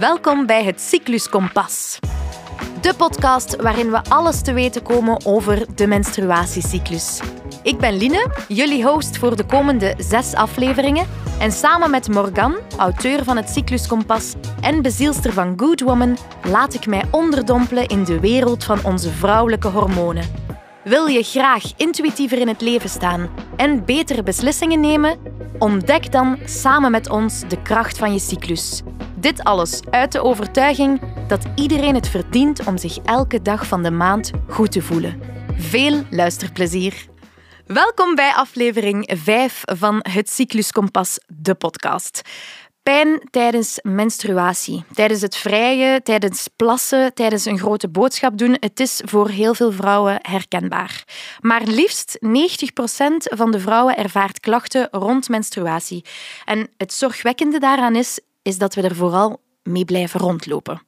Welkom 0.00 0.46
bij 0.46 0.64
het 0.64 0.80
Cyclus 0.80 1.28
Kompas. 1.28 1.98
De 2.80 2.94
podcast 2.94 3.56
waarin 3.56 3.90
we 3.90 4.04
alles 4.08 4.42
te 4.42 4.52
weten 4.52 4.82
komen 4.82 5.26
over 5.26 5.66
de 5.74 5.86
menstruatiecyclus. 5.86 7.20
Ik 7.62 7.78
ben 7.78 7.96
Line, 7.96 8.30
jullie 8.48 8.84
host 8.84 9.16
voor 9.18 9.36
de 9.36 9.44
komende 9.44 9.94
zes 9.98 10.34
afleveringen. 10.34 11.06
En 11.38 11.52
samen 11.52 11.90
met 11.90 12.08
Morgan, 12.08 12.54
auteur 12.78 13.24
van 13.24 13.36
het 13.36 13.48
Cyclus 13.48 13.86
Kompas 13.86 14.34
en 14.60 14.82
bezielster 14.82 15.32
van 15.32 15.52
Good 15.56 15.80
Woman, 15.80 16.16
laat 16.42 16.74
ik 16.74 16.86
mij 16.86 17.04
onderdompelen 17.10 17.86
in 17.86 18.04
de 18.04 18.20
wereld 18.20 18.64
van 18.64 18.84
onze 18.84 19.10
vrouwelijke 19.10 19.68
hormonen. 19.68 20.24
Wil 20.84 21.06
je 21.06 21.22
graag 21.22 21.62
intuïtiever 21.76 22.38
in 22.38 22.48
het 22.48 22.60
leven 22.60 22.90
staan 22.90 23.28
en 23.56 23.84
betere 23.84 24.22
beslissingen 24.22 24.80
nemen? 24.80 25.18
Ontdek 25.58 26.12
dan 26.12 26.38
samen 26.44 26.90
met 26.90 27.08
ons 27.10 27.40
de 27.48 27.62
kracht 27.62 27.98
van 27.98 28.12
je 28.12 28.18
cyclus. 28.18 28.82
Dit 29.20 29.44
alles 29.44 29.80
uit 29.90 30.12
de 30.12 30.22
overtuiging 30.22 31.00
dat 31.28 31.46
iedereen 31.54 31.94
het 31.94 32.08
verdient 32.08 32.66
om 32.66 32.78
zich 32.78 32.98
elke 32.98 33.42
dag 33.42 33.66
van 33.66 33.82
de 33.82 33.90
maand 33.90 34.30
goed 34.48 34.72
te 34.72 34.82
voelen. 34.82 35.20
Veel 35.56 36.02
luisterplezier. 36.10 37.06
Welkom 37.66 38.14
bij 38.14 38.32
aflevering 38.32 39.12
5 39.14 39.62
van 39.64 40.04
het 40.08 40.30
Cyclus 40.30 40.72
Kompas, 40.72 41.18
de 41.26 41.54
podcast. 41.54 42.20
Pijn 42.82 43.28
tijdens 43.30 43.78
menstruatie, 43.82 44.84
tijdens 44.94 45.20
het 45.20 45.36
vrije, 45.36 46.02
tijdens 46.02 46.48
plassen, 46.56 47.14
tijdens 47.14 47.44
een 47.44 47.58
grote 47.58 47.88
boodschap 47.88 48.38
doen. 48.38 48.56
Het 48.60 48.80
is 48.80 49.02
voor 49.04 49.28
heel 49.28 49.54
veel 49.54 49.72
vrouwen 49.72 50.18
herkenbaar. 50.22 51.04
Maar 51.40 51.62
liefst 51.64 52.18
90% 52.26 52.26
van 53.18 53.50
de 53.50 53.60
vrouwen 53.60 53.96
ervaart 53.96 54.40
klachten 54.40 54.88
rond 54.90 55.28
menstruatie. 55.28 56.04
En 56.44 56.68
het 56.76 56.92
zorgwekkende 56.92 57.58
daaraan 57.58 57.96
is, 57.96 58.20
is 58.42 58.58
dat 58.58 58.74
we 58.74 58.82
er 58.82 58.94
vooral 58.94 59.40
mee 59.62 59.84
blijven 59.84 60.20
rondlopen. 60.20 60.82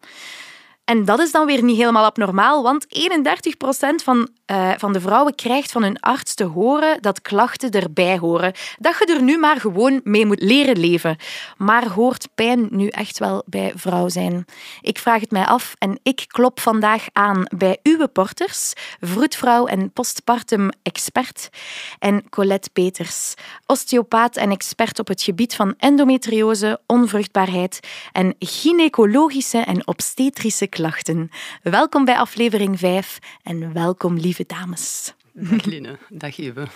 En 0.84 1.04
dat 1.04 1.18
is 1.18 1.32
dan 1.32 1.46
weer 1.46 1.62
niet 1.62 1.76
helemaal 1.76 2.04
abnormaal, 2.04 2.62
want 2.62 2.86
31% 2.86 4.04
van, 4.04 4.28
uh, 4.46 4.72
van 4.76 4.92
de 4.92 5.00
vrouwen 5.00 5.34
krijgt 5.34 5.72
van 5.72 5.82
hun 5.82 6.00
arts 6.00 6.34
te 6.34 6.44
horen 6.44 7.02
dat 7.02 7.22
klachten 7.22 7.70
erbij 7.70 8.18
horen. 8.18 8.52
Dat 8.78 8.98
je 8.98 9.14
er 9.14 9.22
nu 9.22 9.38
maar 9.38 9.60
gewoon 9.60 10.00
mee 10.04 10.26
moet 10.26 10.42
leren 10.42 10.78
leven. 10.78 11.16
Maar 11.56 11.88
hoort 11.88 12.28
pijn 12.34 12.68
nu 12.70 12.88
echt 12.88 13.18
wel 13.18 13.42
bij 13.46 13.72
vrouw 13.76 14.08
zijn? 14.08 14.44
Ik 14.80 14.98
vraag 14.98 15.20
het 15.20 15.30
mij 15.30 15.44
af 15.44 15.74
en 15.78 15.98
ik 16.02 16.24
klop 16.26 16.60
vandaag 16.60 17.06
aan 17.12 17.44
bij 17.56 17.78
uw 17.82 18.06
porters, 18.06 18.72
vroedvrouw 19.00 19.66
en 19.66 19.92
postpartum 19.92 20.70
expert, 20.82 21.48
en 21.98 22.28
Colette 22.30 22.70
Peters, 22.72 23.34
osteopaat 23.66 24.36
en 24.36 24.50
expert 24.50 24.98
op 24.98 25.08
het 25.08 25.22
gebied 25.22 25.54
van 25.54 25.74
endometriose, 25.78 26.80
onvruchtbaarheid 26.86 27.80
en 28.12 28.34
gynaecologische 28.38 29.58
en 29.58 29.86
obstetrische 29.86 30.66
klachten. 30.66 31.30
Welkom 31.62 32.04
bij 32.04 32.16
aflevering 32.16 32.78
5 32.78 33.18
en 33.42 33.72
welkom, 33.72 34.16
lieve 34.16 34.31
dames. 34.46 35.14
Dag 35.32 35.64
Line, 35.64 35.98
dag 36.08 36.38
Eve. 36.38 36.66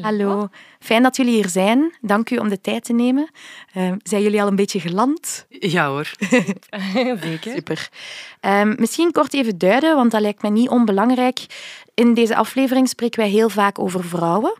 Hallo. 0.00 0.48
fijn 0.78 1.02
dat 1.02 1.16
jullie 1.16 1.34
hier 1.34 1.48
zijn. 1.48 1.94
Dank 2.00 2.30
u 2.30 2.36
om 2.36 2.48
de 2.48 2.60
tijd 2.60 2.84
te 2.84 2.92
nemen. 2.92 3.30
Uh, 3.76 3.92
zijn 4.02 4.22
jullie 4.22 4.42
al 4.42 4.48
een 4.48 4.56
beetje 4.56 4.80
geland? 4.80 5.46
Ja 5.48 5.88
hoor. 5.88 6.10
Zeker. 7.22 7.52
Super. 7.54 7.88
Uh, 8.44 8.62
misschien 8.76 9.12
kort 9.12 9.34
even 9.34 9.58
duiden, 9.58 9.96
want 9.96 10.10
dat 10.10 10.20
lijkt 10.20 10.42
me 10.42 10.50
niet 10.50 10.68
onbelangrijk. 10.68 11.46
In 11.94 12.14
deze 12.14 12.36
aflevering 12.36 12.88
spreken 12.88 13.20
wij 13.20 13.30
heel 13.30 13.48
vaak 13.48 13.78
over 13.78 14.04
vrouwen. 14.04 14.54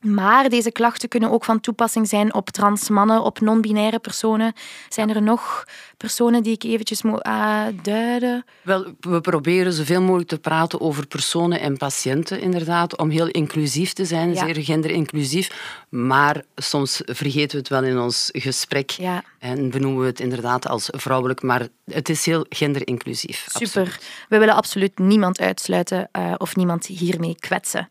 Maar 0.00 0.48
deze 0.48 0.70
klachten 0.70 1.08
kunnen 1.08 1.30
ook 1.30 1.44
van 1.44 1.60
toepassing 1.60 2.08
zijn 2.08 2.34
op 2.34 2.50
transmannen, 2.50 3.22
op 3.22 3.40
non-binaire 3.40 3.98
personen. 3.98 4.52
Zijn 4.88 5.14
er 5.14 5.22
nog 5.22 5.64
personen 5.96 6.42
die 6.42 6.52
ik 6.52 6.62
eventjes 6.62 7.02
moet 7.02 7.26
uh, 7.26 7.64
duiden? 7.82 8.44
Wel, 8.62 8.94
we 9.00 9.20
proberen 9.20 9.72
zoveel 9.72 10.00
mogelijk 10.00 10.28
te 10.28 10.38
praten 10.38 10.80
over 10.80 11.06
personen 11.06 11.60
en 11.60 11.76
patiënten, 11.76 12.40
inderdaad, 12.40 12.96
om 12.96 13.10
heel 13.10 13.26
inclusief 13.26 13.92
te 13.92 14.04
zijn, 14.04 14.36
zeer 14.36 14.56
genderinclusief. 14.56 15.50
Maar 15.88 16.44
soms 16.56 17.00
vergeten 17.04 17.50
we 17.50 17.58
het 17.58 17.68
wel 17.68 17.84
in 17.84 17.98
ons 17.98 18.28
gesprek 18.32 18.90
ja. 18.90 19.24
en 19.38 19.70
benoemen 19.70 20.00
we 20.00 20.06
het 20.06 20.20
inderdaad 20.20 20.68
als 20.68 20.88
vrouwelijk. 20.90 21.42
Maar 21.42 21.68
het 21.84 22.08
is 22.08 22.26
heel 22.26 22.46
genderinclusief. 22.48 23.46
Super. 23.48 23.98
We 24.28 24.38
willen 24.38 24.54
absoluut 24.54 24.98
niemand 24.98 25.40
uitsluiten 25.40 26.08
uh, 26.18 26.34
of 26.36 26.56
niemand 26.56 26.86
hiermee 26.86 27.36
kwetsen. 27.38 27.88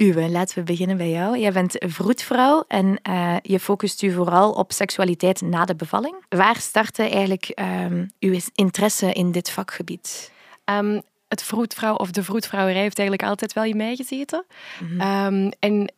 Uwe, 0.00 0.30
laten 0.30 0.58
we 0.58 0.64
beginnen 0.64 0.96
bij 0.96 1.10
jou. 1.10 1.38
Jij 1.38 1.52
bent 1.52 1.74
vroedvrouw 1.78 2.64
en 2.68 3.00
uh, 3.08 3.36
je 3.42 3.60
focust 3.60 4.02
u 4.02 4.12
vooral 4.12 4.52
op 4.52 4.72
seksualiteit 4.72 5.40
na 5.40 5.64
de 5.64 5.74
bevalling. 5.74 6.24
Waar 6.28 6.56
startte 6.56 7.02
eigenlijk 7.02 7.60
um, 7.88 8.10
uw 8.18 8.40
interesse 8.54 9.12
in 9.12 9.32
dit 9.32 9.50
vakgebied? 9.50 10.32
Um, 10.64 11.02
het 11.28 11.42
vroedvrouw 11.42 11.94
of 11.94 12.10
de 12.10 12.22
vroedvrouwerij 12.22 12.80
heeft 12.80 12.98
eigenlijk 12.98 13.28
altijd 13.28 13.52
wel 13.52 13.64
in 13.64 13.76
mij 13.76 13.96
gezeten. 13.96 14.44
Mm 14.80 15.00
-hmm. 15.00 15.34
um, 15.34 15.52
en 15.58 15.92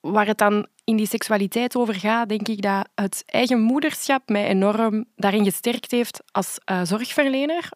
waar 0.00 0.26
het 0.26 0.38
dan 0.38 0.66
in 0.84 0.96
die 0.96 1.06
seksualiteit 1.06 1.76
over 1.76 1.94
gaat, 1.94 2.28
denk 2.28 2.48
ik 2.48 2.62
dat 2.62 2.88
het 2.94 3.22
eigen 3.26 3.60
moederschap 3.60 4.28
mij 4.28 4.46
enorm 4.46 5.04
daarin 5.16 5.44
gesterkt 5.44 5.90
heeft 5.90 6.22
als 6.30 6.58
uh, 6.70 6.80
zorgverlener. 6.82 7.68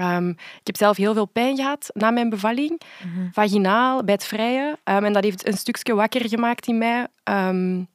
Um, 0.00 0.28
ik 0.30 0.66
heb 0.66 0.76
zelf 0.76 0.96
heel 0.96 1.14
veel 1.14 1.26
pijn 1.26 1.56
gehad 1.56 1.90
na 1.92 2.10
mijn 2.10 2.28
bevalling, 2.28 2.80
mm 3.04 3.14
-hmm. 3.14 3.28
vaginaal, 3.32 4.04
bij 4.04 4.14
het 4.14 4.24
vrije. 4.24 4.78
Um, 4.84 5.04
en 5.04 5.12
dat 5.12 5.24
heeft 5.24 5.46
een 5.46 5.56
stukje 5.56 5.94
wakker 5.94 6.28
gemaakt 6.28 6.66
in 6.66 6.78
mij. 6.78 7.06
Um, 7.24 7.88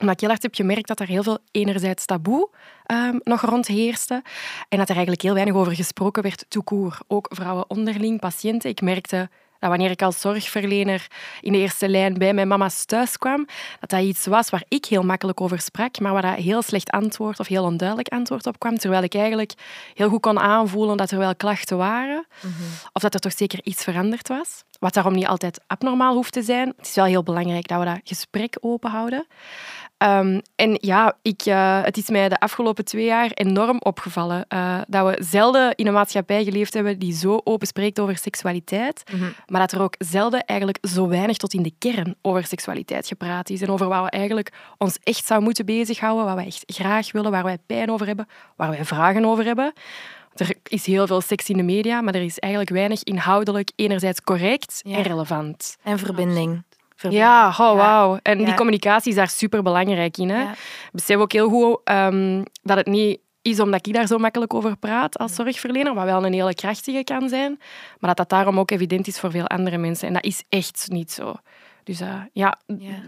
omdat 0.00 0.14
ik 0.14 0.20
heel 0.20 0.28
hard 0.28 0.42
heb 0.42 0.54
gemerkt 0.54 0.88
dat 0.88 1.00
er 1.00 1.06
heel 1.06 1.22
veel 1.22 1.38
enerzijds 1.50 2.04
taboe 2.04 2.50
nog 3.22 3.40
rond 3.40 3.66
heerste. 3.66 4.22
En 4.68 4.78
dat 4.78 4.88
er 4.88 4.94
eigenlijk 4.94 5.22
heel 5.22 5.34
weinig 5.34 5.54
over 5.54 5.74
gesproken 5.74 6.22
werd, 6.22 6.44
toekoer. 6.48 6.98
Ook 7.06 7.26
vrouwen 7.30 7.70
onderling, 7.70 8.20
patiënten. 8.20 8.70
Ik 8.70 8.80
merkte 8.80 9.28
dat 9.64 9.72
wanneer 9.72 9.90
ik 9.90 10.02
als 10.02 10.20
zorgverlener 10.20 11.06
in 11.40 11.52
de 11.52 11.58
eerste 11.58 11.88
lijn 11.88 12.14
bij 12.14 12.34
mijn 12.34 12.48
mama's 12.48 12.84
thuis 12.84 13.18
kwam, 13.18 13.46
dat 13.80 13.90
dat 13.90 14.00
iets 14.00 14.26
was 14.26 14.50
waar 14.50 14.64
ik 14.68 14.84
heel 14.84 15.02
makkelijk 15.02 15.40
over 15.40 15.60
sprak, 15.60 16.00
maar 16.00 16.12
waar 16.12 16.22
dat 16.22 16.34
heel 16.34 16.62
slecht 16.62 16.90
antwoord 16.90 17.38
of 17.38 17.46
heel 17.46 17.64
onduidelijk 17.64 18.08
antwoord 18.08 18.46
op 18.46 18.58
kwam, 18.58 18.78
terwijl 18.78 19.02
ik 19.02 19.14
eigenlijk 19.14 19.52
heel 19.94 20.08
goed 20.08 20.20
kon 20.20 20.38
aanvoelen 20.38 20.96
dat 20.96 21.10
er 21.10 21.18
wel 21.18 21.36
klachten 21.36 21.76
waren, 21.76 22.26
mm 22.42 22.52
-hmm. 22.56 22.66
of 22.92 23.02
dat 23.02 23.14
er 23.14 23.20
toch 23.20 23.32
zeker 23.32 23.60
iets 23.62 23.82
veranderd 23.82 24.28
was. 24.28 24.64
Wat 24.84 24.94
daarom 24.94 25.14
niet 25.14 25.26
altijd 25.26 25.60
abnormaal 25.66 26.14
hoeft 26.14 26.32
te 26.32 26.42
zijn. 26.42 26.72
Het 26.76 26.86
is 26.86 26.94
wel 26.94 27.04
heel 27.04 27.22
belangrijk 27.22 27.68
dat 27.68 27.78
we 27.78 27.84
dat 27.84 28.00
gesprek 28.04 28.56
open 28.60 28.90
houden. 28.90 29.26
Um, 29.98 30.40
en 30.56 30.78
ja, 30.80 31.16
ik, 31.22 31.46
uh, 31.46 31.82
het 31.82 31.96
is 31.96 32.08
mij 32.08 32.28
de 32.28 32.38
afgelopen 32.38 32.84
twee 32.84 33.04
jaar 33.04 33.30
enorm 33.30 33.76
opgevallen 33.80 34.44
uh, 34.48 34.80
dat 34.86 35.06
we 35.06 35.24
zelden 35.24 35.74
in 35.74 35.86
een 35.86 35.92
maatschappij 35.92 36.44
geleefd 36.44 36.74
hebben 36.74 36.98
die 36.98 37.12
zo 37.12 37.40
open 37.44 37.66
spreekt 37.66 38.00
over 38.00 38.16
seksualiteit, 38.16 39.02
mm 39.12 39.18
-hmm. 39.18 39.34
maar 39.46 39.60
dat 39.60 39.72
er 39.72 39.82
ook 39.82 39.94
zelden 39.98 40.44
eigenlijk 40.44 40.78
zo 40.88 41.08
weinig 41.08 41.36
tot 41.36 41.54
in 41.54 41.62
de 41.62 41.74
kern 41.78 42.14
over 42.22 42.46
seksualiteit 42.46 43.06
gepraat 43.06 43.50
is 43.50 43.62
en 43.62 43.70
over 43.70 43.88
wat 43.88 44.02
we 44.02 44.10
eigenlijk 44.10 44.52
ons 44.78 44.98
echt 45.02 45.26
zou 45.26 45.42
moeten 45.42 45.66
bezighouden, 45.66 46.24
wat 46.24 46.36
we 46.36 46.44
echt 46.44 46.62
graag 46.66 47.12
willen, 47.12 47.30
waar 47.30 47.44
wij 47.44 47.58
pijn 47.66 47.90
over 47.90 48.06
hebben, 48.06 48.28
waar 48.56 48.70
wij 48.70 48.84
vragen 48.84 49.24
over 49.24 49.44
hebben. 49.44 49.72
Er 50.34 50.54
is 50.62 50.86
heel 50.86 51.06
veel 51.06 51.20
seks 51.20 51.48
in 51.48 51.56
de 51.56 51.62
media, 51.62 52.00
maar 52.00 52.14
er 52.14 52.22
is 52.22 52.38
eigenlijk 52.38 52.72
weinig 52.72 53.02
inhoudelijk 53.02 53.70
enerzijds 53.76 54.20
correct 54.20 54.80
ja. 54.82 54.96
en 54.96 55.02
relevant. 55.02 55.76
En 55.82 55.98
verbinding. 55.98 56.62
Ja, 57.10 57.48
oh, 57.48 57.56
wauw. 57.56 58.18
En 58.22 58.38
ja. 58.38 58.44
die 58.44 58.54
communicatie 58.54 59.10
is 59.10 59.16
daar 59.16 59.28
super 59.28 59.62
belangrijk 59.62 60.16
in. 60.16 60.28
Hè. 60.28 60.42
Ja. 60.42 60.50
Ik 60.50 60.90
besef 60.92 61.16
ook 61.16 61.32
heel 61.32 61.48
goed 61.48 61.80
um, 61.84 62.42
dat 62.62 62.76
het 62.76 62.86
niet 62.86 63.18
is 63.42 63.60
omdat 63.60 63.86
ik 63.86 63.94
daar 63.94 64.06
zo 64.06 64.18
makkelijk 64.18 64.54
over 64.54 64.76
praat 64.76 65.18
als 65.18 65.34
zorgverlener, 65.34 65.94
wat 65.94 66.04
wel 66.04 66.24
een 66.24 66.32
hele 66.32 66.54
krachtige 66.54 67.04
kan 67.04 67.28
zijn, 67.28 67.58
maar 67.98 68.14
dat 68.14 68.16
dat 68.16 68.28
daarom 68.28 68.58
ook 68.58 68.70
evident 68.70 69.06
is 69.06 69.18
voor 69.18 69.30
veel 69.30 69.46
andere 69.46 69.78
mensen. 69.78 70.08
En 70.08 70.14
dat 70.14 70.24
is 70.24 70.42
echt 70.48 70.86
niet 70.88 71.12
zo. 71.12 71.34
Dus 71.84 72.00
uh, 72.00 72.20
ja, 72.32 72.58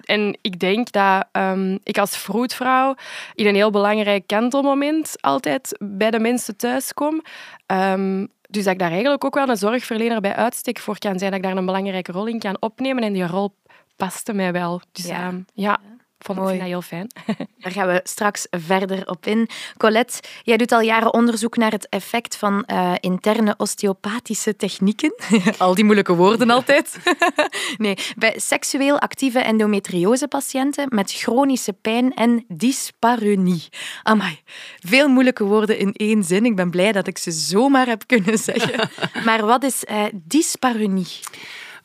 en 0.04 0.38
ik 0.40 0.60
denk 0.60 0.92
dat 0.92 1.26
um, 1.32 1.78
ik 1.82 1.98
als 1.98 2.16
vroedvrouw 2.16 2.94
in 3.34 3.46
een 3.46 3.54
heel 3.54 3.70
belangrijk 3.70 4.26
kantelmoment 4.26 5.16
altijd 5.20 5.76
bij 5.78 6.10
de 6.10 6.18
mensen 6.18 6.56
thuis 6.56 6.94
kom. 6.94 7.22
Um, 7.66 8.28
dus 8.48 8.64
dat 8.64 8.72
ik 8.72 8.78
daar 8.78 8.90
eigenlijk 8.90 9.24
ook 9.24 9.34
wel 9.34 9.48
een 9.48 9.56
zorgverlener 9.56 10.20
bij 10.20 10.34
uitstek 10.34 10.78
voor 10.78 10.98
kan 10.98 11.18
zijn, 11.18 11.30
dat 11.30 11.40
ik 11.40 11.46
daar 11.46 11.56
een 11.56 11.66
belangrijke 11.66 12.12
rol 12.12 12.26
in 12.26 12.38
kan 12.38 12.56
opnemen. 12.60 13.02
En 13.02 13.12
die 13.12 13.26
rol 13.26 13.54
paste 13.96 14.32
mij 14.32 14.52
wel. 14.52 14.80
Dus 14.92 15.06
ja, 15.06 15.32
ja 15.54 15.80
vond 16.18 16.38
ik 16.38 16.58
dat 16.58 16.68
heel 16.68 16.82
fijn. 16.82 17.06
Daar 17.58 17.72
gaan 17.72 17.86
we 17.86 18.00
straks 18.04 18.46
verder 18.50 19.08
op 19.08 19.26
in. 19.26 19.48
Colette, 19.76 20.20
jij 20.42 20.56
doet 20.56 20.72
al 20.72 20.80
jaren 20.80 21.14
onderzoek 21.14 21.56
naar 21.56 21.70
het 21.70 21.88
effect 21.88 22.36
van 22.36 22.64
uh, 22.66 22.92
interne 23.00 23.54
osteopathische 23.56 24.56
technieken. 24.56 25.14
al 25.58 25.74
die 25.74 25.84
moeilijke 25.84 26.14
woorden 26.14 26.50
altijd. 26.50 26.98
nee, 27.76 27.96
bij 28.16 28.38
seksueel 28.38 28.98
actieve 28.98 29.38
endometriosepatiënten 29.38 30.86
met 30.88 31.12
chronische 31.12 31.72
pijn 31.72 32.14
en 32.14 32.44
dyspareunie. 32.48 33.68
Amai, 34.02 34.40
veel 34.78 35.08
moeilijke 35.08 35.44
woorden 35.44 35.78
in 35.78 35.92
één 35.92 36.24
zin. 36.24 36.44
Ik 36.44 36.56
ben 36.56 36.70
blij 36.70 36.92
dat 36.92 37.06
ik 37.06 37.18
ze 37.18 37.30
zomaar 37.30 37.86
heb 37.86 38.02
kunnen 38.06 38.38
zeggen. 38.38 38.90
maar 39.24 39.46
wat 39.46 39.62
is 39.62 39.84
uh, 39.90 40.04
dyspareunie? 40.12 41.06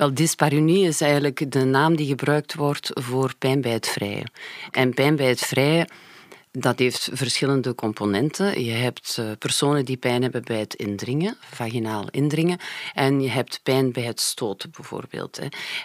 Wel, 0.01 0.13
dyspareunie 0.13 0.87
is 0.87 1.01
eigenlijk 1.01 1.51
de 1.51 1.63
naam 1.63 1.95
die 1.95 2.07
gebruikt 2.07 2.55
wordt 2.55 2.89
voor 2.93 3.33
pijn 3.37 3.61
bij 3.61 3.71
het 3.71 3.87
vrije. 3.87 4.23
En 4.71 4.93
pijn 4.93 5.15
bij 5.15 5.27
het 5.27 5.39
vrije 5.39 5.87
Dat 6.51 6.79
heeft 6.79 7.09
verschillende 7.11 7.75
componenten. 7.75 8.63
Je 8.63 8.71
hebt 8.71 9.17
eh, 9.17 9.31
personen 9.39 9.85
die 9.85 9.97
pijn 9.97 10.21
hebben 10.21 10.43
bij 10.43 10.59
het 10.59 10.73
indringen, 10.73 11.37
vaginaal 11.39 12.09
indringen, 12.09 12.59
en 12.93 13.21
je 13.21 13.29
hebt 13.29 13.59
pijn 13.63 13.91
bij 13.91 14.03
het 14.03 14.19
stoten 14.19 14.71
bijvoorbeeld. 14.71 15.39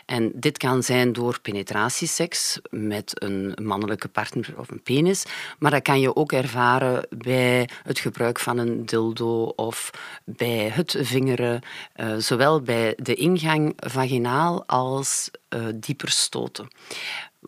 En 0.07 0.33
dit 0.35 0.59
kan 0.59 0.83
zijn 0.83 1.13
door 1.13 1.41
penetratieseks 1.41 2.61
met 2.71 3.23
een 3.23 3.59
mannelijke 3.63 4.09
partner 4.09 4.55
of 4.57 4.71
een 4.71 4.83
penis, 4.83 5.25
maar 5.59 5.71
dat 5.71 5.83
kan 5.83 6.01
je 6.01 6.17
ook 6.17 6.33
ervaren 6.33 7.07
bij 7.11 7.69
het 7.83 7.99
gebruik 7.99 8.39
van 8.39 8.59
een 8.59 8.87
dildo 8.87 9.45
of 9.45 9.91
bij 10.25 10.71
het 10.73 10.97
vingeren, 11.01 11.61
eh, 11.93 12.17
zowel 12.17 12.63
bij 12.63 12.99
de 13.03 13.15
ingang 13.15 13.73
vaginaal 13.77 14.67
als 14.67 15.31
uh, 15.49 15.67
dieper 15.75 16.11
stoten. 16.11 16.69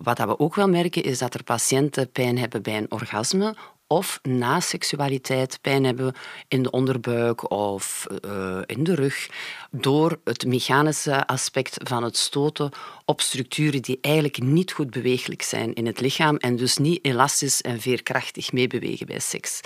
Wat 0.03 0.19
we 0.19 0.39
ook 0.39 0.55
wel 0.55 0.69
merken 0.69 1.03
is 1.03 1.19
dat 1.19 1.35
er 1.35 1.45
patiënten 1.45 2.11
pijn 2.11 2.39
hebben 2.39 2.63
bij 2.63 2.77
een 2.77 2.91
orgasme 2.91 3.55
of 3.87 4.21
na 4.23 4.61
seksualiteit 4.61 5.59
pijn 5.61 5.85
hebben 5.85 6.15
in 6.49 6.63
de 6.63 6.71
onderbuik 6.71 7.51
of 7.51 8.07
uh, 8.25 8.59
in 8.67 8.85
de 8.85 8.95
rug 8.95 9.29
door 9.71 10.21
het 10.25 10.47
mechanische 10.47 11.27
aspect 11.27 11.77
van 11.83 12.03
het 12.03 12.17
stoten 12.17 12.71
op 13.05 13.21
structuren 13.21 13.83
die 13.83 13.99
eigenlijk 14.01 14.43
niet 14.43 14.73
goed 14.73 14.91
bewegelijk 14.91 15.43
zijn 15.43 15.75
in 15.75 15.87
het 15.87 16.01
lichaam 16.01 16.37
en 16.37 16.57
dus 16.57 16.77
niet 16.77 17.05
elastisch 17.05 17.61
en 17.61 17.81
veerkrachtig 17.81 18.53
meebewegen 18.53 19.07
bij 19.07 19.21
seks. 19.21 19.61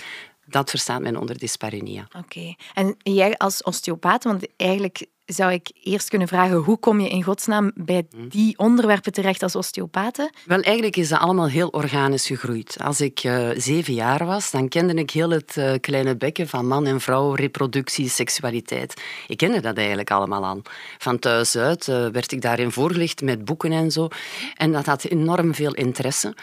Dat 0.45 0.69
verstaat 0.69 1.01
men 1.01 1.17
onder 1.17 1.37
dyspareunia. 1.37 2.07
Oké. 2.17 2.55
En 2.73 2.95
jij 2.97 3.37
als 3.37 3.63
osteopaat, 3.63 4.23
want 4.23 4.47
eigenlijk 4.57 5.05
zou 5.25 5.51
ik 5.51 5.71
eerst 5.83 6.09
kunnen 6.09 6.27
vragen 6.27 6.57
hoe 6.57 6.77
kom 6.77 6.99
je 6.99 7.09
in 7.09 7.23
godsnaam 7.23 7.71
bij 7.75 8.05
hm. 8.09 8.27
die 8.27 8.57
onderwerpen 8.57 9.11
terecht 9.11 9.43
als 9.43 9.55
osteopaten? 9.55 10.29
Wel, 10.45 10.61
eigenlijk 10.61 10.95
is 10.95 11.09
dat 11.09 11.19
allemaal 11.19 11.47
heel 11.47 11.67
organisch 11.67 12.27
gegroeid. 12.27 12.77
Als 12.81 13.01
ik 13.01 13.23
uh, 13.23 13.49
zeven 13.55 13.93
jaar 13.93 14.25
was, 14.25 14.51
dan 14.51 14.67
kende 14.67 14.93
ik 14.93 15.09
heel 15.09 15.29
het 15.29 15.55
uh, 15.55 15.73
kleine 15.79 16.15
bekken 16.17 16.47
van 16.47 16.67
man 16.67 16.85
en 16.85 17.01
vrouw, 17.01 17.33
reproductie, 17.33 18.09
seksualiteit. 18.09 19.01
Ik 19.27 19.37
kende 19.37 19.59
dat 19.59 19.77
eigenlijk 19.77 20.11
allemaal 20.11 20.45
aan. 20.45 20.61
Van 20.97 21.19
thuis 21.19 21.57
uit 21.57 21.87
uh, 21.87 22.07
werd 22.07 22.31
ik 22.31 22.41
daarin 22.41 22.71
voorgelicht 22.71 23.21
met 23.21 23.45
boeken 23.45 23.71
en 23.71 23.91
zo. 23.91 24.07
En 24.55 24.71
dat 24.71 24.85
had 24.85 25.03
enorm 25.03 25.53
veel 25.53 25.73
interesse. 25.73 26.35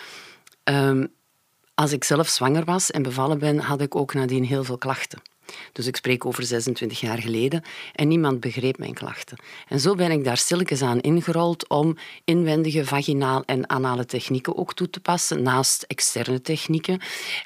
Um, 0.65 1.13
als 1.75 1.93
ik 1.93 2.05
zelf 2.05 2.29
zwanger 2.29 2.65
was 2.65 2.91
en 2.91 3.03
bevallen 3.03 3.39
ben, 3.39 3.59
had 3.59 3.81
ik 3.81 3.97
ook 3.97 4.15
nadien 4.15 4.45
heel 4.45 4.65
veel 4.65 4.79
klachten. 4.79 5.23
Dus 5.73 5.87
ik 5.87 5.97
spreek 5.97 6.27
over 6.27 6.45
26 6.45 7.01
jaar 7.01 7.19
geleden 7.19 7.63
en 7.95 8.09
niemand 8.09 8.41
begreep 8.41 8.79
mijn 8.79 8.95
klachten. 8.95 9.39
En 9.69 9.81
zo 9.81 9.95
ben 9.95 10.11
ik 10.11 10.25
daar 10.25 10.37
stilletjes 10.37 10.83
aan 10.83 11.01
ingerold 11.01 11.69
om 11.69 11.97
inwendige 12.25 12.85
vaginaal 12.85 13.43
en 13.47 13.69
anale 13.69 14.07
technieken 14.07 14.57
ook 14.57 14.75
toe 14.75 14.91
te 14.91 15.01
passen, 15.01 15.43
naast 15.43 15.83
externe 15.83 16.41
technieken. 16.41 17.01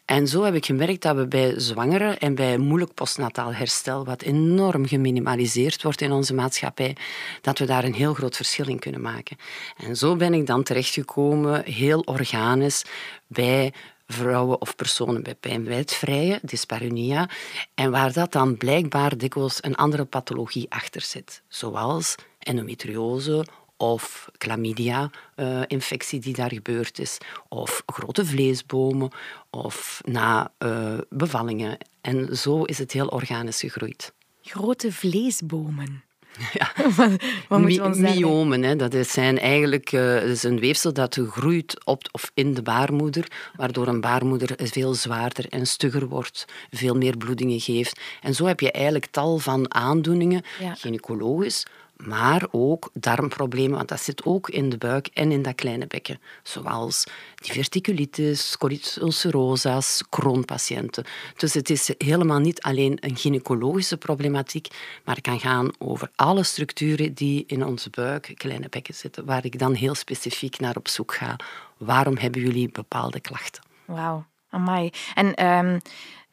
En 0.04 0.28
zo 0.28 0.42
heb 0.42 0.54
ik 0.54 0.66
gemerkt 0.66 1.02
dat 1.02 1.16
we 1.16 1.26
bij 1.26 1.60
zwangeren 1.60 2.18
en 2.18 2.34
bij 2.34 2.58
moeilijk 2.58 2.94
postnataal 2.94 3.54
herstel, 3.54 4.04
wat 4.04 4.22
enorm 4.22 4.86
geminimaliseerd 4.86 5.82
wordt 5.82 6.00
in 6.00 6.12
onze 6.12 6.34
maatschappij, 6.34 6.96
dat 7.40 7.58
we 7.58 7.64
daar 7.64 7.84
een 7.84 7.94
heel 7.94 8.14
groot 8.14 8.36
verschil 8.36 8.68
in 8.68 8.78
kunnen 8.78 9.00
maken. 9.00 9.36
En 9.76 9.96
zo 9.96 10.16
ben 10.16 10.34
ik 10.34 10.46
dan 10.46 10.62
terechtgekomen, 10.62 11.64
heel 11.64 12.00
organisch, 12.00 12.84
bij 13.26 13.72
vrouwen 14.06 14.60
of 14.60 14.76
personen 14.76 15.22
bij 15.22 15.34
pijnwijdvrije, 15.34 16.38
dyspareunia, 16.42 17.28
en 17.74 17.90
waar 17.90 18.12
dat 18.12 18.32
dan 18.32 18.56
blijkbaar 18.56 19.16
dikwijls 19.16 19.58
een 19.60 19.74
andere 19.74 20.04
pathologie 20.04 20.70
achter 20.70 21.00
zit, 21.00 21.42
zoals 21.48 22.14
endometriose 22.38 23.46
of 23.76 24.30
chlamydia-infectie 24.38 26.20
die 26.20 26.34
daar 26.34 26.52
gebeurd 26.52 26.98
is, 26.98 27.18
of 27.48 27.82
grote 27.86 28.26
vleesbomen, 28.26 29.10
of 29.50 30.00
na 30.04 30.52
uh, 30.58 30.98
bevallingen. 31.08 31.78
En 32.00 32.36
zo 32.36 32.62
is 32.62 32.78
het 32.78 32.92
heel 32.92 33.06
organisch 33.06 33.60
gegroeid. 33.60 34.12
Grote 34.42 34.92
vleesbomen. 34.92 36.04
Ja. 36.52 36.72
Wat 37.48 37.96
Myomen, 37.96 38.62
hè, 38.62 38.76
dat 38.76 39.06
zijn 39.06 39.38
eigenlijk 39.38 39.92
uh, 39.92 40.30
is 40.30 40.42
een 40.42 40.58
weefsel 40.58 40.92
dat 40.92 41.18
groeit 41.30 41.84
op 41.84 42.08
of 42.10 42.30
in 42.34 42.54
de 42.54 42.62
baarmoeder, 42.62 43.26
waardoor 43.56 43.86
een 43.86 44.00
baarmoeder 44.00 44.50
veel 44.56 44.94
zwaarder 44.94 45.48
en 45.48 45.66
stugger 45.66 46.08
wordt, 46.08 46.44
veel 46.70 46.94
meer 46.94 47.16
bloedingen 47.16 47.60
geeft. 47.60 48.00
En 48.20 48.34
zo 48.34 48.46
heb 48.46 48.60
je 48.60 48.70
eigenlijk 48.70 49.06
tal 49.06 49.38
van 49.38 49.74
aandoeningen, 49.74 50.42
ja. 50.60 50.74
gynaecologisch, 50.74 51.66
maar 51.96 52.46
ook 52.50 52.90
darmproblemen, 52.92 53.76
want 53.76 53.88
dat 53.88 54.00
zit 54.00 54.24
ook 54.24 54.48
in 54.48 54.68
de 54.68 54.78
buik 54.78 55.06
en 55.12 55.32
in 55.32 55.42
dat 55.42 55.54
kleine 55.54 55.86
bekken, 55.86 56.20
zoals 56.42 57.04
diverticulitis, 57.34 58.56
colitis 58.56 59.00
ulcerosa's, 59.00 60.02
kroonpatiënten. 60.08 61.04
Dus 61.36 61.54
het 61.54 61.70
is 61.70 61.90
helemaal 61.98 62.38
niet 62.38 62.62
alleen 62.62 62.96
een 63.00 63.16
gynaecologische 63.16 63.96
problematiek, 63.96 64.68
maar 65.04 65.14
het 65.14 65.24
kan 65.24 65.40
gaan 65.40 65.70
over 65.78 66.10
alle 66.14 66.42
structuren 66.42 67.14
die 67.14 67.44
in 67.46 67.64
onze 67.64 67.90
buik, 67.90 68.32
kleine 68.34 68.68
bekken 68.68 68.94
zitten, 68.94 69.24
waar 69.24 69.44
ik 69.44 69.58
dan 69.58 69.74
heel 69.74 69.94
specifiek 69.94 70.58
naar 70.58 70.76
op 70.76 70.88
zoek 70.88 71.14
ga. 71.14 71.36
Waarom 71.76 72.16
hebben 72.16 72.40
jullie 72.40 72.70
bepaalde 72.70 73.20
klachten? 73.20 73.62
Wauw, 73.84 74.24
amai. 74.54 74.90
En... 75.14 75.46
Um 75.46 75.80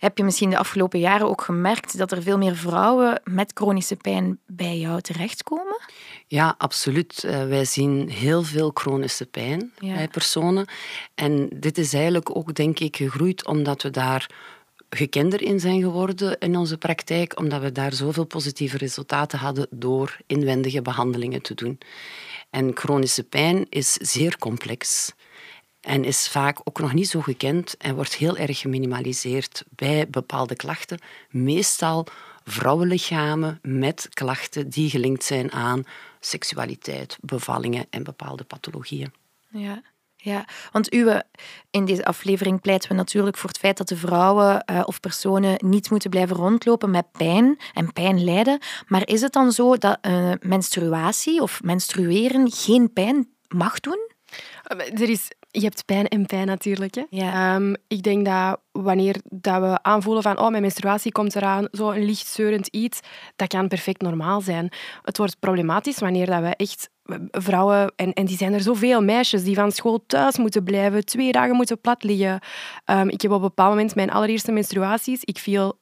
heb 0.01 0.17
je 0.17 0.23
misschien 0.23 0.49
de 0.49 0.57
afgelopen 0.57 0.99
jaren 0.99 1.27
ook 1.27 1.41
gemerkt 1.41 1.97
dat 1.97 2.11
er 2.11 2.21
veel 2.21 2.37
meer 2.37 2.55
vrouwen 2.55 3.21
met 3.23 3.51
chronische 3.53 3.95
pijn 3.95 4.39
bij 4.47 4.77
jou 4.77 5.01
terechtkomen? 5.01 5.79
Ja, 6.27 6.55
absoluut. 6.57 7.23
Uh, 7.25 7.45
wij 7.47 7.65
zien 7.65 8.09
heel 8.09 8.43
veel 8.43 8.71
chronische 8.73 9.25
pijn 9.25 9.71
bij 9.79 10.07
personen. 10.07 10.65
En 11.15 11.49
dit 11.55 11.77
is 11.77 11.93
eigenlijk 11.93 12.35
ook, 12.35 12.55
denk 12.55 12.79
ik, 12.79 12.95
gegroeid 12.95 13.45
omdat 13.45 13.81
we 13.81 13.89
daar 13.89 14.29
gekender 14.89 15.41
in 15.41 15.59
zijn 15.59 15.81
geworden 15.81 16.37
in 16.37 16.55
onze 16.55 16.77
praktijk, 16.77 17.39
omdat 17.39 17.61
we 17.61 17.71
daar 17.71 17.93
zoveel 17.93 18.25
positieve 18.25 18.77
resultaten 18.77 19.39
hadden 19.39 19.67
door 19.69 20.17
inwendige 20.27 20.81
behandelingen 20.81 21.41
te 21.41 21.53
doen. 21.53 21.77
En 22.49 22.71
chronische 22.73 23.23
pijn 23.23 23.65
is 23.69 23.93
zeer 23.93 24.37
complex. 24.37 25.11
En 25.81 26.03
is 26.03 26.27
vaak 26.27 26.59
ook 26.63 26.79
nog 26.79 26.93
niet 26.93 27.09
zo 27.09 27.21
gekend 27.21 27.77
en 27.77 27.95
wordt 27.95 28.15
heel 28.15 28.37
erg 28.37 28.59
geminimaliseerd 28.59 29.63
bij 29.69 30.09
bepaalde 30.09 30.55
klachten. 30.55 30.99
Meestal 31.29 32.07
vrouwenlichamen 32.43 33.59
met 33.61 34.07
klachten 34.09 34.69
die 34.69 34.89
gelinkt 34.89 35.23
zijn 35.23 35.51
aan 35.51 35.83
seksualiteit, 36.19 37.17
bevallingen 37.21 37.85
en 37.89 38.03
bepaalde 38.03 38.43
pathologieën. 38.43 39.13
Ja. 39.49 39.81
Ja, 40.23 40.45
want 40.71 40.89
in 41.69 41.85
deze 41.85 42.05
aflevering 42.05 42.61
pleiten 42.61 42.89
we 42.89 42.95
natuurlijk 42.95 43.37
voor 43.37 43.49
het 43.49 43.57
feit 43.57 43.77
dat 43.77 43.87
de 43.87 43.97
vrouwen 43.97 44.63
uh, 44.71 44.81
of 44.85 44.99
personen 44.99 45.55
niet 45.65 45.89
moeten 45.89 46.09
blijven 46.09 46.35
rondlopen 46.35 46.91
met 46.91 47.11
pijn 47.11 47.59
en 47.73 47.93
pijn 47.93 48.23
lijden. 48.23 48.59
Maar 48.87 49.07
is 49.07 49.21
het 49.21 49.33
dan 49.33 49.51
zo 49.51 49.77
dat 49.77 49.97
uh, 50.01 50.31
menstruatie 50.39 51.41
of 51.41 51.63
menstrueren 51.63 52.51
geen 52.51 52.93
pijn 52.93 53.29
mag 53.47 53.79
doen? 53.79 54.09
Er 54.77 55.09
is 55.09 55.27
je 55.51 55.61
hebt 55.61 55.85
pijn 55.85 56.07
en 56.07 56.25
pijn 56.25 56.47
natuurlijk. 56.47 56.95
Hè. 56.95 57.03
Ja. 57.09 57.55
Ehm, 57.55 57.73
ik 57.87 58.03
denk 58.03 58.25
dat 58.25 58.59
wanneer 58.71 59.15
dat 59.29 59.61
we 59.61 59.83
aanvoelen 59.83 60.23
van 60.23 60.39
oh, 60.39 60.49
mijn 60.49 60.61
menstruatie 60.61 61.11
komt 61.11 61.35
eraan, 61.35 61.67
zo 61.71 61.89
een 61.89 62.05
licht 62.05 62.27
zeurend 62.27 62.67
iets, 62.67 62.99
dat 63.35 63.47
kan 63.47 63.67
perfect 63.67 64.01
normaal 64.01 64.41
zijn. 64.41 64.71
Het 65.01 65.17
wordt 65.17 65.39
problematisch 65.39 65.99
wanneer 65.99 66.25
dat 66.25 66.41
we 66.41 66.55
echt 66.55 66.89
vrouwen, 67.31 67.93
en, 67.95 68.13
en 68.13 68.25
die 68.25 68.37
zijn 68.37 68.53
er 68.53 68.61
zoveel, 68.61 69.01
meisjes 69.01 69.43
die 69.43 69.55
van 69.55 69.71
school 69.71 70.03
thuis 70.07 70.37
moeten 70.37 70.63
blijven, 70.63 71.05
twee 71.05 71.31
dagen 71.31 71.55
moeten 71.55 71.81
plat 71.81 72.03
liggen. 72.03 72.39
Um, 72.85 73.09
ik 73.09 73.21
heb 73.21 73.31
op 73.31 73.37
een 73.37 73.47
bepaald 73.47 73.69
moment 73.69 73.95
mijn 73.95 74.11
allereerste 74.11 74.51
menstruaties, 74.51 75.23
ik 75.23 75.37
viel 75.37 75.79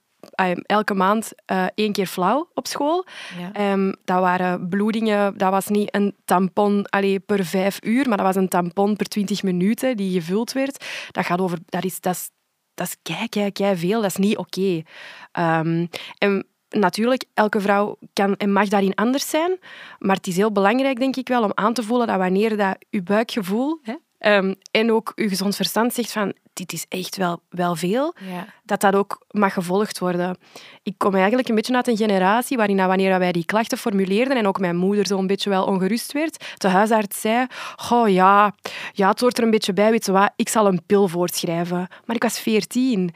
elke 0.66 0.94
maand 0.94 1.32
uh, 1.52 1.66
één 1.76 1.92
keer 1.92 2.06
flauw 2.06 2.50
op 2.54 2.68
school. 2.68 3.06
Ja. 3.38 3.72
Um, 3.72 3.96
dat 4.06 4.20
waren 4.20 4.70
bloedingen. 4.70 5.38
Dat 5.38 5.52
was 5.52 5.68
niet 5.68 5.96
een 5.96 6.16
tampon 6.26 6.86
allee, 6.86 7.20
per 7.20 7.46
vijf 7.46 7.78
uur, 7.84 8.08
maar 8.08 8.18
dat 8.18 8.26
was 8.26 8.36
een 8.36 8.48
tampon 8.48 8.96
per 8.96 9.06
twintig 9.06 9.44
minuten 9.44 9.98
die 9.98 10.22
gevuld 10.22 10.52
werd. 10.52 10.86
Dat 11.12 11.26
gaat 11.26 11.42
over... 11.42 11.58
Dat 11.66 11.84
is, 11.84 12.00
dat 12.00 12.14
is, 12.14 12.30
dat 12.74 12.88
is 12.88 12.98
kei, 13.02 13.30
kei, 13.30 13.52
kei 13.52 13.76
veel. 13.78 14.02
Dat 14.02 14.10
is 14.10 14.18
niet 14.18 14.38
oké. 14.38 14.84
Okay. 15.32 15.60
Um, 15.60 15.90
en 16.18 16.46
natuurlijk, 16.70 17.26
elke 17.34 17.62
vrouw 17.62 17.98
kan 18.14 18.36
en 18.36 18.52
mag 18.52 18.68
daarin 18.68 18.96
anders 18.96 19.30
zijn. 19.30 19.60
Maar 20.00 20.16
het 20.16 20.28
is 20.28 20.36
heel 20.36 20.52
belangrijk, 20.52 21.00
denk 21.00 21.16
ik 21.16 21.28
wel, 21.28 21.44
om 21.44 21.52
aan 21.54 21.74
te 21.74 21.84
voelen 21.84 22.08
dat 22.08 22.18
wanneer 22.18 22.58
dat 22.58 22.78
je 22.90 23.04
buikgevoel... 23.04 23.80
Hè, 23.82 23.94
Um, 24.20 24.56
en 24.72 24.92
ook 24.92 25.12
je 25.16 25.30
gezond 25.30 25.56
verstand 25.56 25.94
zegt 25.94 26.12
van 26.12 26.34
dit 26.54 26.74
is 26.74 26.86
echt 26.90 27.18
wel, 27.18 27.42
wel 27.50 27.76
veel, 27.76 28.14
ja. 28.30 28.46
dat 28.64 28.82
dat 28.82 28.96
ook 28.96 29.26
mag 29.32 29.54
gevolgd 29.54 30.00
worden. 30.00 30.38
Ik 30.84 30.94
kom 30.98 31.16
eigenlijk 31.16 31.50
een 31.50 31.56
beetje 31.56 31.76
uit 31.76 31.88
een 31.88 31.98
generatie 31.98 32.58
waarin 32.58 32.78
wanneer 32.78 33.20
wij 33.20 33.32
die 33.32 33.46
klachten 33.46 33.78
formuleerden 33.78 34.38
en 34.38 34.48
ook 34.48 34.60
mijn 34.60 34.76
moeder 34.76 35.08
zo'n 35.08 35.28
beetje 35.28 35.50
wel 35.50 35.66
ongerust 35.66 36.12
werd, 36.12 36.46
de 36.58 36.68
huisarts 36.68 37.22
zei, 37.22 37.46
oh 37.92 38.10
ja, 38.10 38.56
ja, 38.94 39.10
het 39.10 39.20
hoort 39.20 39.38
er 39.38 39.44
een 39.44 39.52
beetje 39.52 39.74
bij, 39.74 39.92
weet 39.92 40.06
je 40.06 40.12
wat, 40.12 40.32
ik 40.36 40.50
zal 40.50 40.68
een 40.68 40.86
pil 40.86 41.08
voorschrijven. 41.08 41.88
Maar 42.06 42.16
ik 42.16 42.24
was 42.24 42.40
veertien. 42.40 43.14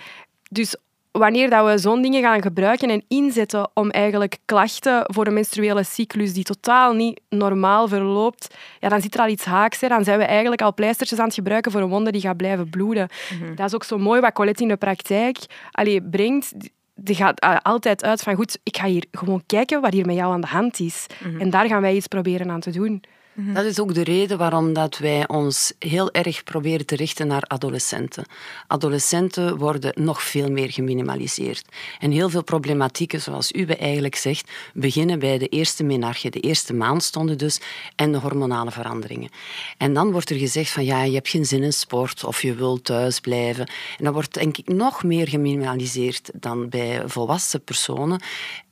Dus 0.49 0.75
wanneer 1.13 1.49
dat 1.49 1.65
we 1.65 1.77
zo'n 1.77 2.01
dingen 2.01 2.21
gaan 2.21 2.41
gebruiken 2.41 2.89
en 2.89 3.03
inzetten 3.07 3.69
om 3.73 3.89
eigenlijk 3.89 4.37
klachten 4.45 5.03
voor 5.05 5.27
een 5.27 5.33
menstruele 5.33 5.83
cyclus 5.83 6.33
die 6.33 6.43
totaal 6.43 6.93
niet 6.93 7.19
normaal 7.29 7.87
verloopt, 7.87 8.55
ja, 8.79 8.89
dan 8.89 9.01
zit 9.01 9.13
er 9.13 9.21
al 9.21 9.27
iets 9.27 9.45
haaks. 9.45 9.81
Hè. 9.81 9.87
Dan 9.87 10.03
zijn 10.03 10.17
we 10.17 10.25
eigenlijk 10.25 10.61
al 10.61 10.73
pleistertjes 10.73 11.19
aan 11.19 11.25
het 11.25 11.33
gebruiken 11.33 11.71
voor 11.71 11.81
een 11.81 11.89
wonde 11.89 12.11
die 12.11 12.21
gaat 12.21 12.37
blijven 12.37 12.69
bloeden. 12.69 13.07
Mhm. 13.39 13.55
Dat 13.55 13.65
is 13.65 13.75
ook 13.75 13.83
zo 13.83 13.97
mooi 13.97 14.21
wat 14.21 14.33
Colette 14.33 14.61
in 14.61 14.67
de 14.67 14.77
praktijk 14.77 15.37
allee, 15.71 16.01
brengt 16.01 16.53
die 16.95 17.15
gaat 17.15 17.39
eh, 17.39 17.57
altijd 17.61 18.03
uit 18.03 18.21
van 18.21 18.35
goed, 18.35 18.59
ik 18.63 18.77
ga 18.77 18.85
hier 18.85 19.05
gewoon 19.11 19.43
kijken 19.45 19.81
wat 19.81 19.93
hier 19.93 20.05
met 20.05 20.15
jou 20.15 20.33
aan 20.33 20.41
de 20.41 20.47
hand 20.47 20.79
is. 20.79 21.05
Mhm. 21.23 21.39
En 21.39 21.49
daar 21.49 21.67
gaan 21.67 21.81
wij 21.81 21.95
iets 21.95 22.07
proberen 22.07 22.51
aan 22.51 22.59
te 22.59 22.71
doen. 22.71 23.03
Mhm. 23.33 23.53
Dat 23.53 23.65
is 23.65 23.79
ook 23.79 23.93
de 23.93 24.03
reden 24.03 24.37
waarom 24.37 24.73
dat 24.73 24.97
wij 24.97 25.27
ons 25.27 25.73
heel 25.79 26.11
erg 26.11 26.43
proberen 26.43 26.85
te 26.85 26.95
richten 26.95 27.27
naar 27.27 27.43
adolescenten. 27.47 28.25
Adolescenten 28.67 29.57
worden 29.57 29.91
nog 29.95 30.21
veel 30.23 30.51
meer 30.51 30.71
geminimaliseerd. 30.71 31.65
En 31.99 32.11
heel 32.11 32.29
veel 32.29 32.43
problematieken, 32.43 33.21
zoals 33.21 33.51
u 33.51 33.65
eigenlijk 33.65 34.15
zegt, 34.15 34.51
beginnen 34.73 35.19
bij 35.19 35.37
de 35.37 35.47
eerste 35.47 35.83
menarche, 35.83 36.29
de 36.29 36.39
eerste 36.39 36.73
maandstonden 36.73 37.37
dus, 37.37 37.59
en 37.95 38.11
de 38.11 38.17
hormonale 38.17 38.71
veranderingen. 38.71 39.29
En 39.77 39.93
dan 39.93 40.11
wordt 40.11 40.29
er 40.29 40.37
gezegd 40.37 40.71
van 40.71 40.85
ja, 40.85 41.03
je 41.03 41.13
hebt 41.13 41.29
geen 41.29 41.45
zin 41.45 41.63
in 41.63 41.73
sport 41.73 42.23
of 42.23 42.41
je 42.41 42.55
wilt 42.55 42.83
thuis 42.83 43.19
blijven. 43.19 43.67
En 43.97 44.03
dat 44.03 44.13
wordt 44.13 44.33
denk 44.33 44.57
ik 44.57 44.67
nog 44.67 45.03
meer 45.03 45.27
geminimaliseerd 45.27 46.31
dan 46.33 46.69
bij 46.69 47.01
volwassen 47.05 47.63
personen. 47.63 48.21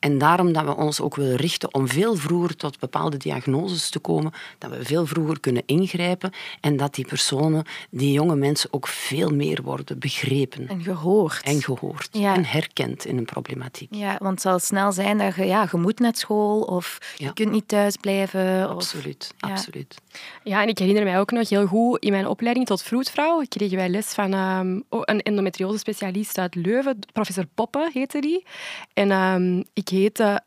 En 0.01 0.17
daarom 0.17 0.53
dat 0.53 0.65
we 0.65 0.75
ons 0.75 1.01
ook 1.01 1.15
willen 1.15 1.36
richten 1.36 1.74
om 1.74 1.88
veel 1.88 2.15
vroeger 2.15 2.55
tot 2.55 2.79
bepaalde 2.79 3.17
diagnoses 3.17 3.89
te 3.89 4.00
komen, 4.00 4.31
dat 4.58 4.70
we 4.70 4.86
veel 4.86 5.05
vroeger 5.05 5.39
kunnen 5.39 5.63
ingrijpen 5.65 6.31
en 6.62 6.77
dat 6.77 6.96
die 6.96 7.05
personen, 7.05 7.63
die 7.89 8.12
jonge 8.12 8.36
mensen, 8.36 8.74
ook 8.74 8.88
veel 8.88 9.29
meer 9.29 9.62
worden 9.62 10.00
begrepen. 10.00 10.67
En 10.67 10.84
gehoord. 10.84 11.41
En 11.43 11.62
gehoord. 11.62 12.10
En 12.12 12.46
herkend 12.46 13.05
in 13.05 13.17
een 13.17 13.25
problematiek. 13.25 13.96
Ja, 13.96 14.15
want 14.20 14.31
het 14.31 14.41
zal 14.41 14.60
snel 14.60 14.91
zijn 14.91 15.17
dat 15.17 15.36
je, 15.36 15.46
ja, 15.46 15.67
je 15.72 15.77
moet 15.77 16.00
naar 16.00 16.15
school 16.15 16.62
of 16.62 16.98
je 17.17 17.34
kunt 17.34 17.51
niet 17.51 17.67
thuis 17.67 17.98
blijven. 17.98 18.70
Absoluut, 18.70 19.34
of, 19.41 19.50
absoluut. 19.50 19.96
Ja, 20.43 20.62
en 20.62 20.67
ik 20.67 20.77
herinner 20.77 21.03
mij 21.03 21.20
ook 21.20 21.31
nog 21.31 21.50
heel 21.50 21.65
goed, 21.65 22.03
in 22.03 22.12
mijn 22.12 22.27
opleiding 22.27 22.65
tot 22.65 22.81
vroedvrouw 22.81 23.43
kregen 23.48 23.77
wij 23.77 23.89
les 23.89 24.08
van 24.08 24.34
um, 24.34 24.84
een 24.89 25.22
endometriose-specialist 25.22 26.38
uit 26.38 26.55
Leuven, 26.55 27.00
professor 27.12 27.46
Poppe 27.55 27.89
heette 27.93 28.22
die. 28.22 28.46
En 28.93 29.12
um, 29.12 29.63
ik, 29.74 29.89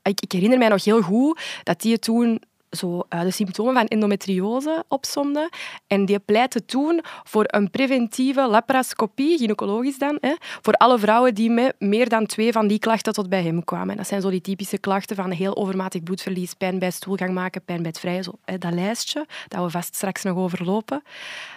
ik, 0.03 0.21
ik 0.21 0.33
herinner 0.33 0.59
mij 0.59 0.69
nog 0.69 0.85
heel 0.85 1.03
goed 1.03 1.41
dat 1.63 1.81
die 1.81 1.99
toen 1.99 2.43
zo, 2.75 3.03
uh, 3.15 3.21
de 3.21 3.31
symptomen 3.31 3.75
van 3.75 3.87
endometriose 3.87 4.85
opzomde. 4.89 5.51
En 5.87 6.05
die 6.05 6.19
pleitte 6.19 6.65
toen 6.65 7.01
voor 7.23 7.45
een 7.47 7.71
preventieve 7.71 8.49
laparoscopie, 8.49 9.39
gynaecologisch 9.39 9.99
dan, 9.99 10.19
hè, 10.21 10.35
voor 10.39 10.75
alle 10.75 10.99
vrouwen 10.99 11.35
die 11.35 11.51
met 11.51 11.75
meer 11.79 12.09
dan 12.09 12.27
twee 12.27 12.53
van 12.53 12.67
die 12.67 12.79
klachten 12.79 13.13
tot 13.13 13.29
bij 13.29 13.43
hem 13.43 13.65
kwamen. 13.65 13.97
Dat 13.97 14.07
zijn 14.07 14.21
zo 14.21 14.31
die 14.31 14.41
typische 14.41 14.79
klachten 14.79 15.17
van 15.17 15.31
heel 15.31 15.57
overmatig 15.57 16.03
bloedverlies, 16.03 16.55
pijn 16.55 16.79
bij 16.79 16.91
stoelgang 16.91 17.35
maken, 17.35 17.65
pijn 17.65 17.83
bij 17.83 17.91
het 17.91 18.01
vrije, 18.01 18.23
zo, 18.23 18.33
hè, 18.45 18.59
dat 18.59 18.73
lijstje 18.73 19.27
dat 19.49 19.65
we 19.65 19.71
vast 19.71 19.95
straks 19.95 20.23
nog 20.23 20.37
overlopen. 20.37 21.03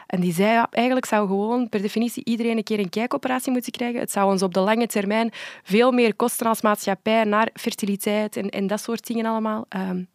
En 0.08 0.20
die 0.20 0.34
zei, 0.34 0.66
eigenlijk 0.70 1.06
zou 1.06 1.28
gewoon 1.28 1.70
per 1.70 1.82
definitie 1.82 2.26
iedereen 2.26 2.58
een 2.58 2.64
keer 2.64 2.80
een 2.80 2.90
kijkoperatie 2.90 3.52
moeten 3.52 3.72
krijgen. 3.72 4.00
Het 4.00 4.12
zou 4.12 4.32
ons 4.32 4.42
op 4.44 4.54
de 4.54 4.60
lange 4.60 4.88
termijn 4.88 5.32
veel 5.64 5.92
meer 5.92 6.16
kosten 6.16 6.48
als 6.48 6.62
maatschappij 6.62 7.24
naar 7.24 7.50
fertiliteit 7.54 8.36
en, 8.36 8.50
en 8.50 8.68
dat 8.68 8.82
soort 8.82 9.08
dingen 9.08 9.26
allemaal. 9.26 9.66
Um, 9.76 10.08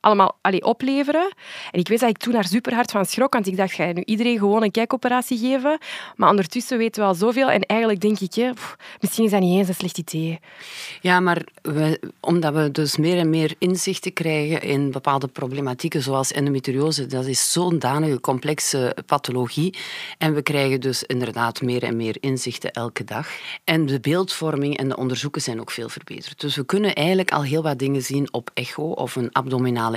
allemaal 0.00 0.38
allee, 0.40 0.64
opleveren. 0.64 1.32
En 1.70 1.80
ik 1.80 1.88
weet 1.88 2.00
dat 2.00 2.08
ik 2.08 2.16
toen 2.16 2.32
daar 2.32 2.44
super 2.44 2.74
hard 2.74 2.90
van 2.90 3.04
schrok, 3.04 3.32
want 3.32 3.46
ik 3.46 3.56
dacht, 3.56 3.72
ga 3.72 3.92
nu 3.92 4.02
iedereen 4.04 4.38
gewoon 4.38 4.62
een 4.62 4.70
kijkoperatie 4.70 5.38
geven? 5.38 5.78
Maar 6.16 6.30
ondertussen 6.30 6.78
weten 6.78 7.02
we 7.02 7.08
al 7.08 7.14
zoveel 7.14 7.50
en 7.50 7.62
eigenlijk 7.62 8.00
denk 8.00 8.20
ik, 8.20 8.34
hè, 8.34 8.50
misschien 9.00 9.24
is 9.24 9.30
dat 9.30 9.40
niet 9.40 9.58
eens 9.58 9.68
een 9.68 9.74
slecht 9.74 9.98
idee. 9.98 10.40
Ja, 11.00 11.20
maar 11.20 11.44
omdat 12.20 12.54
we 12.54 12.70
dus 12.70 12.96
meer 12.96 13.18
en 13.18 13.30
meer 13.30 13.54
inzichten 13.58 14.12
krijgen 14.12 14.62
in 14.62 14.90
bepaalde 14.90 15.26
problematieken, 15.26 16.02
zoals 16.02 16.32
endometriose, 16.32 17.06
dat 17.06 17.26
is 17.26 17.52
zo'n 17.52 17.78
danige 17.78 18.20
complexe 18.20 18.96
pathologie. 19.06 19.74
En 20.18 20.34
we 20.34 20.42
krijgen 20.42 20.80
dus 20.80 21.02
inderdaad 21.02 21.62
meer 21.62 21.82
en 21.82 21.96
meer 21.96 22.16
inzichten 22.20 22.70
elke 22.70 23.04
dag. 23.04 23.28
En 23.64 23.86
de 23.86 24.00
beeldvorming 24.00 24.76
en 24.76 24.88
de 24.88 24.96
onderzoeken 24.96 25.42
zijn 25.42 25.60
ook 25.60 25.70
veel 25.70 25.88
verbeterd. 25.88 26.40
Dus 26.40 26.56
we 26.56 26.64
kunnen 26.64 26.94
eigenlijk 26.94 27.32
al 27.32 27.42
heel 27.42 27.62
wat 27.62 27.78
dingen 27.78 28.02
zien 28.02 28.32
op 28.32 28.50
echo 28.54 28.82
of 28.82 29.16
een 29.16 29.32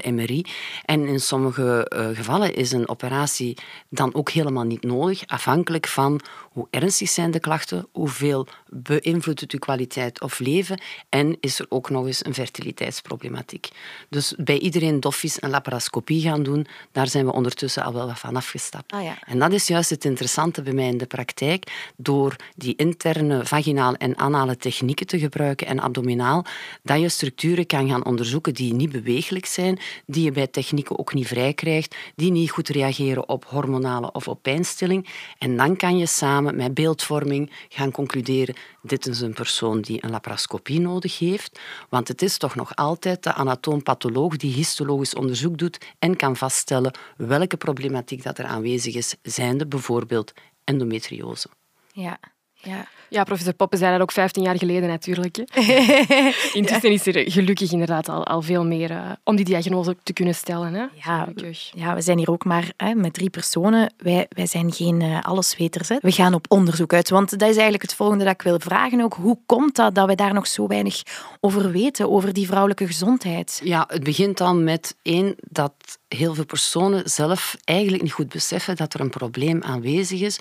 MRI. 0.02 0.46
En 0.86 1.08
in 1.08 1.20
sommige 1.20 1.92
uh, 1.96 2.08
gevallen 2.18 2.56
is 2.56 2.72
een 2.72 2.90
operatie 2.90 3.58
dan 3.90 4.14
ook 4.14 4.30
helemaal 4.30 4.64
niet 4.64 4.84
nodig, 4.84 5.24
afhankelijk 5.28 5.88
van 5.88 6.20
hoe 6.52 6.68
ernstig 6.70 7.10
zijn 7.10 7.32
de 7.32 7.40
klachten, 7.40 7.88
hoeveel 7.92 8.48
beïnvloedt 8.74 9.40
het 9.40 9.52
uw 9.52 9.60
kwaliteit 9.60 10.22
of 10.22 10.40
leven 10.40 10.82
en 11.10 11.38
is 11.40 11.60
er 11.60 11.66
ook 11.70 11.90
nog 11.90 12.06
eens 12.06 12.26
een 12.26 12.34
fertiliteitsproblematiek. 12.34 13.70
Dus 14.10 14.34
bij 14.38 14.60
iedereen 14.60 15.00
doffies 15.00 15.42
een 15.42 15.50
laparoscopie 15.50 16.22
gaan 16.22 16.44
doen, 16.44 16.68
daar 16.92 17.08
zijn 17.08 17.26
we 17.26 17.34
ondertussen 17.34 17.84
al 17.84 17.94
wel 17.94 18.06
wat 18.06 18.20
van 18.20 18.36
afgestapt. 18.36 18.92
Ah, 18.92 19.04
ja. 19.04 19.18
En 19.26 19.40
dat 19.40 19.52
is 19.52 19.68
juist 19.68 19.90
het 19.90 20.06
interessante 20.06 20.62
bij 20.62 20.74
mij 20.74 20.88
in 20.88 20.98
de 20.98 21.06
praktijk. 21.06 21.92
Door 21.96 22.36
die 22.56 22.76
interne 22.76 23.46
vaginale 23.46 23.98
en 23.98 24.18
anale 24.18 24.58
technieken 24.58 25.08
te 25.08 25.20
gebruiken 25.20 25.68
en 25.68 25.80
abdominaal, 25.80 26.46
dat 26.82 27.00
je 27.00 27.10
structuren 27.10 27.66
kan 27.66 27.90
gaan 27.90 28.06
onderzoeken 28.06 28.54
die 28.54 28.74
niet 28.74 28.92
beweeglijk 28.92 29.46
zijn, 29.46 29.80
die 30.06 30.24
je 30.24 30.32
bij 30.32 30.48
technieken 30.48 31.00
ook 31.00 31.14
niet 31.14 31.28
vrij 31.28 31.54
krijgt, 31.54 31.96
die 32.16 32.32
niet 32.32 32.52
goed 32.52 32.70
reageren 32.70 33.30
op 33.30 33.46
hormonale 33.46 34.12
of 34.12 34.28
op 34.28 34.42
pijnstilling. 34.42 35.10
En 35.38 35.58
dan 35.58 35.76
kan 35.76 35.98
je 35.98 36.06
samen 36.06 36.56
met 36.56 36.74
beeldvorming 36.74 37.52
gaan 37.70 37.92
concluderen 37.92 38.56
dit 38.82 39.08
is 39.08 39.22
een 39.22 39.34
persoon 39.34 39.82
die 39.82 40.04
een 40.04 40.10
laparoscopie 40.10 40.80
nodig 40.80 41.20
heeft, 41.20 41.60
want 41.90 42.08
het 42.08 42.22
is 42.22 42.38
toch 42.38 42.56
nog 42.56 42.76
altijd 42.76 43.24
de 43.24 43.34
anatoompatholoog 43.34 44.38
die 44.38 44.54
histologisch 44.54 45.16
onderzoek 45.16 45.58
doet 45.58 45.78
en 46.00 46.16
kan 46.16 46.36
vaststellen 46.36 46.98
welke 47.18 47.58
problematiek 47.58 48.24
dat 48.24 48.38
er 48.38 48.46
aanwezig 48.46 48.96
is, 48.96 49.16
zijnde 49.22 49.68
bijvoorbeeld 49.68 50.34
endometriose. 50.64 51.48
Ja. 51.92 52.20
Ja. 52.66 52.88
ja, 53.10 53.24
professor 53.24 53.54
Poppen 53.54 53.78
zei 53.78 53.92
dat 53.92 54.02
ook 54.02 54.12
15 54.12 54.44
jaar 54.44 54.58
geleden 54.58 54.90
natuurlijk. 54.90 55.38
Intussen 56.54 56.92
is 56.92 57.06
er 57.06 57.32
gelukkig 57.32 57.72
inderdaad 57.72 58.10
al, 58.10 58.26
al 58.26 58.42
veel 58.42 58.66
meer 58.66 58.92
uh, 58.92 59.12
om 59.24 59.36
die 59.36 59.46
diagnose 59.46 59.96
te 60.04 60.14
kunnen 60.14 60.36
stellen. 60.36 60.74
Hè? 60.74 60.86
Ja, 61.04 61.28
ja, 61.72 61.96
we 61.96 62.02
zijn 62.02 62.18
hier 62.18 62.32
ook 62.32 62.46
maar 62.46 62.72
hè, 62.78 62.94
met 62.94 63.14
drie 63.14 63.30
personen. 63.30 63.94
Wij, 63.98 64.26
wij 64.30 64.46
zijn 64.46 64.74
geen 64.74 65.02
uh, 65.02 65.22
allesweters. 65.22 65.90
Hè. 65.90 65.98
We 66.02 66.12
gaan 66.12 66.34
op 66.34 66.46
onderzoek 66.50 66.94
uit. 66.94 67.10
Want 67.10 67.30
dat 67.30 67.50
is 67.50 67.54
eigenlijk 67.54 67.82
het 67.82 67.96
volgende 67.96 68.24
dat 68.24 68.34
ik 68.34 68.42
wil 68.42 68.60
vragen 68.60 69.02
ook. 69.02 69.14
Hoe 69.14 69.38
komt 69.46 69.76
dat 69.76 69.96
dat 69.96 70.08
we 70.08 70.16
daar 70.16 70.34
nog 70.34 70.48
zo 70.48 70.68
weinig 70.68 71.02
over 71.40 71.72
weten, 71.72 72.12
over 72.12 72.34
die 72.34 72.48
vrouwelijke 72.48 72.88
gezondheid? 72.88 73.62
Ja, 73.64 73.84
het 73.88 74.04
begint 74.04 74.38
dan 74.38 74.64
met 74.64 74.96
één, 75.02 75.36
dat 75.50 75.74
heel 76.08 76.34
veel 76.34 76.46
personen 76.46 77.10
zelf 77.10 77.56
eigenlijk 77.64 78.04
niet 78.04 78.12
goed 78.12 78.30
beseffen 78.30 78.76
dat 78.76 78.94
er 78.94 79.00
een 79.00 79.10
probleem 79.10 79.64
aanwezig 79.64 80.22
is 80.22 80.40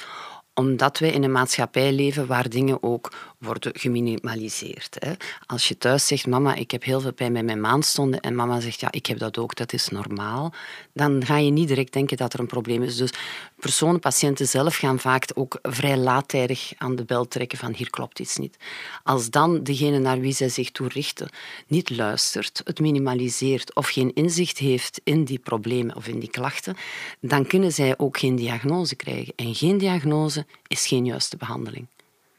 omdat 0.54 0.98
wij 0.98 1.10
in 1.10 1.22
een 1.22 1.32
maatschappij 1.32 1.92
leven 1.92 2.26
waar 2.26 2.48
dingen 2.48 2.82
ook 2.82 3.12
worden 3.42 3.72
geminimaliseerd. 3.78 4.96
Hè. 4.98 5.12
Als 5.46 5.68
je 5.68 5.78
thuis 5.78 6.06
zegt, 6.06 6.26
mama, 6.26 6.54
ik 6.54 6.70
heb 6.70 6.84
heel 6.84 7.00
veel 7.00 7.12
pijn 7.12 7.32
met 7.32 7.44
mijn 7.44 7.60
maandstonden 7.60 8.20
en 8.20 8.34
mama 8.34 8.60
zegt, 8.60 8.80
ja, 8.80 8.88
ik 8.90 9.06
heb 9.06 9.18
dat 9.18 9.38
ook, 9.38 9.54
dat 9.54 9.72
is 9.72 9.88
normaal, 9.88 10.52
dan 10.92 11.24
ga 11.24 11.36
je 11.36 11.50
niet 11.50 11.68
direct 11.68 11.92
denken 11.92 12.16
dat 12.16 12.32
er 12.32 12.40
een 12.40 12.46
probleem 12.46 12.82
is. 12.82 12.96
Dus 12.96 13.10
personen, 13.56 14.00
patiënten 14.00 14.48
zelf 14.48 14.76
gaan 14.76 14.98
vaak 14.98 15.30
ook 15.34 15.58
vrij 15.62 15.96
laattijdig 15.96 16.72
aan 16.78 16.96
de 16.96 17.04
bel 17.04 17.28
trekken 17.28 17.58
van 17.58 17.74
hier 17.74 17.90
klopt 17.90 18.18
iets 18.18 18.36
niet. 18.36 18.56
Als 19.02 19.30
dan 19.30 19.62
degene 19.62 19.98
naar 19.98 20.20
wie 20.20 20.34
zij 20.34 20.48
zich 20.48 20.70
toe 20.70 20.88
richten 20.88 21.28
niet 21.66 21.90
luistert, 21.90 22.60
het 22.64 22.80
minimaliseert 22.80 23.74
of 23.74 23.88
geen 23.88 24.14
inzicht 24.14 24.58
heeft 24.58 25.00
in 25.04 25.24
die 25.24 25.38
problemen 25.38 25.96
of 25.96 26.08
in 26.08 26.18
die 26.18 26.30
klachten, 26.30 26.76
dan 27.20 27.46
kunnen 27.46 27.72
zij 27.72 27.98
ook 27.98 28.18
geen 28.18 28.36
diagnose 28.36 28.96
krijgen. 28.96 29.32
En 29.36 29.54
geen 29.54 29.78
diagnose 29.78 30.46
is 30.66 30.86
geen 30.86 31.04
juiste 31.04 31.36
behandeling. 31.36 31.86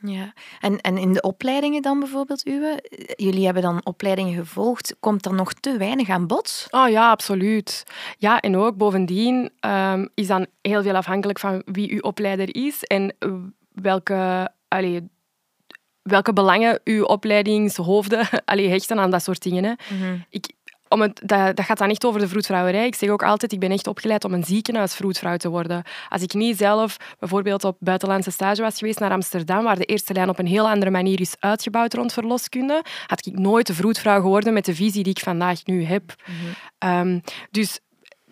Ja, 0.05 0.33
en, 0.59 0.81
en 0.81 0.97
in 0.97 1.13
de 1.13 1.21
opleidingen 1.21 1.81
dan 1.81 1.99
bijvoorbeeld, 1.99 2.47
uwe, 2.47 2.83
jullie 3.15 3.45
hebben 3.45 3.63
dan 3.63 3.81
opleidingen 3.83 4.33
gevolgd, 4.33 4.95
komt 4.99 5.25
er 5.25 5.33
nog 5.33 5.53
te 5.53 5.77
weinig 5.77 6.09
aan 6.09 6.27
bod? 6.27 6.67
Oh 6.69 6.89
ja, 6.89 7.09
absoluut. 7.09 7.83
Ja, 8.17 8.39
en 8.39 8.57
ook 8.57 8.77
bovendien 8.77 9.51
um, 9.65 10.09
is 10.13 10.27
dan 10.27 10.45
heel 10.61 10.83
veel 10.83 10.95
afhankelijk 10.95 11.39
van 11.39 11.61
wie 11.65 11.91
uw 11.91 11.99
opleider 11.99 12.55
is 12.55 12.83
en 12.83 13.15
welke, 13.71 14.51
allee, 14.67 15.09
welke 16.01 16.33
belangen 16.33 16.79
uw 16.83 17.03
opleidingshoofden 17.03 18.27
allee, 18.45 18.69
hechten 18.69 18.99
aan 18.99 19.11
dat 19.11 19.23
soort 19.23 19.43
dingen. 19.43 19.63
Hè. 19.63 19.73
Mm 19.89 20.25
Ik, 20.29 20.51
om 20.93 21.01
het, 21.01 21.21
dat, 21.23 21.55
dat 21.55 21.65
gaat 21.65 21.77
dan 21.77 21.89
echt 21.89 22.05
over 22.05 22.19
de 22.19 22.27
vroedvrouwerij. 22.27 22.85
Ik 22.85 22.95
zeg 22.95 23.09
ook 23.09 23.23
altijd, 23.23 23.51
ik 23.51 23.59
ben 23.59 23.71
echt 23.71 23.87
opgeleid 23.87 24.23
om 24.23 24.33
een 24.33 24.43
ziekenhuisvroedvrouw 24.43 25.37
te 25.37 25.49
worden. 25.49 25.83
Als 26.09 26.21
ik 26.21 26.33
niet 26.33 26.57
zelf 26.57 26.97
bijvoorbeeld 27.19 27.63
op 27.63 27.77
buitenlandse 27.79 28.31
stage 28.31 28.61
was 28.61 28.77
geweest 28.77 28.99
naar 28.99 29.11
Amsterdam, 29.11 29.63
waar 29.63 29.77
de 29.77 29.85
eerste 29.85 30.13
lijn 30.13 30.29
op 30.29 30.39
een 30.39 30.47
heel 30.47 30.69
andere 30.69 30.91
manier 30.91 31.21
is 31.21 31.35
uitgebouwd 31.39 31.93
rond 31.93 32.13
verloskunde, 32.13 32.83
had 33.05 33.25
ik 33.25 33.39
nooit 33.39 33.67
de 33.67 33.73
vroedvrouw 33.73 34.21
geworden 34.21 34.53
met 34.53 34.65
de 34.65 34.75
visie 34.75 35.03
die 35.03 35.13
ik 35.13 35.23
vandaag 35.23 35.65
nu 35.65 35.83
heb. 35.83 36.15
Mhm. 36.25 36.37
Ehm, 36.77 37.19
dus 37.51 37.79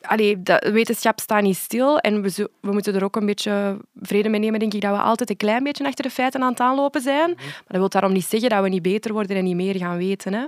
allee, 0.01 0.43
de 0.43 0.70
wetenschap 0.74 1.20
staat 1.20 1.41
niet 1.41 1.58
stil 1.58 1.98
en 1.98 2.22
we, 2.22 2.50
we, 2.62 2.72
moeten 2.72 2.96
er 2.96 3.03
ook 3.03 3.15
een 3.15 3.25
beetje 3.25 3.77
vrede 4.01 4.29
mee 4.29 4.39
nemen, 4.39 4.60
denk 4.60 4.74
ik, 4.74 4.81
dat 4.81 4.96
we 4.96 5.01
altijd 5.01 5.29
een 5.29 5.38
klein 5.38 5.63
beetje 5.63 5.86
achter 5.86 6.03
de 6.03 6.12
feiten 6.12 6.41
aan 6.41 6.50
het 6.50 6.60
aanlopen 6.60 7.01
zijn. 7.01 7.29
Mhm. 7.29 7.43
Maar 7.46 7.63
dat 7.67 7.77
wil 7.77 7.89
daarom 7.89 8.12
niet 8.12 8.25
zeggen 8.25 8.50
dat 8.50 8.63
we 8.63 8.70
niet 8.70 8.81
beter 8.81 9.13
worden 9.13 9.38
en 9.38 9.43
niet 9.43 9.55
meer 9.55 9.75
gaan 9.75 9.98
weten. 9.98 10.34
Hè. 10.34 10.46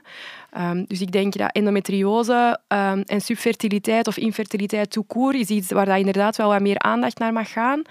Ehm, 0.51 0.83
dus 0.87 1.01
ik 1.01 1.11
denk 1.11 1.37
dat 1.37 1.51
endometriose 1.51 2.59
um, 2.67 3.01
en 3.01 3.21
subfertiliteit 3.21 4.07
of 4.07 4.17
infertiliteit 4.17 4.97
court 5.07 5.35
is 5.35 5.49
iets 5.49 5.71
waar 5.71 5.85
dat 5.85 5.97
inderdaad 5.97 6.35
wel 6.35 6.49
wat 6.49 6.61
meer 6.61 6.79
aandacht 6.79 7.19
naar 7.19 7.33
mag 7.33 7.51
gaan. 7.51 7.81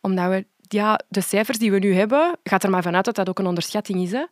Omdat 0.00 0.28
we, 0.28 0.46
ja, 0.68 1.00
de 1.08 1.20
cijfers 1.20 1.58
die 1.58 1.70
we 1.70 1.78
nu 1.78 1.94
hebben, 1.94 2.36
gaat 2.42 2.62
er 2.62 2.70
maar 2.70 2.82
vanuit 2.82 3.04
dat 3.04 3.14
dat 3.14 3.28
ook 3.28 3.38
een 3.38 3.46
onderschatting 3.46 4.02
is. 4.02 4.12
Hè. 4.12 4.24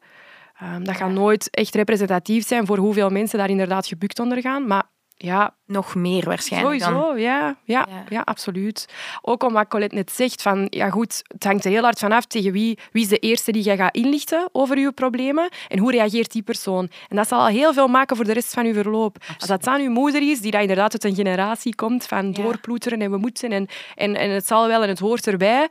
Um, 0.63 0.85
dat 0.85 0.97
gaat 0.97 1.11
nooit 1.11 1.51
echt 1.51 1.75
representatief 1.75 2.47
zijn 2.47 2.67
voor 2.67 2.79
hoeveel 2.79 3.11
mensen 3.11 3.39
daar 3.39 3.51
inderdaad 3.51 3.87
gebukt 3.87 4.19
onder 4.19 4.41
gaan. 4.41 4.67
Maar 4.67 4.83
ja, 5.23 5.55
nog 5.67 5.95
meer 5.95 6.25
waarschijnlijk. 6.25 6.83
Sowieso, 6.83 7.17
ja, 7.17 7.57
ja, 7.65 7.89
ja, 8.09 8.21
absoluut. 8.25 8.89
Ook 9.23 9.43
om 9.43 9.53
wat 9.53 9.69
Colette 9.69 9.95
net 9.95 10.13
zegt, 10.13 10.43
van, 10.43 10.67
ja 10.71 10.91
goed, 10.91 11.23
het 11.27 11.45
hangt 11.45 11.65
er 11.65 11.71
heel 11.71 11.83
hard 11.83 11.99
vanaf 11.99 12.25
tegen 12.25 12.53
wie, 12.53 12.79
wie 12.93 13.03
is 13.03 13.09
de 13.09 13.19
eerste 13.19 13.53
die 13.53 13.65
je 13.65 13.77
gaat 13.77 13.95
inlichten 13.95 14.49
over 14.53 14.79
je 14.79 14.93
problemen 14.93 15.49
en 15.69 15.79
hoe 15.79 15.91
reageert 15.91 16.33
die 16.33 16.43
persoon. 16.43 16.91
En 17.09 17.17
dat 17.17 17.29
zal 17.29 17.41
al 17.41 17.47
heel 17.47 17.73
veel 17.73 17.89
maken 17.89 18.17
voor 18.17 18.25
de 18.25 18.33
rest 18.33 18.55
van 18.55 18.67
je 18.67 18.75
verloop. 18.75 19.17
Als 19.39 19.49
dat 19.49 19.67
aan 19.67 19.81
uw 19.81 19.91
moeder 19.91 20.31
is, 20.31 20.41
die 20.41 20.51
dat 20.51 20.61
inderdaad 20.61 20.93
uit 20.93 21.05
een 21.05 21.15
generatie 21.15 21.75
komt 21.75 22.07
van 22.07 22.33
doorploeteren 22.33 23.01
en 23.01 23.11
we 23.11 23.17
moeten 23.17 23.53
en, 23.53 23.67
en, 23.95 24.17
en 24.17 24.31
het 24.31 24.47
zal 24.47 24.67
wel 24.67 24.83
en 24.83 24.89
het 24.89 24.99
hoort 24.99 25.27
erbij 25.27 25.69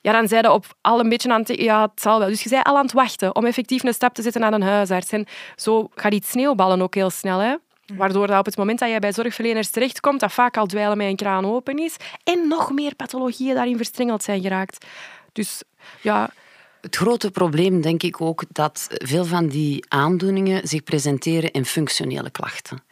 ja, 0.00 0.12
dan 0.12 0.28
zei 0.28 0.48
op 0.48 0.66
al 0.80 1.00
een 1.00 1.08
beetje 1.08 1.32
aan 1.32 1.40
het... 1.40 1.56
Ja, 1.56 1.82
het 1.82 2.00
zal 2.00 2.18
wel. 2.18 2.28
Dus 2.28 2.42
je 2.42 2.48
zei 2.48 2.62
al 2.62 2.76
aan 2.76 2.82
het 2.82 2.92
wachten 2.92 3.36
om 3.36 3.46
effectief 3.46 3.82
een 3.82 3.94
stap 3.94 4.14
te 4.14 4.22
zetten 4.22 4.40
naar 4.40 4.52
een 4.52 4.62
huisarts. 4.62 5.12
En 5.12 5.26
zo 5.56 5.88
gaat 5.94 6.12
iets 6.12 6.30
sneeuwballen 6.30 6.82
ook 6.82 6.94
heel 6.94 7.10
snel. 7.10 7.38
Hè? 7.38 7.54
Waardoor 7.96 8.26
dat 8.26 8.38
op 8.38 8.44
het 8.44 8.56
moment 8.56 8.78
dat 8.78 8.90
je 8.90 8.98
bij 8.98 9.12
zorgverleners 9.12 9.70
terechtkomt, 9.70 10.20
dat 10.20 10.32
vaak 10.32 10.56
al 10.56 10.66
dweilen 10.66 10.96
met 10.96 11.06
een 11.06 11.16
kraan 11.16 11.46
open 11.46 11.78
is. 11.78 11.96
En 12.24 12.48
nog 12.48 12.72
meer 12.72 12.94
pathologieën 12.94 13.54
daarin 13.54 13.76
verstrengeld 13.76 14.22
zijn 14.22 14.42
geraakt. 14.42 14.86
Dus 15.32 15.62
ja... 16.00 16.30
Het 16.80 16.96
grote 16.96 17.30
probleem 17.30 17.80
denk 17.80 18.02
ik 18.02 18.20
ook 18.20 18.44
dat 18.52 18.86
veel 18.90 19.24
van 19.24 19.48
die 19.48 19.84
aandoeningen 19.88 20.68
zich 20.68 20.82
presenteren 20.82 21.50
in 21.50 21.64
functionele 21.64 22.30
klachten. 22.30 22.82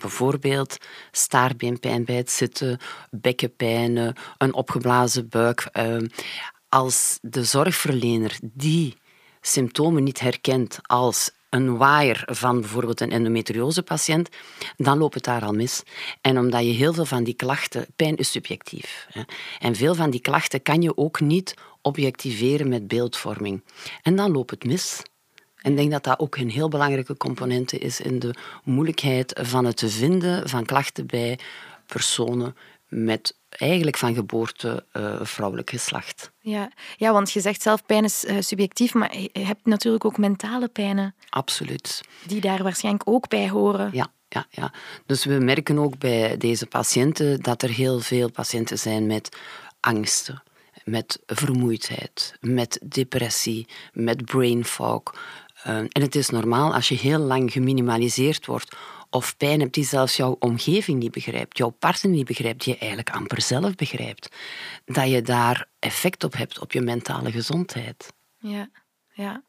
Bijvoorbeeld 0.00 0.76
staarbeenpijn 1.10 2.04
bij 2.04 2.16
het 2.16 2.30
zitten, 2.30 2.78
bekkenpijnen, 3.10 4.14
een 4.38 4.54
opgeblazen 4.54 5.28
buik. 5.28 5.68
Ehm, 5.72 6.06
als 6.68 7.18
de 7.22 7.44
zorgverlener 7.44 8.38
die 8.42 8.96
symptomen 9.40 10.04
niet 10.04 10.20
herkent 10.20 10.78
als 10.82 11.30
een 11.50 11.76
waaier 11.76 12.22
van 12.26 12.60
bijvoorbeeld 12.60 13.00
een 13.00 13.10
endometriosepatiënt, 13.10 14.28
dan 14.76 14.98
loopt 14.98 15.14
het 15.14 15.24
daar 15.24 15.44
al 15.44 15.52
mis. 15.52 15.82
En 16.20 16.38
omdat 16.38 16.64
je 16.64 16.70
heel 16.70 16.92
veel 16.92 17.04
van 17.04 17.24
die 17.24 17.34
klachten, 17.34 17.86
pijn 17.96 18.16
is 18.16 18.30
subjectief. 18.30 19.06
Hè, 19.10 19.22
en 19.58 19.74
veel 19.74 19.94
van 19.94 20.10
die 20.10 20.20
klachten 20.20 20.62
kan 20.62 20.82
je 20.82 20.96
ook 20.96 21.20
niet 21.20 21.54
objectiveren 21.82 22.68
met 22.68 22.88
beeldvorming. 22.88 23.62
En 24.02 24.16
dan 24.16 24.30
loopt 24.30 24.50
het 24.50 24.64
mis. 24.64 25.02
En 25.56 25.70
ik 25.70 25.76
denk 25.76 25.90
dat 25.90 26.04
dat 26.04 26.18
ook 26.18 26.36
een 26.36 26.50
heel 26.50 26.68
belangrijke 26.68 27.16
component 27.16 27.72
is 27.72 28.00
in 28.00 28.18
de 28.18 28.34
moeilijkheid 28.64 29.40
van 29.42 29.64
het 29.64 29.82
vinden 29.86 30.48
van 30.48 30.64
klachten 30.64 31.06
bij 31.06 31.38
personen 31.86 32.56
met 32.88 33.38
eigenlijk 33.48 33.96
van 33.96 34.14
geboorte 34.14 34.86
uh, 34.92 35.20
vrouwelijk 35.22 35.70
geslacht. 35.70 36.30
Ja. 36.40 36.70
ja, 36.96 37.12
want 37.12 37.32
je 37.32 37.40
zegt 37.40 37.62
zelf 37.62 37.86
pijn 37.86 38.04
is 38.04 38.24
uh, 38.24 38.36
subjectief, 38.40 38.94
maar 38.94 39.18
je 39.18 39.30
hebt 39.32 39.66
natuurlijk 39.66 40.04
ook 40.04 40.18
mentale 40.18 40.68
pijnen. 40.68 41.14
Absoluut. 41.28 42.00
Die 42.26 42.40
daar 42.40 42.62
waarschijnlijk 42.62 43.08
ook 43.08 43.28
bij 43.28 43.48
horen. 43.48 43.90
Ja, 43.92 44.12
ja, 44.28 44.46
ja. 44.50 44.72
Dus 45.06 45.24
we 45.24 45.38
merken 45.38 45.78
ook 45.78 45.98
bij 45.98 46.36
deze 46.36 46.66
patiënten 46.66 47.42
dat 47.42 47.62
er 47.62 47.70
heel 47.70 48.00
veel 48.00 48.30
patiënten 48.30 48.78
zijn 48.78 49.06
met 49.06 49.36
angsten, 49.80 50.42
met 50.84 51.22
vermoeidheid, 51.26 52.36
met 52.40 52.80
depressie, 52.84 53.68
met 53.92 54.24
brain 54.24 54.64
fog. 54.64 55.02
Uh, 55.66 55.76
en 55.76 56.02
het 56.02 56.14
is 56.14 56.28
normaal 56.28 56.74
als 56.74 56.88
je 56.88 56.94
heel 56.94 57.18
lang 57.18 57.52
geminimaliseerd 57.52 58.46
wordt 58.46 58.76
of 59.16 59.36
pijn 59.36 59.60
hebt 59.60 59.74
die 59.74 59.84
zelfs 59.84 60.16
jouw 60.16 60.36
omgeving 60.38 60.98
niet 60.98 61.10
begrijpt, 61.10 61.58
jouw 61.58 61.70
partner 61.70 62.12
niet 62.12 62.26
begrijpt, 62.26 62.64
die 62.64 62.72
je 62.72 62.78
eigenlijk 62.78 63.10
amper 63.10 63.40
zelf 63.40 63.74
begrijpt, 63.74 64.28
dat 64.84 65.10
je 65.10 65.22
daar 65.22 65.68
effect 65.78 66.24
op 66.24 66.32
hebt 66.32 66.58
op 66.58 66.72
je 66.72 66.80
mentale 66.80 67.30
gezondheid. 67.30 68.12
Ja, 68.38 68.68
ja. 69.12 69.42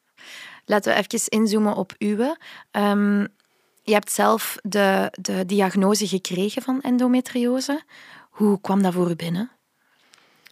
Laten 0.65 0.93
we 0.93 0.99
even 0.99 1.29
inzoomen 1.29 1.75
op 1.75 1.95
uwe. 1.97 2.37
Um, 2.71 3.27
je 3.83 3.93
hebt 3.93 4.11
zelf 4.11 4.57
de, 4.61 5.11
de 5.21 5.45
diagnose 5.45 6.07
gekregen 6.07 6.61
van 6.61 6.81
endometriose. 6.81 7.83
Hoe 8.29 8.61
kwam 8.61 8.81
dat 8.81 8.93
voor 8.93 9.09
u 9.09 9.15
binnen? 9.15 9.51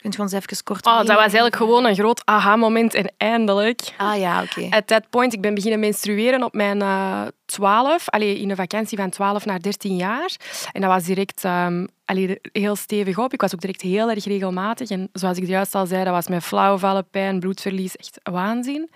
Kunt 0.05 0.17
je 0.17 0.23
ons 0.23 0.31
even 0.31 0.63
kort... 0.63 0.85
Oh, 0.85 0.97
dat 0.97 1.07
was 1.07 1.17
eigenlijk 1.17 1.55
gewoon 1.55 1.85
een 1.85 1.95
groot 1.95 2.21
aha-moment 2.25 2.93
en 2.93 3.13
eindelijk. 3.17 3.81
Ah 3.97 4.19
ja, 4.19 4.41
oké. 4.41 4.67
At 4.69 4.87
that 4.87 5.09
point, 5.09 5.33
ik 5.33 5.41
ben 5.41 5.53
beginnen 5.53 5.79
menstrueren 5.79 6.43
op 6.43 6.53
mijn 6.53 6.79
uh, 6.79 7.21
12, 7.45 8.09
allee, 8.09 8.39
in 8.39 8.49
een 8.49 8.55
vakantie 8.55 8.97
van 8.97 9.09
12 9.09 9.45
naar 9.45 9.61
13 9.61 9.95
jaar. 9.95 10.35
En 10.71 10.81
dat 10.81 10.89
was 10.89 11.03
direct 11.03 11.43
um, 11.43 11.87
allee, 12.05 12.39
heel 12.51 12.75
stevig 12.75 13.17
op. 13.17 13.33
Ik 13.33 13.41
was 13.41 13.53
ook 13.53 13.61
direct 13.61 13.81
heel 13.81 14.09
erg 14.09 14.25
regelmatig. 14.25 14.89
En 14.89 15.09
zoals 15.13 15.37
ik 15.37 15.47
juist 15.47 15.75
al 15.75 15.85
zei, 15.85 16.03
dat 16.03 16.13
was 16.13 16.27
met 16.27 16.43
flauwvallen, 16.43 17.07
pijn, 17.09 17.39
bloedverlies, 17.39 17.95
echt 17.95 18.19
waanzin. 18.23 18.89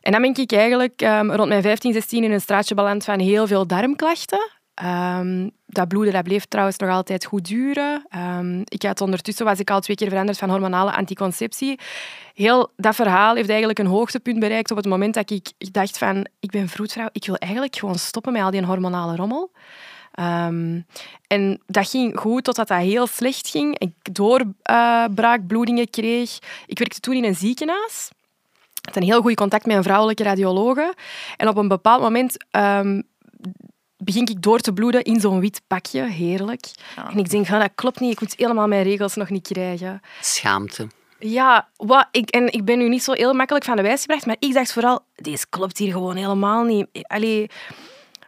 En 0.00 0.12
dan 0.12 0.20
ben 0.20 0.36
ik 0.36 0.52
eigenlijk 0.52 1.02
um, 1.02 1.32
rond 1.32 1.48
mijn 1.48 1.62
15, 1.62 1.92
16 1.92 2.24
in 2.24 2.32
een 2.32 2.40
straatje 2.40 2.74
beland 2.74 3.04
van 3.04 3.18
heel 3.18 3.46
veel 3.46 3.66
darmklachten. 3.66 4.50
Um, 4.82 5.50
dat 5.66 5.88
bloeden 5.88 6.12
dat 6.12 6.22
bleef 6.22 6.44
trouwens 6.44 6.76
nog 6.76 6.90
altijd 6.90 7.24
goed 7.24 7.48
duren. 7.48 8.06
Um, 8.38 8.62
ik 8.64 8.82
had 8.82 9.00
ondertussen 9.00 9.44
was 9.44 9.58
ik 9.58 9.70
al 9.70 9.80
twee 9.80 9.96
keer 9.96 10.08
veranderd 10.08 10.38
van 10.38 10.50
hormonale 10.50 10.92
anticonceptie. 10.92 11.78
Heel 12.34 12.72
dat 12.76 12.94
verhaal 12.94 13.34
heeft 13.34 13.48
eigenlijk 13.48 13.78
een 13.78 13.86
hoogtepunt 13.86 14.38
bereikt 14.38 14.70
op 14.70 14.76
het 14.76 14.86
moment 14.86 15.14
dat 15.14 15.30
ik 15.30 15.52
dacht 15.58 15.98
van 15.98 16.26
ik 16.40 16.50
ben 16.50 16.68
vroedvrouw, 16.68 17.08
ik 17.12 17.26
wil 17.26 17.36
eigenlijk 17.36 17.76
gewoon 17.76 17.98
stoppen 17.98 18.32
met 18.32 18.42
al 18.42 18.50
die 18.50 18.64
hormonale 18.64 19.16
rommel. 19.16 19.50
Um, 20.20 20.86
en 21.26 21.62
dat 21.66 21.90
ging 21.90 22.18
goed 22.18 22.44
totdat 22.44 22.68
dat 22.68 22.78
heel 22.78 23.06
slecht 23.06 23.48
ging. 23.48 23.78
Ik 23.78 24.14
doorbraakbloedingen 24.14 25.90
kreeg. 25.90 26.38
Ik 26.66 26.78
werkte 26.78 27.00
toen 27.00 27.14
in 27.14 27.24
een 27.24 27.34
ziekenhuis. 27.34 28.10
Ik 28.74 28.84
had 28.84 28.96
een 28.96 29.02
heel 29.02 29.20
goed 29.20 29.34
contact 29.34 29.66
met 29.66 29.76
een 29.76 29.82
vrouwelijke 29.82 30.22
radiologe. 30.22 30.94
En 31.36 31.48
op 31.48 31.56
een 31.56 31.68
bepaald 31.68 32.00
moment 32.00 32.36
begin 34.04 34.26
ik 34.26 34.42
door 34.42 34.58
te 34.58 34.72
bloeden 34.72 35.02
in 35.02 35.20
zo'n 35.20 35.40
wit 35.40 35.60
pakje. 35.66 36.02
Heerlijk. 36.02 36.70
En 37.10 37.18
ik 37.18 37.30
denk, 37.30 37.48
dat 37.48 37.70
klopt 37.74 38.00
niet. 38.00 38.12
Ik 38.12 38.20
moet 38.20 38.34
helemaal 38.36 38.68
mijn 38.68 38.82
regels 38.82 39.14
nog 39.14 39.30
niet 39.30 39.48
krijgen. 39.48 40.00
Schaamte. 40.20 40.86
Ja, 41.18 41.68
wat, 41.76 42.08
ik, 42.10 42.30
en 42.30 42.52
ik 42.52 42.64
ben 42.64 42.78
nu 42.78 42.88
niet 42.88 43.02
zo 43.02 43.12
heel 43.12 43.32
makkelijk 43.32 43.64
van 43.64 43.76
de 43.76 43.82
wijs 43.82 44.00
gebracht, 44.00 44.26
maar 44.26 44.36
ik 44.38 44.54
dacht 44.54 44.72
vooral, 44.72 45.00
deze 45.14 45.46
klopt 45.48 45.78
hier 45.78 45.92
gewoon 45.92 46.16
helemaal 46.16 46.64
niet. 46.64 46.86
Allee, 47.02 47.50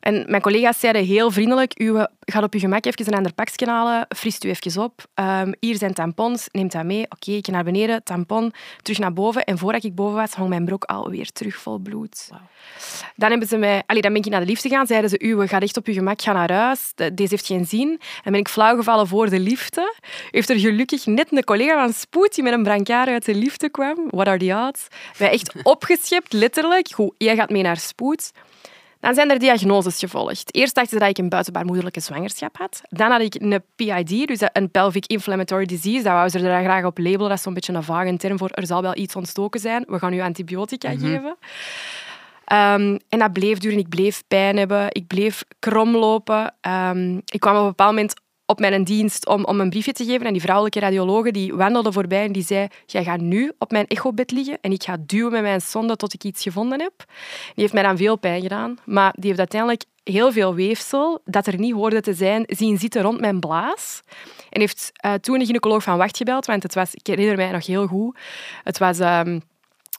en 0.06 0.24
mijn 0.28 0.42
collega's 0.42 0.80
zeiden 0.80 1.04
heel 1.04 1.30
vriendelijk, 1.30 1.80
u 1.80 2.04
gaat 2.20 2.42
op 2.42 2.54
uw 2.54 2.60
gemak 2.60 2.84
even 2.84 3.06
een 3.06 3.14
ander 3.14 3.32
pakje 3.32 3.66
halen, 3.66 4.06
frist 4.16 4.44
u 4.44 4.48
even 4.48 4.82
op. 4.82 5.04
Um, 5.14 5.54
hier 5.60 5.76
zijn 5.76 5.94
tampons, 5.94 6.48
neemt 6.52 6.72
dat 6.72 6.84
mee. 6.84 7.06
Oké, 7.08 7.30
ik 7.30 7.46
ga 7.46 7.52
naar 7.52 7.64
beneden, 7.64 8.02
tampon, 8.02 8.52
terug 8.82 8.98
naar 8.98 9.12
boven. 9.12 9.44
En 9.44 9.58
voordat 9.58 9.84
ik 9.84 9.94
boven 9.94 10.14
was, 10.14 10.34
hong 10.34 10.48
mijn 10.48 10.64
broek 10.64 10.84
alweer 10.84 11.30
terug 11.32 11.56
vol 11.56 11.78
bloed. 11.78 12.28
Dan, 13.16 13.30
hebben 13.30 13.48
ze 13.48 13.56
mij, 13.56 13.82
allee, 13.86 14.02
dan 14.02 14.12
ben 14.12 14.22
ik 14.22 14.30
naar 14.30 14.40
de 14.40 14.46
lift 14.46 14.62
gegaan, 14.62 14.86
zeiden 14.86 15.10
ze, 15.10 15.18
u 15.18 15.46
gaat 15.46 15.62
echt 15.62 15.76
op 15.76 15.86
uw 15.86 15.94
gemak, 15.94 16.22
ga 16.22 16.32
naar 16.32 16.52
huis. 16.52 16.92
Deze 16.94 17.30
heeft 17.30 17.46
geen 17.46 17.66
zin. 17.66 17.88
Dan 18.22 18.32
ben 18.32 18.40
ik 18.40 18.48
flauw 18.48 18.76
gevallen 18.76 19.06
voor 19.06 19.30
de 19.30 19.40
liften. 19.40 19.94
Heeft 20.30 20.50
er 20.50 20.58
gelukkig 20.58 21.06
net 21.06 21.32
een 21.32 21.44
collega 21.44 21.84
van 21.84 21.92
Spoed 21.92 22.34
die 22.34 22.44
met 22.44 22.52
een 22.52 22.62
brancard 22.62 23.08
uit 23.08 23.24
de 23.24 23.34
liften 23.34 23.70
kwam. 23.70 24.06
What 24.10 24.26
are 24.26 24.38
the 24.38 24.66
odds? 24.68 24.86
Wij 25.18 25.30
echt 25.30 25.52
opgeschept, 25.62 26.32
letterlijk. 26.32 26.92
Goed, 26.92 27.14
jij 27.18 27.36
gaat 27.36 27.50
mee 27.50 27.62
naar 27.62 27.76
Spoed. 27.76 28.32
Dan 29.06 29.14
zijn 29.14 29.30
er 29.30 29.38
diagnoses 29.38 29.98
gevolgd. 29.98 30.54
Eerst 30.54 30.74
dachten 30.74 30.92
ze 30.92 30.98
dat 30.98 31.08
ik 31.08 31.18
een 31.18 31.28
buitenbaarmoederlijke 31.28 32.00
zwangerschap 32.00 32.56
had. 32.56 32.80
Dan 32.88 33.10
had 33.10 33.20
ik 33.20 33.34
een 33.34 33.62
PID, 33.76 34.26
dus 34.28 34.38
een 34.52 34.70
pelvic 34.70 35.06
inflammatory 35.06 35.66
disease. 35.66 36.02
Dat 36.02 36.12
wouden 36.12 36.40
ze 36.40 36.48
er 36.48 36.62
graag 36.62 36.84
op 36.84 36.98
labelen. 36.98 37.28
Dat 37.28 37.36
is 37.36 37.42
zo'n 37.42 37.54
beetje 37.54 37.72
een 37.72 37.82
vage 37.82 38.16
term 38.16 38.38
voor 38.38 38.50
er 38.50 38.66
zal 38.66 38.82
wel 38.82 38.96
iets 38.96 39.16
ontstoken 39.16 39.60
zijn. 39.60 39.84
We 39.88 39.98
gaan 39.98 40.12
u 40.12 40.20
antibiotica 40.20 40.90
mhm. 40.90 41.00
geven. 41.00 41.36
Um, 42.52 42.98
en 43.08 43.18
dat 43.18 43.32
bleef 43.32 43.58
duren. 43.58 43.78
Ik 43.78 43.88
bleef 43.88 44.22
pijn 44.28 44.56
hebben. 44.56 44.86
Ik 44.90 45.06
bleef 45.06 45.44
kromlopen. 45.58 46.54
Um, 46.60 47.22
ik 47.24 47.40
kwam 47.40 47.54
op 47.54 47.60
een 47.60 47.68
bepaald 47.68 47.94
moment 47.94 48.14
op 48.46 48.58
mijn 48.60 48.84
dienst 48.84 49.26
om, 49.26 49.44
om 49.44 49.60
een 49.60 49.70
briefje 49.70 49.92
te 49.92 50.04
geven. 50.04 50.26
En 50.26 50.32
die 50.32 50.42
vrouwelijke 50.42 50.80
radiologe 50.80 51.30
die 51.30 51.54
wandelde 51.54 51.92
voorbij 51.92 52.24
en 52.24 52.32
die 52.32 52.42
zei 52.42 52.68
jij 52.86 53.04
gaat 53.04 53.20
nu 53.20 53.52
op 53.58 53.70
mijn 53.70 53.86
echobed 53.86 54.30
liggen 54.30 54.58
en 54.60 54.72
ik 54.72 54.82
ga 54.82 54.96
duwen 55.00 55.32
met 55.32 55.42
mijn 55.42 55.60
sonde 55.60 55.96
tot 55.96 56.14
ik 56.14 56.24
iets 56.24 56.42
gevonden 56.42 56.80
heb. 56.80 56.92
Die 57.54 57.54
heeft 57.54 57.72
mij 57.72 57.82
dan 57.82 57.96
veel 57.96 58.16
pijn 58.16 58.42
gedaan, 58.42 58.78
maar 58.84 59.12
die 59.14 59.26
heeft 59.26 59.38
uiteindelijk 59.38 59.84
heel 60.02 60.32
veel 60.32 60.54
weefsel 60.54 61.20
dat 61.24 61.46
er 61.46 61.58
niet 61.58 61.74
hoorde 61.74 62.00
te 62.00 62.14
zijn 62.14 62.44
zien 62.46 62.78
zitten 62.78 63.02
rond 63.02 63.20
mijn 63.20 63.40
blaas. 63.40 64.02
En 64.50 64.60
heeft 64.60 64.92
uh, 65.06 65.12
toen 65.14 65.38
de 65.38 65.44
gynaecoloog 65.44 65.82
van 65.82 65.98
Wacht 65.98 66.16
gebeld, 66.16 66.46
want 66.46 66.62
het 66.62 66.74
was, 66.74 66.94
ik 66.94 67.06
herinner 67.06 67.36
mij 67.36 67.50
nog 67.50 67.66
heel 67.66 67.86
goed, 67.86 68.18
het 68.62 68.78
was... 68.78 68.98
Um, 68.98 69.42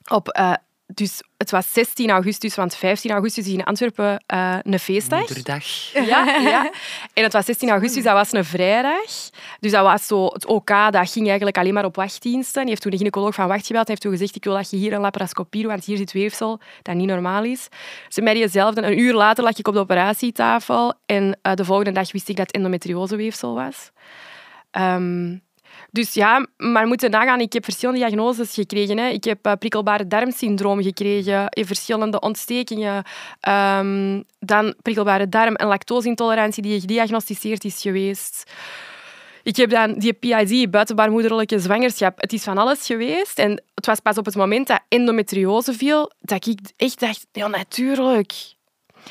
op 0.07 0.37
uh, 0.39 0.53
dus 0.93 1.21
het 1.37 1.51
was 1.51 1.73
16 1.73 2.09
augustus, 2.09 2.55
want 2.55 2.75
15 2.75 3.11
augustus 3.11 3.47
is 3.47 3.53
in 3.53 3.63
Antwerpen 3.63 4.23
uh, 4.33 4.57
een 4.61 4.79
feestdag. 4.79 5.27
Moederdag. 5.27 5.91
Ja, 5.93 6.25
ja. 6.53 6.71
En 7.13 7.23
het 7.23 7.33
was 7.33 7.45
16 7.45 7.69
augustus, 7.69 8.03
dat 8.03 8.13
was 8.13 8.31
een 8.31 8.45
vrijdag. 8.45 9.29
Dus 9.59 9.71
dat 9.71 9.83
was 9.83 10.07
zo, 10.07 10.25
het 10.25 10.45
OK, 10.45 10.67
dat 10.67 11.11
ging 11.11 11.27
eigenlijk 11.27 11.57
alleen 11.57 11.73
maar 11.73 11.85
op 11.85 11.95
wachtdiensten. 11.95 12.61
Die 12.61 12.69
heeft 12.69 12.81
toen 12.81 12.91
de 12.91 12.97
gynaecoloog 12.97 13.33
van 13.33 13.47
wacht 13.47 13.65
gebeld 13.65 13.83
en 13.85 13.89
heeft 13.89 14.01
toen 14.01 14.11
gezegd, 14.11 14.35
ik 14.35 14.43
wil 14.43 14.53
dat 14.53 14.69
je 14.69 14.77
hier 14.77 14.93
een 14.93 15.01
laparoscopie 15.01 15.61
doet, 15.61 15.71
want 15.71 15.85
hier 15.85 15.97
zit 15.97 16.11
weefsel 16.11 16.59
dat 16.81 16.95
niet 16.95 17.07
normaal 17.07 17.43
is. 17.43 17.67
Ze 18.07 18.21
mij 18.21 18.33
diezelfde, 18.33 18.81
een 18.81 18.99
uur 18.99 19.13
later 19.13 19.43
lag 19.43 19.57
ik 19.57 19.67
op 19.67 19.73
de 19.73 19.79
operatietafel 19.79 20.93
en 21.05 21.39
uh, 21.43 21.53
de 21.53 21.65
volgende 21.65 21.91
dag 21.91 22.11
wist 22.11 22.29
ik 22.29 22.35
dat 22.35 22.47
het 22.47 22.55
endometrioseweefsel 22.55 23.53
was. 23.53 23.91
Um, 24.71 25.45
dus 25.91 26.13
ja, 26.13 26.45
maar 26.57 26.87
moeten 26.87 27.11
nagaan. 27.11 27.39
Ik 27.39 27.53
heb 27.53 27.63
verschillende 27.63 27.99
diagnoses 27.99 28.53
gekregen. 28.53 28.97
Hè. 28.97 29.07
Ik 29.07 29.23
heb 29.23 29.47
uh, 29.47 29.53
prikkelbare 29.59 30.07
darmsyndroom 30.07 30.81
gekregen, 30.83 31.45
verschillende 31.49 32.19
ontstekingen. 32.19 33.03
Um, 33.49 34.23
dan 34.39 34.75
prikkelbare 34.81 35.29
darm- 35.29 35.55
en 35.55 35.67
lactoseintolerantie 35.67 36.63
die 36.63 36.79
gediagnosticeerd 36.79 37.63
is 37.63 37.81
geweest. 37.81 38.51
Ik 39.43 39.55
heb 39.55 39.69
dan 39.69 39.93
die 39.93 40.13
PID, 40.13 40.71
buitenbaarmoederlijke 40.71 41.59
zwangerschap. 41.59 42.21
Het 42.21 42.33
is 42.33 42.43
van 42.43 42.57
alles 42.57 42.85
geweest. 42.85 43.39
En 43.39 43.63
het 43.75 43.85
was 43.85 43.99
pas 43.99 44.17
op 44.17 44.25
het 44.25 44.35
moment 44.35 44.67
dat 44.67 44.81
endometriose 44.87 45.73
viel, 45.73 46.11
dat 46.19 46.45
ik 46.45 46.59
echt 46.75 46.99
dacht, 46.99 47.27
ja, 47.31 47.47
natuurlijk. 47.47 48.33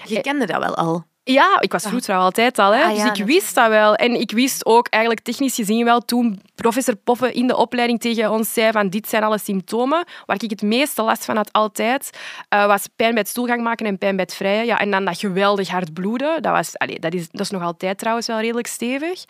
Je 0.05 0.21
kende 0.21 0.47
dat 0.47 0.59
wel 0.59 0.75
al? 0.75 1.05
Ja, 1.29 1.61
ik 1.61 1.73
was 1.73 1.83
vroedvrouw 1.83 2.21
altijd 2.21 2.59
al. 2.59 2.75
Hè. 2.75 2.83
Ah, 2.83 2.95
dus 2.95 3.19
ik 3.19 3.27
wist 3.27 3.55
dat 3.55 3.69
wel. 3.69 3.95
En 3.95 4.21
ik 4.21 4.31
wist 4.31 4.67
ook 4.67 4.89
eigenlijk 4.89 5.25
technisch 5.25 5.55
gezien 5.55 5.85
wel 5.85 6.01
toen 6.01 6.41
professor 6.55 6.97
Poffen 6.97 7.35
in 7.35 7.47
de 7.47 7.57
opleiding 7.57 8.01
tegen 8.01 8.31
ons 8.31 8.53
zei 8.53 8.73
van 8.73 8.89
dit 8.89 9.09
zijn 9.09 9.23
alle 9.23 9.39
symptomen. 9.39 10.05
Waar 10.27 10.43
ik 10.43 10.51
het 10.51 10.63
meeste 10.63 11.03
last 11.03 11.25
van 11.25 11.37
had 11.37 11.53
altijd, 11.53 12.11
uh, 12.55 12.67
was 12.67 12.87
pijn 12.97 13.11
bij 13.11 13.21
het 13.21 13.29
stoelgang 13.29 13.63
maken 13.63 13.87
en 13.87 13.99
pijn 13.99 14.17
bij 14.17 14.25
het 14.25 14.35
vrijen. 14.35 14.67
Ja, 14.67 14.79
en 14.79 14.91
dan 14.91 15.05
dat 15.05 15.19
geweldig 15.19 15.69
hard 15.69 15.93
bloeden. 15.93 16.43
Dat, 16.43 16.53
was, 16.53 16.79
allee, 16.79 16.99
dat, 16.99 17.15
is, 17.15 17.29
dat 17.31 17.41
is 17.41 17.51
nog 17.51 17.63
altijd 17.63 17.99
trouwens 17.99 18.27
wel 18.27 18.41
redelijk 18.41 18.67
stevig. 18.67 19.25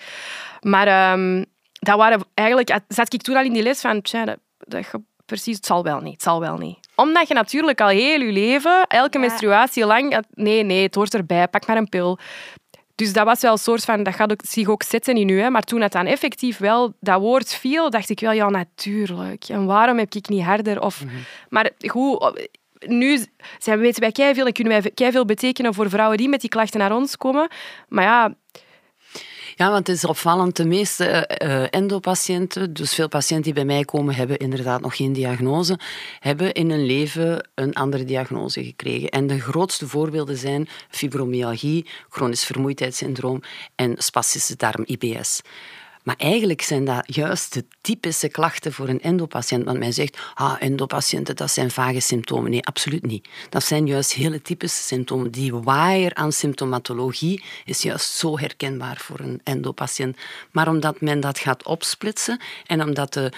Maar 0.61 1.13
um, 1.13 1.45
dat 1.73 1.97
waren 1.97 2.25
eigenlijk... 2.35 2.79
Zat 2.89 3.13
ik 3.13 3.23
toen 3.23 3.37
al 3.37 3.45
in 3.45 3.53
die 3.53 3.63
les 3.63 3.81
van... 3.81 4.03
Tja, 4.03 4.25
dat, 4.25 4.39
dat, 4.59 4.85
precies, 5.27 5.57
het 5.57 5.67
zal 5.67 5.83
wel 5.83 6.01
niet, 6.01 6.13
het 6.13 6.23
zal 6.23 6.41
wel 6.41 6.57
niet 6.57 6.86
omdat 6.97 7.29
je 7.29 7.35
natuurlijk 7.35 7.81
al 7.81 7.89
heel 7.89 8.21
je 8.21 8.33
leven, 8.33 8.87
elke 8.89 9.19
menstruatie 9.19 9.87
lang... 9.87 10.23
Nee, 10.35 10.63
nee, 10.63 10.83
het 10.83 10.95
hoort 10.95 11.15
erbij, 11.15 11.49
pak 11.49 11.67
maar 11.67 11.77
een 11.77 11.89
pil. 11.89 12.19
Dus 12.95 13.13
dat 13.13 13.25
was 13.25 13.41
wel 13.41 13.53
een 13.53 13.59
soort 13.59 13.85
van... 13.85 14.03
Dat 14.03 14.15
gaat 14.15 14.31
ook, 14.31 14.41
zich 14.45 14.69
ook 14.69 14.83
zetten 14.83 15.17
in 15.17 15.29
u. 15.29 15.49
Maar 15.49 15.63
toen 15.63 15.81
het 15.81 15.93
dan 15.93 16.07
effectief 16.07 16.59
wel 16.59 16.95
dat 17.01 17.21
woord 17.21 17.55
viel, 17.55 17.91
dacht 17.91 18.11
ik 18.11 18.21
wel, 18.21 18.33
ja, 18.33 18.49
natuurlijk. 18.49 19.45
En 19.45 19.67
waarom 19.67 19.99
heb 19.99 20.15
ik 20.15 20.29
niet 20.29 20.43
harder? 20.43 20.81
Of, 20.81 21.05
mhm. 21.05 21.15
Maar 21.49 21.71
goed, 21.87 22.49
nu 22.79 23.19
zijn, 23.59 23.79
weten 23.79 24.01
wij 24.01 24.35
veel 24.35 24.47
en 24.47 24.53
kunnen 24.53 24.83
wij 24.95 25.13
veel 25.13 25.25
betekenen 25.25 25.75
voor 25.75 25.91
vrouwen 25.91 26.17
die 26.17 26.29
met 26.29 26.41
die 26.41 26.51
klachten 26.51 26.81
naar 26.81 26.93
ons 26.93 27.17
komen. 27.17 27.49
Maar 27.89 28.05
ja, 28.05 28.35
ja, 29.59 29.71
want 29.71 29.87
het 29.87 29.97
is 29.97 30.05
opvallend. 30.05 30.57
De 30.57 30.67
meeste 30.67 31.31
uh, 31.43 31.67
endopatiënten, 31.71 32.75
dus 32.75 32.95
veel 32.95 33.09
patiënten 33.09 33.45
die 33.45 33.53
bij 33.53 33.65
mij 33.65 33.85
komen, 33.85 34.15
hebben 34.15 34.37
inderdaad 34.37 34.81
nog 34.81 34.97
geen 34.97 35.13
diagnose, 35.13 35.79
hebben 36.19 36.53
in 36.53 36.71
hun 36.71 36.87
leven 36.87 37.49
een 37.55 37.75
andere 37.75 38.05
diagnose 38.05 38.65
gekregen. 38.65 39.09
En 39.09 39.27
de 39.27 39.41
grootste 39.41 39.89
voorbeelden 39.89 40.37
zijn 40.37 40.69
fibromyalgie, 40.89 41.87
chronisch 42.09 42.45
vermoeidheidssyndroom 42.45 43.43
en 43.75 43.95
spastische 43.99 44.57
darm, 44.57 44.85
IBS. 44.87 45.41
Maar 46.07 46.17
eigenlijk 46.17 46.63
zijn 46.63 46.85
dat 46.85 47.15
juist 47.15 47.53
de 47.53 47.65
typische 47.81 48.29
klachten 48.29 48.73
voor 48.73 48.89
een 48.89 49.01
endopatiënt. 49.01 49.65
Want 49.65 49.79
men 49.79 49.93
zegt, 49.93 50.19
ah, 50.35 50.57
endopatiënten, 50.59 51.37
dat 51.37 51.51
zijn 51.51 51.71
vage 51.71 52.01
symptomen. 52.01 52.51
Nee, 52.51 52.65
absoluut 52.67 53.07
niet. 53.07 53.29
Dat 53.49 53.65
zijn 53.65 53.87
juist 53.87 54.13
hele 54.13 54.43
typische 54.43 54.83
symptomen. 54.83 55.31
Die 55.31 55.55
waaier 55.55 56.15
aan 56.15 56.33
symptomatologie 56.33 57.43
is 57.65 57.83
juist 57.83 58.11
zo 58.11 58.39
herkenbaar 58.39 58.97
voor 58.97 59.21
een 59.21 59.41
endopatiënt. 59.45 60.17
Maar 60.51 60.69
omdat 60.69 61.01
men 61.01 61.21
dat 61.21 61.39
gaat 61.39 61.65
opsplitsen 61.65 62.41
en 62.67 62.83
omdat 62.83 63.13
de 63.13 63.33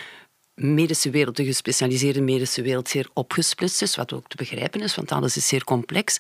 medische 0.55 1.11
wereld, 1.11 1.37
de 1.37 1.45
gespecialiseerde 1.45 2.21
medische 2.21 2.63
wereld, 2.63 2.89
zeer 2.89 3.09
opgesplitst 3.13 3.83
is, 3.83 3.97
wat 3.97 4.13
ook 4.13 4.29
te 4.29 4.37
begrijpen 4.37 4.81
is, 4.81 4.95
want 4.95 5.13
alles 5.13 5.37
is 5.37 5.49
zeer 5.49 5.65
complex, 5.65 6.17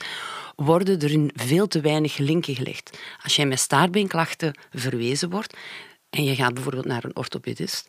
worden 0.56 1.00
er 1.00 1.30
veel 1.34 1.66
te 1.66 1.80
weinig 1.80 2.18
linken 2.18 2.54
gelegd. 2.54 2.98
Als 3.22 3.36
jij 3.36 3.46
met 3.46 3.60
staartbeenklachten 3.60 4.58
verwezen 4.72 5.30
wordt, 5.30 5.56
en 6.10 6.24
je 6.24 6.34
gaat 6.34 6.54
bijvoorbeeld 6.54 6.86
naar 6.86 7.04
een 7.04 7.16
orthopedist, 7.16 7.86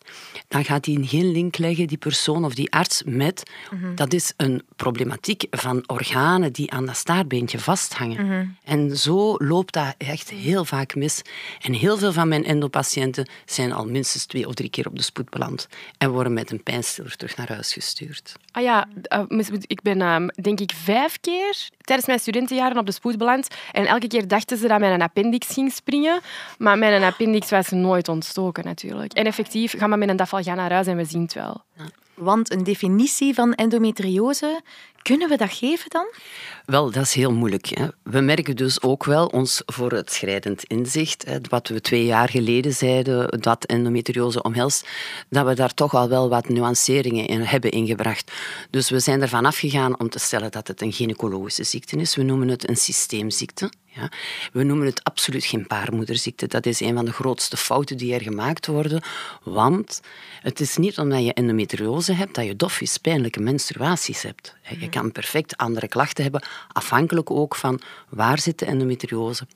dan 0.48 0.64
gaat 0.64 0.86
hij 0.86 0.98
geen 1.00 1.30
link 1.30 1.58
leggen, 1.58 1.86
die 1.86 1.98
persoon 1.98 2.44
of 2.44 2.54
die 2.54 2.72
arts, 2.72 3.02
met 3.04 3.50
mhm. 3.70 3.94
dat 3.94 4.12
is 4.12 4.32
een 4.36 4.62
problematiek 4.76 5.46
van 5.50 5.82
organen 5.86 6.52
die 6.52 6.70
aan 6.70 6.86
dat 6.86 6.96
staartbeentje 6.96 7.58
vasthangen. 7.58 8.26
Mhm. 8.26 8.46
En 8.64 8.96
zo 8.96 9.36
loopt 9.36 9.72
dat 9.72 9.94
echt 9.98 10.30
heel 10.30 10.64
vaak 10.64 10.94
mis. 10.94 11.22
En 11.60 11.72
heel 11.72 11.98
veel 11.98 12.12
van 12.12 12.28
mijn 12.28 12.44
endopatiënten 12.44 13.28
zijn 13.44 13.72
al 13.72 13.86
minstens 13.86 14.24
twee 14.24 14.46
of 14.46 14.54
drie 14.54 14.70
keer 14.70 14.86
op 14.86 14.96
de 14.96 15.02
spoed 15.02 15.30
beland 15.30 15.68
en 15.98 16.10
worden 16.10 16.32
met 16.32 16.50
een 16.50 16.62
pijnstiller 16.62 17.16
terug 17.16 17.36
naar 17.36 17.48
huis 17.48 17.72
gestuurd. 17.72 18.36
Ah 18.52 18.62
ja, 18.62 18.88
eh, 19.02 19.22
ik 19.66 19.82
ben 19.82 20.00
ehm, 20.00 20.28
denk 20.42 20.60
ik 20.60 20.72
vijf 20.74 21.20
keer 21.20 21.68
tijdens 21.80 22.08
mijn 22.08 22.20
studentenjaren 22.20 22.78
op 22.78 22.86
de 22.86 22.92
spoed 22.92 23.18
beland. 23.18 23.48
En 23.72 23.86
elke 23.86 24.06
keer 24.06 24.28
dachten 24.28 24.56
ze 24.56 24.68
dat 24.68 24.80
mijn 24.80 25.02
appendix 25.02 25.46
ging 25.46 25.72
springen. 25.72 26.20
Maar 26.58 26.78
mijn 26.78 27.02
appendix 27.02 27.50
was 27.50 27.70
nooit 27.70 28.08
ontstoken 28.08 28.64
natuurlijk. 28.64 29.12
En 29.12 29.24
effectief, 29.24 29.78
gaan 29.78 29.90
we 29.90 29.96
met 29.96 30.08
een 30.08 30.16
dafal 30.16 30.42
gaan 30.42 30.56
naar 30.56 30.72
huis 30.72 30.86
en 30.86 30.96
we 30.96 31.04
zien 31.04 31.22
het 31.22 31.34
wel. 31.34 31.62
Want 32.14 32.52
een 32.52 32.64
definitie 32.64 33.34
van 33.34 33.54
endometriose, 33.54 34.60
kunnen 35.02 35.28
we 35.28 35.36
dat 35.36 35.52
geven 35.52 35.90
dan? 35.90 36.06
Wel, 36.64 36.90
dat 36.90 37.02
is 37.02 37.12
heel 37.12 37.32
moeilijk. 37.32 37.66
Hè. 37.66 37.86
We 38.02 38.20
merken 38.20 38.56
dus 38.56 38.82
ook 38.82 39.04
wel 39.04 39.26
ons 39.26 39.62
voor 39.66 39.92
het 39.92 40.12
schrijdend 40.12 40.64
inzicht, 40.64 41.24
hè, 41.24 41.38
wat 41.48 41.68
we 41.68 41.80
twee 41.80 42.04
jaar 42.04 42.28
geleden 42.28 42.72
zeiden, 42.72 43.40
dat 43.40 43.64
endometriose 43.64 44.42
omhelst, 44.42 44.88
dat 45.28 45.46
we 45.46 45.54
daar 45.54 45.74
toch 45.74 45.94
al 45.94 46.08
wel 46.08 46.28
wat 46.28 46.48
nuanceringen 46.48 47.26
in 47.26 47.40
hebben 47.40 47.70
ingebracht. 47.70 48.32
Dus 48.70 48.90
we 48.90 49.00
zijn 49.00 49.22
ervan 49.22 49.44
afgegaan 49.44 49.98
om 50.00 50.08
te 50.08 50.18
stellen 50.18 50.50
dat 50.50 50.68
het 50.68 50.80
een 50.80 50.92
gynaecologische 50.92 51.64
ziekte 51.64 51.96
is. 51.96 52.16
We 52.16 52.22
noemen 52.22 52.48
het 52.48 52.68
een 52.68 52.76
systeemziekte. 52.76 53.70
Ja. 53.94 54.10
We 54.52 54.62
noemen 54.62 54.86
het 54.86 55.04
absoluut 55.04 55.44
geen 55.44 55.64
baarmoederziekte. 55.68 56.46
Dat 56.46 56.66
is 56.66 56.80
een 56.80 56.94
van 56.94 57.04
de 57.04 57.12
grootste 57.12 57.56
fouten 57.56 57.96
die 57.96 58.14
er 58.14 58.20
gemaakt 58.20 58.66
worden. 58.66 59.02
Want 59.42 60.00
het 60.42 60.60
is 60.60 60.76
niet 60.76 60.98
omdat 60.98 61.24
je 61.24 61.34
endometriose 61.34 62.12
hebt 62.12 62.34
dat 62.34 62.44
je 62.44 62.56
dofjes 62.56 62.96
pijnlijke 62.96 63.40
menstruaties 63.40 64.22
hebt. 64.22 64.54
Kan 64.90 65.12
perfect 65.12 65.56
andere 65.56 65.88
klachten 65.88 66.22
hebben, 66.22 66.42
afhankelijk 66.72 67.30
ook 67.30 67.56
van 67.56 67.80
waar 68.08 68.38
zit 68.38 68.58
de 68.58 68.66
endometriose 68.66 69.46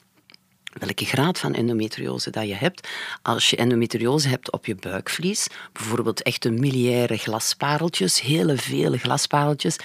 welke 0.79 1.05
graad 1.05 1.39
van 1.39 1.55
endometriose 1.55 2.31
dat 2.31 2.49
je 2.49 2.55
hebt. 2.55 2.89
Als 3.23 3.51
je 3.51 3.57
endometriose 3.57 4.29
hebt 4.29 4.53
op 4.53 4.67
je 4.67 4.75
buikvlies, 4.75 5.47
bijvoorbeeld 5.73 6.23
echte 6.23 6.51
miliaire 6.51 7.17
glaspareltjes, 7.17 8.21
hele 8.21 8.57
vele 8.57 8.99
glaspareltjes, 8.99 9.77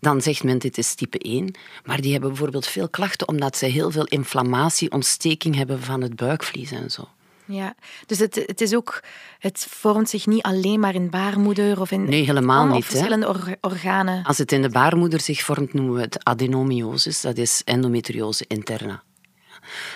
dan 0.00 0.20
zegt 0.20 0.44
men 0.44 0.58
dit 0.58 0.78
is 0.78 0.94
type 0.94 1.18
1. 1.18 1.54
Maar 1.84 2.00
die 2.00 2.12
hebben 2.12 2.30
bijvoorbeeld 2.30 2.66
veel 2.66 2.88
klachten 2.88 3.28
omdat 3.28 3.56
ze 3.56 3.66
heel 3.66 3.90
veel 3.90 4.04
inflammatie, 4.04 4.90
ontsteking 4.90 5.54
hebben 5.54 5.82
van 5.82 6.00
het 6.02 6.16
buikvlies 6.16 6.70
en 6.70 6.90
zo. 6.90 7.08
Ja, 7.44 7.74
dus 8.06 8.18
het, 8.18 8.42
het, 8.46 8.60
is 8.60 8.74
ook, 8.74 9.02
het 9.38 9.66
vormt 9.70 10.08
zich 10.08 10.26
niet 10.26 10.42
alleen 10.42 10.80
maar 10.80 10.94
in 10.94 11.10
baarmoeder 11.10 11.80
of 11.80 11.90
in 11.90 12.04
nee, 12.04 12.24
helemaal 12.24 12.66
niet, 12.66 12.84
verschillende 12.84 13.56
organen. 13.60 14.24
Als 14.24 14.38
het 14.38 14.52
in 14.52 14.62
de 14.62 14.70
baarmoeder 14.70 15.20
zich 15.20 15.42
vormt, 15.42 15.72
noemen 15.72 15.94
we 15.94 16.00
het 16.00 16.24
adenomyosis. 16.24 17.20
Dat 17.20 17.36
is 17.36 17.62
endometriose 17.64 18.44
interna. 18.48 19.02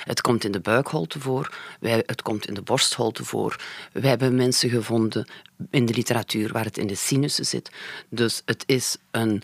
Het 0.05 0.21
komt 0.21 0.45
in 0.45 0.53
de 0.53 0.61
buikholte 0.61 1.21
voor, 1.21 1.57
wij, 1.81 2.03
het 2.07 2.23
komt 2.23 2.47
in 2.47 2.55
de 2.55 2.63
borstholte 2.63 3.25
voor. 3.25 3.61
We 3.93 4.09
hebben 4.09 4.35
mensen 4.35 4.71
gevonden 4.71 5.29
in 5.71 5.87
de 5.87 5.95
literatuur 5.95 6.53
waar 6.53 6.65
het 6.65 6.79
in 6.79 6.87
de 6.87 6.95
sinussen 6.95 7.47
zit. 7.47 7.71
Dus 8.09 8.43
het 8.45 8.63
is 8.67 8.97
een 9.11 9.43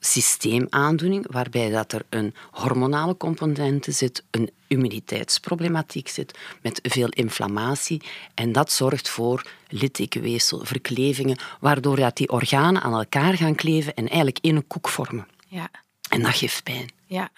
systeemaandoening 0.00 1.26
waarbij 1.30 1.70
dat 1.70 1.92
er 1.92 2.04
een 2.08 2.34
hormonale 2.50 3.16
component 3.16 3.86
zit, 3.88 4.24
een 4.30 4.50
immuniteitsproblematiek 4.66 6.08
zit 6.08 6.38
met 6.62 6.80
veel 6.82 7.08
inflammatie 7.08 8.02
en 8.34 8.52
dat 8.52 8.72
zorgt 8.72 9.08
voor 9.08 9.46
littekenweefsel, 9.68 10.64
verklevingen, 10.64 11.38
waardoor 11.60 11.96
dat 11.96 12.16
die 12.16 12.30
organen 12.30 12.82
aan 12.82 12.92
elkaar 12.92 13.34
gaan 13.34 13.54
kleven 13.54 13.94
en 13.94 14.06
eigenlijk 14.06 14.38
in 14.40 14.56
een 14.56 14.66
koek 14.66 14.88
vormen. 14.88 15.26
Ja. 15.46 15.70
En 16.08 16.22
dat 16.22 16.34
geeft 16.34 16.62
pijn. 16.62 16.90
Ja 17.06 17.30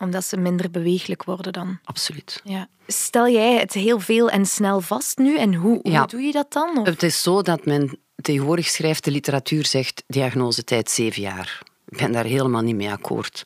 omdat 0.00 0.24
ze 0.24 0.36
minder 0.36 0.70
beweeglijk 0.70 1.24
worden 1.24 1.52
dan. 1.52 1.78
Absoluut. 1.84 2.40
Ja. 2.44 2.68
Stel 2.86 3.28
jij 3.28 3.58
het 3.58 3.72
heel 3.72 4.00
veel 4.00 4.30
en 4.30 4.46
snel 4.46 4.80
vast 4.80 5.18
nu 5.18 5.38
en 5.38 5.54
hoe, 5.54 5.78
hoe 5.82 6.06
doe 6.06 6.20
je 6.20 6.32
dat 6.32 6.52
dan? 6.52 6.78
Of? 6.78 6.86
Het 6.86 7.02
is 7.02 7.22
zo 7.22 7.42
dat 7.42 7.64
men 7.64 7.98
tegenwoordig 8.16 8.66
schrijft, 8.66 9.04
de 9.04 9.10
literatuur 9.10 9.66
zegt 9.66 10.04
diagnosetijd 10.06 10.90
zeven 10.90 11.22
jaar. 11.22 11.62
Ik 11.88 11.98
ben 11.98 12.12
daar 12.12 12.24
helemaal 12.24 12.62
niet 12.62 12.76
mee 12.76 12.90
akkoord. 12.90 13.42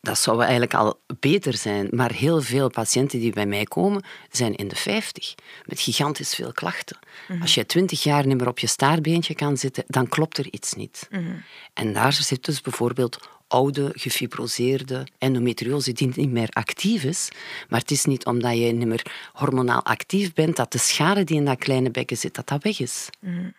dat 0.00 0.18
zou 0.18 0.40
eigenlijk 0.42 0.74
al 0.74 1.00
beter 1.20 1.54
zijn. 1.54 1.88
Maar 1.90 2.12
heel 2.12 2.42
veel 2.42 2.70
patiënten 2.70 3.18
die 3.18 3.32
bij 3.32 3.46
mij 3.46 3.64
komen, 3.64 4.04
zijn 4.30 4.54
in 4.54 4.68
de 4.68 4.76
50. 4.76 5.34
Met 5.64 5.80
gigantisch 5.80 6.34
veel 6.34 6.52
klachten. 6.52 6.98
Mhm. 7.28 7.42
Als 7.42 7.54
je 7.54 7.66
20 7.66 8.02
jaar 8.02 8.26
niet 8.26 8.38
meer 8.38 8.48
op 8.48 8.58
je 8.58 8.66
staartbeentje 8.66 9.34
kan 9.34 9.56
zitten, 9.56 9.84
dan 9.86 10.08
klopt 10.08 10.38
er 10.38 10.46
iets 10.50 10.74
niet. 10.74 11.08
Mhm. 11.10 11.34
En 11.74 11.92
daar 11.92 12.12
zit 12.12 12.44
dus 12.44 12.60
bijvoorbeeld 12.60 13.28
oude, 13.48 13.90
gefibroseerde 13.94 15.06
endometriose 15.18 15.92
die 15.92 16.12
niet 16.14 16.30
meer 16.30 16.48
actief 16.48 17.04
is. 17.04 17.28
Maar 17.68 17.80
het 17.80 17.90
is 17.90 18.04
niet 18.04 18.26
omdat 18.26 18.56
je 18.56 18.72
niet 18.72 18.86
meer 18.86 19.30
hormonaal 19.32 19.84
actief 19.84 20.32
bent 20.32 20.56
dat 20.56 20.72
de 20.72 20.78
schade 20.78 21.24
die 21.24 21.36
in 21.36 21.44
dat 21.44 21.58
kleine 21.58 21.90
bekken 21.90 22.16
zit, 22.16 22.34
dat 22.34 22.46
dat 22.46 22.62
weg 22.62 22.80
is. 22.80 23.08
Mhm. 23.20 23.50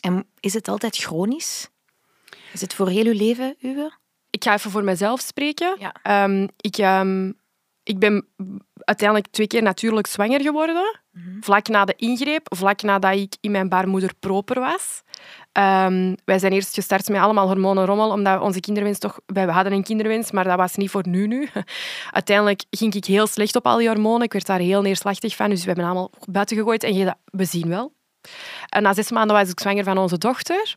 En 0.00 0.26
is 0.40 0.54
het 0.54 0.68
altijd 0.68 0.96
chronisch? 0.96 1.68
Is 2.52 2.60
het 2.60 2.74
voor 2.74 2.88
heel 2.88 3.04
uw 3.04 3.16
leven, 3.16 3.56
Uwe? 3.60 3.92
Ik 4.30 4.44
ga 4.44 4.52
even 4.52 4.70
voor 4.70 4.84
mezelf 4.84 5.20
spreken. 5.20 5.92
Ehm, 6.02 6.46
ik, 6.56 6.78
um, 6.78 7.34
ik 7.82 7.98
ben 7.98 8.26
uiteindelijk 8.74 9.28
twee 9.30 9.46
keer 9.46 9.62
natuurlijk 9.62 10.06
zwanger 10.06 10.40
geworden. 10.40 11.00
Mhm. 11.10 11.40
Vlak 11.40 11.68
na 11.68 11.84
de 11.84 11.94
ingreep, 11.96 12.46
vlak 12.56 12.82
nadat 12.82 13.14
ik 13.14 13.36
in 13.40 13.50
mijn 13.50 13.68
baarmoeder 13.68 14.14
proper 14.20 14.60
was. 14.60 15.02
Um, 15.58 16.16
wij 16.24 16.38
zijn 16.38 16.52
eerst 16.52 16.74
gestart 16.74 17.08
met 17.08 17.20
allemaal 17.20 17.46
hormonenrommel, 17.46 18.10
omdat 18.10 18.40
onze 18.40 18.60
kinderwens 18.60 18.98
toch... 18.98 19.20
Wij 19.26 19.44
hadden 19.44 19.72
een 19.72 19.82
kinderwens, 19.82 20.30
maar 20.30 20.44
dat 20.44 20.56
was 20.56 20.74
niet 20.74 20.90
voor 20.90 21.08
nu 21.08 21.26
nu. 21.26 21.48
Uiteindelijk 22.10 22.64
ging 22.70 22.94
ik 22.94 23.04
heel 23.04 23.26
slecht 23.26 23.56
op 23.56 23.66
al 23.66 23.76
die 23.76 23.88
hormonen. 23.88 24.22
Ik 24.22 24.32
werd 24.32 24.46
daar 24.46 24.58
heel 24.58 24.82
neerslachtig 24.82 25.36
van, 25.36 25.50
dus 25.50 25.60
we 25.60 25.66
hebben 25.66 25.84
allemaal 25.84 26.10
buiten 26.28 26.56
gegooid. 26.56 26.82
En 26.82 27.18
we 27.24 27.44
zien 27.44 27.68
wel. 27.68 27.92
En 28.68 28.82
na 28.82 28.94
zes 28.94 29.10
maanden 29.10 29.36
was 29.36 29.50
ik 29.50 29.60
zwanger 29.60 29.84
van 29.84 29.98
onze 29.98 30.18
dochter. 30.18 30.76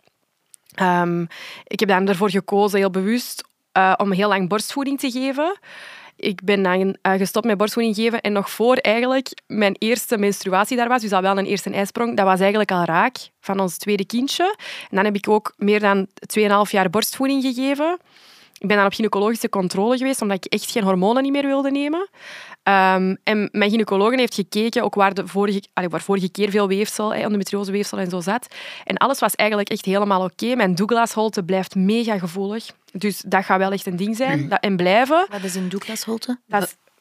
Um, 0.82 1.28
ik 1.64 1.80
heb 1.80 1.90
dan 1.90 2.08
ervoor 2.08 2.30
gekozen, 2.30 2.80
heel 2.80 2.90
bewust, 2.90 3.44
uh, 3.78 3.94
om 3.98 4.12
heel 4.12 4.28
lang 4.28 4.50
borstvoeding 4.50 5.00
te 5.00 5.12
geven. 5.12 5.60
Ik 6.20 6.44
ben 6.44 6.66
uh, 6.66 7.14
gestopt 7.14 7.46
met 7.46 7.58
borstvoeding 7.58 7.96
geven 7.96 8.22
en 8.22 8.32
nog 8.32 8.50
voor 8.50 8.76
eigenlijk 8.76 9.42
mijn 9.48 9.76
eerste 9.78 10.18
menstruatie 10.18 10.78
daar 10.78 10.88
was, 10.88 11.02
dus 11.02 11.12
al 11.12 11.22
wel 11.22 11.38
een 11.38 11.46
eerste 11.46 11.70
ijsprong, 11.70 12.18
dat 12.18 12.26
was 12.26 12.40
eigenlijk 12.40 12.72
al 12.72 12.84
raak 12.84 13.18
van 13.40 13.60
ons 13.60 13.78
tweede 13.78 14.06
kindje. 14.06 14.56
En 14.90 14.96
dan 14.96 15.06
heb 15.06 15.16
ik 15.16 15.30
ook 15.30 15.54
meer 15.58 15.80
dan 15.80 16.08
2,5 16.40 16.46
jaar 16.70 16.90
borstvoeding 16.90 17.44
gegeven. 17.44 17.98
Ik 18.60 18.68
ben 18.68 18.78
dan 18.78 18.86
op 18.86 18.94
gynaecologische 18.94 19.50
controle 19.50 19.98
geweest, 19.98 20.22
omdat 20.22 20.46
ik 20.46 20.54
echt 20.54 20.72
geen 20.72 20.84
hormonen 20.84 21.32
meer 21.32 21.46
wilde 21.46 21.72
nemen. 21.72 22.10
Um, 22.64 23.18
en 23.24 23.50
mijn 23.52 23.70
gynaecoloog 23.70 24.16
heeft 24.16 24.34
gekeken 24.34 24.84
ook 24.84 24.96
waar, 24.96 25.14
de 25.14 25.28
vorige, 25.28 25.62
waar 25.90 26.02
vorige 26.02 26.30
keer 26.30 26.50
veel 26.50 26.68
weefsel, 26.68 27.14
endometrioseweefsel 27.14 27.98
en 27.98 28.10
zo 28.10 28.20
zat. 28.20 28.48
En 28.84 28.98
alles 28.98 29.20
was 29.20 29.36
eigenlijk 29.36 29.70
echt 29.70 29.86
helemaal 29.86 30.24
oké. 30.24 30.56
Mijn 30.56 30.76
Douglas-holte 30.76 31.44
blijft 31.44 31.76
mega 31.76 32.18
gevoelig. 32.18 32.66
Dus 32.92 33.22
dat 33.26 33.46
gaat 33.46 33.58
wel 33.58 33.72
echt 33.72 33.86
een 33.86 33.96
ding 33.96 34.16
zijn. 34.16 34.40
Mhm. 34.40 34.50
Dat, 34.50 34.60
en 34.60 34.76
blijven. 34.76 35.28
Wat 35.30 35.44
is 35.44 35.56
een 35.56 35.70
Douglas-holte? 35.70 36.40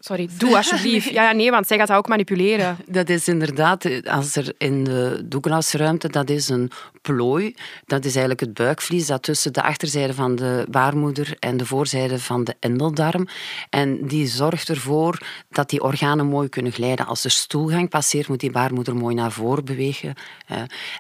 Sorry, 0.01 0.29
doe 0.39 0.57
alsjeblieft. 0.57 1.11
Ja, 1.19 1.23
ja, 1.23 1.33
nee, 1.33 1.51
want 1.51 1.67
zij 1.67 1.79
gaat 1.79 1.89
dat 1.89 1.97
ook 1.97 2.09
manipuleren. 2.09 2.77
Dat 2.87 3.09
is 3.09 3.29
inderdaad, 3.29 4.07
als 4.07 4.37
er 4.37 4.55
in 4.59 4.85
de 4.85 5.23
Douglasruimte, 5.25 6.09
dat 6.09 6.31
is 6.31 6.49
een 6.49 6.71
plooi. 7.03 7.55
Dat 7.87 8.05
is 8.05 8.11
eigenlijk 8.11 8.41
het 8.41 8.55
buikvlies 8.55 9.07
dat 9.07 9.23
tussen 9.23 9.53
de 9.53 9.63
achterzijde 9.63 10.15
van 10.15 10.37
de 10.37 10.67
baarmoeder 10.71 11.37
en 11.39 11.57
de 11.57 11.67
voorzijde 11.67 12.19
van 12.19 12.45
de 12.45 12.55
endeldarm. 12.61 13.29
En 13.71 14.07
die 14.07 14.27
zorgt 14.27 14.69
ervoor 14.69 15.19
dat 15.51 15.71
die 15.71 15.83
organen 15.83 16.27
mooi 16.27 16.49
kunnen 16.49 16.73
glijden. 16.73 17.07
Als 17.07 17.25
er 17.25 17.31
stoelgang 17.31 17.89
passeert, 17.89 18.29
moet 18.29 18.41
die 18.41 18.51
baarmoeder 18.51 18.97
mooi 18.97 19.15
naar 19.15 19.33
voren 19.33 19.65
bewegen. 19.65 20.15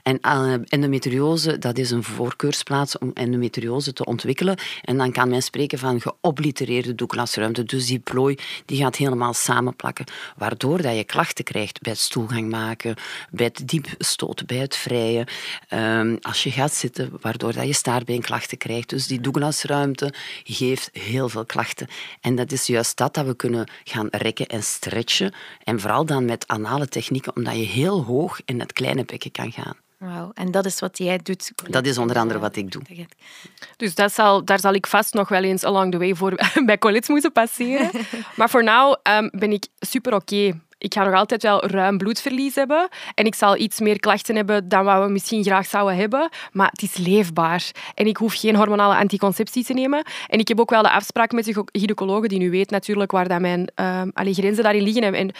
En 0.02 0.20
eh, 0.20 0.54
endometriose, 0.68 1.58
dat 1.58 1.78
is 1.78 1.90
een 1.90 2.04
voorkeursplaats 2.04 2.98
om 2.98 3.10
endometriose 3.14 3.92
te 3.92 4.04
ontwikkelen. 4.04 4.56
En 4.82 4.96
dan 4.96 5.12
kan 5.12 5.28
men 5.28 5.42
spreken 5.42 5.78
van 5.78 6.00
geoblitereerde 6.00 6.94
Douglasruimte. 6.94 7.64
Dus 7.64 7.86
die 7.86 7.98
plooi 7.98 8.38
die 8.64 8.78
gaat 8.78 8.87
helemaal 8.96 9.34
samenplakken, 9.34 10.04
waardoor 10.36 10.82
dat 10.82 10.96
je 10.96 11.04
klachten 11.04 11.44
krijgt 11.44 11.80
bij 11.80 11.92
het 11.92 12.00
stoelgang 12.00 12.50
maken, 12.50 12.94
bij 13.30 13.46
het 13.46 13.68
diep 13.68 13.86
stoten, 13.98 14.46
bij 14.46 14.56
het 14.56 14.76
vrijen. 14.76 15.26
Ehm, 15.68 16.16
als 16.20 16.42
je 16.42 16.50
gaat 16.50 16.74
zitten, 16.74 17.12
waardoor 17.20 17.52
dat 17.52 17.66
je 17.66 17.72
staartbeenklachten 17.72 18.58
krijgt. 18.58 18.88
Dus 18.88 19.06
die 19.06 19.20
Douglasruimte 19.20 20.12
geeft 20.44 20.88
heel 20.92 21.28
veel 21.28 21.46
klachten. 21.46 21.88
En 22.20 22.34
dat 22.34 22.52
is 22.52 22.66
juist 22.66 22.96
dat 22.96 23.14
dat 23.14 23.26
we 23.26 23.36
kunnen 23.36 23.68
gaan 23.84 24.08
rekken 24.10 24.46
en 24.46 24.62
stretchen. 24.62 25.34
En 25.64 25.80
vooral 25.80 26.04
dan 26.04 26.24
met 26.24 26.48
anale 26.48 26.88
technieken, 26.88 27.36
omdat 27.36 27.54
je 27.54 27.66
heel 27.66 28.04
hoog 28.04 28.40
in 28.44 28.60
het 28.60 28.72
kleine 28.72 29.04
bekken 29.04 29.30
kan 29.30 29.52
gaan. 29.52 29.76
Wauw, 29.98 30.30
en 30.34 30.50
dat 30.50 30.64
is 30.66 30.78
wat 30.78 30.98
jij 30.98 31.18
doet? 31.22 31.52
Dat 31.70 31.86
is 31.86 31.98
onder 31.98 32.18
andere 32.18 32.38
wat 32.38 32.56
ik 32.56 32.72
doe. 32.72 32.82
Dus 33.76 33.94
dat 33.94 34.12
zal, 34.12 34.44
daar 34.44 34.60
zal 34.60 34.74
ik 34.74 34.86
vast 34.86 35.14
nog 35.14 35.28
wel 35.28 35.42
eens 35.42 35.64
along 35.64 35.92
the 35.92 35.98
way 35.98 36.14
voor 36.14 36.34
bij 36.66 36.78
Colette 36.78 37.12
moeten 37.12 37.32
passeren. 37.32 37.90
maar 38.36 38.50
voor 38.50 38.62
nu 38.62 38.96
um, 39.12 39.30
ben 39.32 39.52
ik 39.52 39.66
super 39.78 40.14
oké 40.14 40.60
ik 40.78 40.94
ga 40.94 41.04
nog 41.04 41.14
altijd 41.14 41.42
wel 41.42 41.66
ruim 41.66 41.98
bloedverlies 41.98 42.54
hebben. 42.54 42.88
En 43.14 43.24
ik 43.24 43.34
zal 43.34 43.56
iets 43.56 43.80
meer 43.80 44.00
klachten 44.00 44.36
hebben 44.36 44.68
dan 44.68 44.84
wat 44.84 45.04
we 45.04 45.10
misschien 45.10 45.44
graag 45.44 45.66
zouden 45.66 45.96
hebben. 45.96 46.28
Maar 46.52 46.68
het 46.70 46.82
is 46.82 46.96
leefbaar. 46.96 47.70
En 47.94 48.06
ik 48.06 48.16
hoef 48.16 48.34
geen 48.34 48.56
hormonale 48.56 48.96
anticonceptie 48.96 49.64
te 49.64 49.72
nemen. 49.72 50.04
En 50.26 50.38
ik 50.38 50.48
heb 50.48 50.60
ook 50.60 50.70
wel 50.70 50.82
de 50.82 50.90
afspraak 50.90 51.32
met 51.32 51.44
de 51.44 51.64
gynaecoloog, 51.72 52.26
die 52.26 52.38
nu 52.38 52.50
weet 52.50 52.70
natuurlijk 52.70 53.10
waar 53.10 53.28
dat 53.28 53.40
mijn 53.40 53.70
um, 53.74 54.10
grenzen 54.14 54.62
daarin 54.62 54.82
liggen. 54.82 55.14
En 55.14 55.30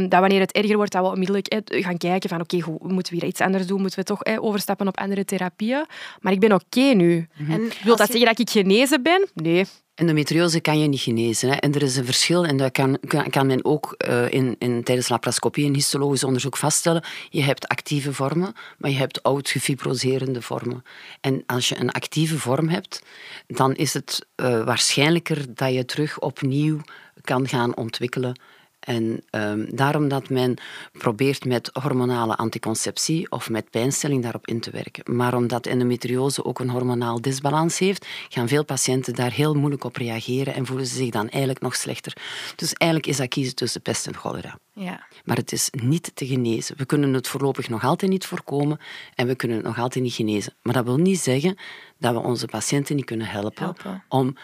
um, 0.00 0.08
dat 0.08 0.20
wanneer 0.20 0.40
het 0.40 0.52
erger 0.52 0.76
wordt, 0.76 0.92
dat 0.92 1.02
we 1.02 1.10
onmiddellijk 1.10 1.62
gaan 1.64 1.96
kijken 1.96 2.28
van 2.28 2.40
oké, 2.40 2.56
okay, 2.56 2.76
moeten 2.80 3.12
we 3.12 3.20
weer 3.20 3.28
iets 3.28 3.40
anders 3.40 3.66
doen? 3.66 3.80
Moeten 3.80 3.98
we 3.98 4.04
toch 4.04 4.24
overstappen 4.24 4.88
op 4.88 4.98
andere 4.98 5.24
therapieën? 5.24 5.84
Maar 6.20 6.32
ik 6.32 6.40
ben 6.40 6.52
oké 6.52 6.80
nu. 6.80 7.28
Mhm. 7.38 7.52
En 7.52 7.70
wil 7.84 7.96
dat 7.96 8.10
zeggen 8.10 8.26
dat 8.26 8.38
ik 8.38 8.50
genezen 8.50 9.02
ben? 9.02 9.28
Nee. 9.34 9.66
Endometriose 9.94 10.60
kan 10.60 10.80
je 10.80 10.88
niet 10.88 11.00
genezen. 11.00 11.48
Hè. 11.48 11.54
En 11.54 11.74
er 11.74 11.82
is 11.82 11.96
een 11.96 12.04
verschil, 12.04 12.46
en 12.46 12.56
dat 12.56 12.72
kan, 12.72 12.98
kan 13.30 13.46
men 13.46 13.64
ook 13.64 13.94
uh, 14.08 14.32
in, 14.32 14.56
in, 14.58 14.82
tijdens 14.82 15.08
laparoscopie 15.08 15.66
en 15.66 15.74
histologisch 15.74 16.24
onderzoek 16.24 16.56
vaststellen. 16.56 17.04
Je 17.30 17.42
hebt 17.42 17.68
actieve 17.68 18.12
vormen, 18.12 18.52
maar 18.78 18.90
je 18.90 18.96
hebt 18.96 19.22
oud 19.22 19.48
gefibroserende 19.48 20.42
vormen. 20.42 20.84
En 21.20 21.42
als 21.46 21.68
je 21.68 21.80
een 21.80 21.90
actieve 21.90 22.38
vorm 22.38 22.68
hebt, 22.68 23.02
dan 23.46 23.74
is 23.74 23.94
het 23.94 24.26
uh, 24.36 24.64
waarschijnlijker 24.64 25.54
dat 25.54 25.74
je 25.74 25.84
terug 25.84 26.20
opnieuw 26.20 26.80
kan 27.20 27.48
gaan 27.48 27.76
ontwikkelen 27.76 28.40
en 28.80 29.22
um, 29.30 29.76
daarom 29.76 30.08
dat 30.08 30.28
men 30.28 30.56
probeert 30.92 31.44
met 31.44 31.70
hormonale 31.82 32.36
anticonceptie 32.36 33.30
of 33.30 33.50
met 33.50 33.70
pijnstelling 33.70 34.22
daarop 34.22 34.46
in 34.46 34.60
te 34.60 34.70
werken. 34.70 35.14
Maar 35.16 35.34
omdat 35.34 35.66
endometriose 35.66 36.44
ook 36.44 36.58
een 36.58 36.70
hormonaal 36.70 37.20
disbalans 37.20 37.78
heeft, 37.78 38.06
gaan 38.28 38.48
veel 38.48 38.64
patiënten 38.64 39.14
daar 39.14 39.32
heel 39.32 39.54
moeilijk 39.54 39.84
op 39.84 39.96
reageren 39.96 40.54
en 40.54 40.66
voelen 40.66 40.86
ze 40.86 40.94
zich 40.94 41.10
dan 41.10 41.28
eigenlijk 41.28 41.60
nog 41.60 41.74
slechter. 41.74 42.16
Dus 42.56 42.72
eigenlijk 42.72 43.10
is 43.10 43.16
dat 43.16 43.28
kiezen 43.28 43.54
tussen 43.54 43.82
pest 43.82 44.06
en 44.06 44.14
cholera. 44.14 44.58
Ja. 44.72 45.06
Maar 45.24 45.36
het 45.36 45.52
is 45.52 45.68
niet 45.70 46.10
te 46.14 46.26
genezen. 46.26 46.76
We 46.76 46.84
kunnen 46.84 47.12
het 47.12 47.28
voorlopig 47.28 47.68
nog 47.68 47.84
altijd 47.84 48.10
niet 48.10 48.26
voorkomen 48.26 48.78
en 49.14 49.26
we 49.26 49.34
kunnen 49.34 49.56
het 49.56 49.66
nog 49.66 49.78
altijd 49.78 50.04
niet 50.04 50.14
genezen. 50.14 50.54
Maar 50.62 50.74
dat 50.74 50.84
wil 50.84 50.96
niet 50.96 51.20
zeggen 51.20 51.56
dat 51.98 52.12
we 52.12 52.20
onze 52.20 52.46
patiënten 52.46 52.96
niet 52.96 53.04
kunnen 53.04 53.26
helpen, 53.26 53.62
helpen. 53.64 54.04
om 54.08 54.36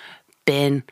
pijn 0.44 0.84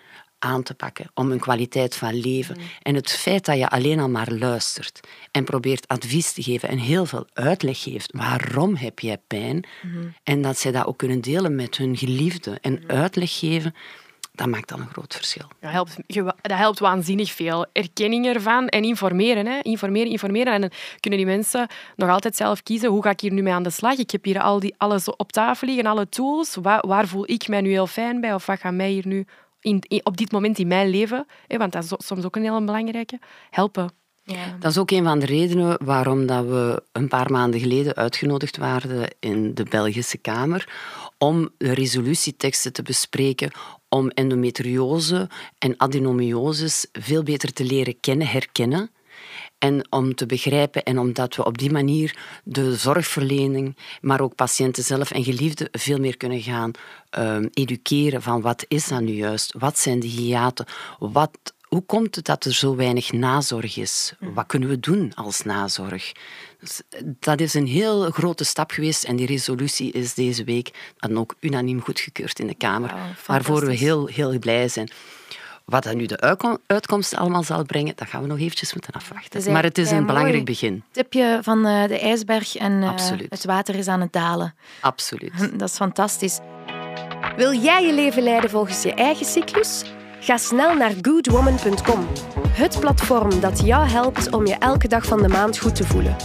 aan 0.45 0.63
te 0.63 0.75
pakken, 0.75 1.11
om 1.15 1.31
een 1.31 1.39
kwaliteit 1.39 1.97
van 1.97 2.15
leven. 2.15 2.57
Mm. 2.59 2.65
En 2.83 2.95
het 2.95 3.11
feit 3.11 3.45
dat 3.45 3.59
je 3.59 3.69
alleen 3.69 4.01
al 4.01 4.09
maar 4.09 4.33
luistert 4.33 5.01
en 5.31 5.45
probeert 5.45 5.89
advies 5.89 6.33
te 6.33 6.43
geven 6.43 6.69
en 6.69 6.79
heel 6.79 7.07
veel 7.07 7.27
uitleg 7.33 7.83
geeft, 7.83 8.13
waarom 8.13 8.77
heb 8.77 8.99
jij 8.99 9.19
pijn, 9.27 9.65
mm-hmm. 9.83 10.15
en 10.23 10.43
dat 10.43 10.59
zij 10.59 10.73
dat 10.73 10.87
ook 10.87 10.99
kunnen 10.99 11.21
delen 11.21 11.55
met 11.55 11.77
hun 11.77 11.97
geliefde 11.97 12.59
en 12.61 12.73
mm. 12.73 12.91
uitleg 12.91 13.39
geven, 13.39 13.75
dat 14.35 14.47
maakt 14.47 14.69
dan 14.69 14.81
een 14.81 14.89
groot 14.89 15.15
verschil. 15.15 15.49
Dat 15.61 15.71
helpt, 15.71 15.97
dat 16.41 16.59
helpt 16.59 16.79
waanzinnig 16.79 17.33
veel. 17.33 17.67
Erkenning 17.73 18.27
ervan 18.27 18.69
en 18.69 18.83
informeren. 18.83 19.47
Hè. 19.47 19.59
Informeren, 19.63 20.11
informeren. 20.11 20.53
En 20.53 20.61
dan 20.61 20.71
kunnen 21.01 21.21
die 21.21 21.29
mensen 21.29 21.69
nog 21.97 22.09
altijd 22.09 22.37
zelf 22.37 22.63
kiezen, 22.63 22.91
hoe 22.91 23.03
ga 23.03 23.11
ik 23.11 23.21
hier 23.21 23.33
nu 23.33 23.43
mee 23.43 23.53
aan 23.53 23.63
de 23.63 23.71
slag? 23.71 23.99
Ik 23.99 24.11
heb 24.11 24.25
hier 24.25 24.41
al 24.41 24.61
die, 24.61 24.75
alles 24.77 25.17
op 25.17 25.33
tafel 25.33 25.67
liggen, 25.67 25.87
alle 25.87 26.09
tools. 26.09 26.55
Waar, 26.55 26.87
waar 26.87 27.07
voel 27.07 27.31
ik 27.31 27.49
mij 27.49 27.61
nu 27.61 27.71
heel 27.71 27.87
fijn 27.87 28.21
bij? 28.21 28.35
Of 28.35 28.47
wat 28.47 28.61
gaat 28.61 28.73
mij 28.73 28.91
hier 28.91 29.07
nu 29.07 29.27
in, 29.65 29.83
op 30.03 30.17
dit 30.17 30.33
moment 30.33 30.59
in 30.59 30.67
mijn 30.67 30.89
leven, 30.89 31.27
hè, 31.47 31.57
want 31.57 31.73
dat 31.73 31.83
is 31.83 32.07
soms 32.07 32.25
ook 32.25 32.37
een 32.37 32.43
heel 32.43 32.65
belangrijke, 32.65 33.19
helpen. 33.51 33.91
Ja. 34.23 34.57
Dat 34.61 34.71
is 34.71 34.79
ook 34.79 34.91
een 34.91 35.05
van 35.05 35.19
de 35.19 35.27
redenen 35.27 35.85
waarom 35.85 36.27
dat 36.27 36.45
we 36.45 36.83
een 36.93 37.09
paar 37.09 37.31
maanden 37.31 37.61
geleden 37.61 37.95
uitgenodigd 37.95 38.57
waren 38.57 39.09
in 39.21 39.55
de 39.55 39.65
Belgische 39.65 40.19
Kamer 40.19 40.69
om 41.19 41.51
de 41.59 41.75
resolutieteksten 41.75 42.73
te 42.73 42.83
bespreken 42.83 43.51
om 43.89 44.09
endometriose 44.09 45.29
en 45.59 45.75
adenomioses 45.77 46.87
veel 46.93 47.23
beter 47.23 47.53
te 47.53 47.65
leren 47.65 48.01
kennen, 48.01 48.27
herkennen 48.27 48.91
en 49.65 49.87
om 49.91 50.15
te 50.15 50.27
begrijpen 50.27 50.83
en 50.83 50.99
omdat 50.99 51.37
we 51.37 51.45
op 51.45 51.59
die 51.59 51.71
manier 51.71 52.17
de 52.45 52.77
zorgverlening, 52.77 53.77
maar 54.01 54.21
ook 54.21 54.35
patiënten 54.35 54.83
zelf 54.83 55.11
en 55.11 55.25
geliefden 55.25 55.69
veel 55.73 55.99
meer 55.99 56.17
kunnen 56.17 56.41
gaan 56.41 56.71
um, 57.19 57.49
educeren 57.53 58.23
van 58.23 58.41
wat 58.41 58.65
is 58.69 58.89
dat 58.89 59.01
nu 59.01 59.13
juist, 59.13 59.55
wat 59.59 59.79
zijn 59.79 60.01
de 60.01 60.07
hiaten, 60.07 60.67
wat, 60.99 61.31
hoe 61.69 61.83
komt 61.83 62.15
het 62.15 62.25
dat 62.25 62.45
er 62.45 62.55
zo 62.55 62.77
weinig 62.77 63.13
nazorg 63.13 63.77
is? 63.77 64.15
Hm. 64.19 64.33
Wat 64.33 64.47
kunnen 64.47 64.69
we 64.69 64.81
doen 64.81 65.13
als 65.15 65.43
nazorg? 65.43 66.13
Dus, 66.61 66.83
dat 67.21 67.41
is 67.41 67.55
een 67.55 67.67
heel 67.67 68.11
grote 68.11 68.45
stap 68.45 68.71
geweest 68.71 69.05
en 69.05 69.17
die 69.17 69.27
resolutie 69.27 69.93
is 69.93 70.15
deze 70.15 70.45
week 70.45 70.93
dan 70.97 71.19
ook 71.19 71.35
unaniem 71.41 71.81
goedgekeurd 71.81 72.39
in 72.39 72.47
de 72.47 72.55
Kamer, 72.55 72.95
waarvoor 73.27 73.67
we 73.67 73.75
heel, 73.75 74.07
heel 74.07 74.39
blij 74.39 74.69
zijn. 74.69 74.91
Wat 75.65 75.83
dat 75.83 75.95
nu 75.95 76.07
de 76.07 76.39
uitkomst 76.67 77.17
allemaal 77.17 77.43
zal 77.43 77.65
brengen, 77.65 77.93
dat 77.97 78.09
gaan 78.09 78.23
we 78.23 78.29
nog 78.29 78.39
eventjes 78.39 78.73
moeten 78.75 78.93
afwachten. 78.93 79.53
maar 79.53 79.63
het 79.63 79.79
is 79.79 79.91
een 79.91 80.07
belangrijk 80.07 80.45
begin. 80.45 80.83
Tipje 80.91 81.39
van 81.43 81.67
uh, 81.67 81.87
de 81.87 81.99
ijsberg 81.99 82.57
en 82.57 82.73
uh, 82.73 82.93
het 83.29 83.45
water 83.45 83.75
is 83.75 83.89
aan 83.89 84.01
het 84.01 84.13
dalen. 84.13 84.55
Absoluut. 84.81 85.51
Dat 85.59 85.69
is 85.69 85.77
fantastisch. 85.77 86.39
Wil 87.37 87.53
jij 87.53 87.87
je 87.87 87.93
leven 87.93 88.23
leiden 88.23 88.51
volgens 88.51 88.83
je 88.83 88.95
eigen 88.95 89.27
cyclus? 89.27 89.85
Ga 90.21 90.37
snel 90.37 90.75
naar 90.75 90.93
goodwoman.com, 91.03 92.09
het 92.49 92.81
platform 92.81 93.41
dat 93.41 93.61
jou 93.65 93.89
helpt 93.89 94.31
om 94.31 94.47
je 94.47 94.55
elke 94.55 94.89
dag 94.89 95.07
van 95.07 95.23
de 95.23 95.29
maand 95.29 95.59
goed 95.59 95.75
te 95.75 95.85
voelen. 95.85 96.17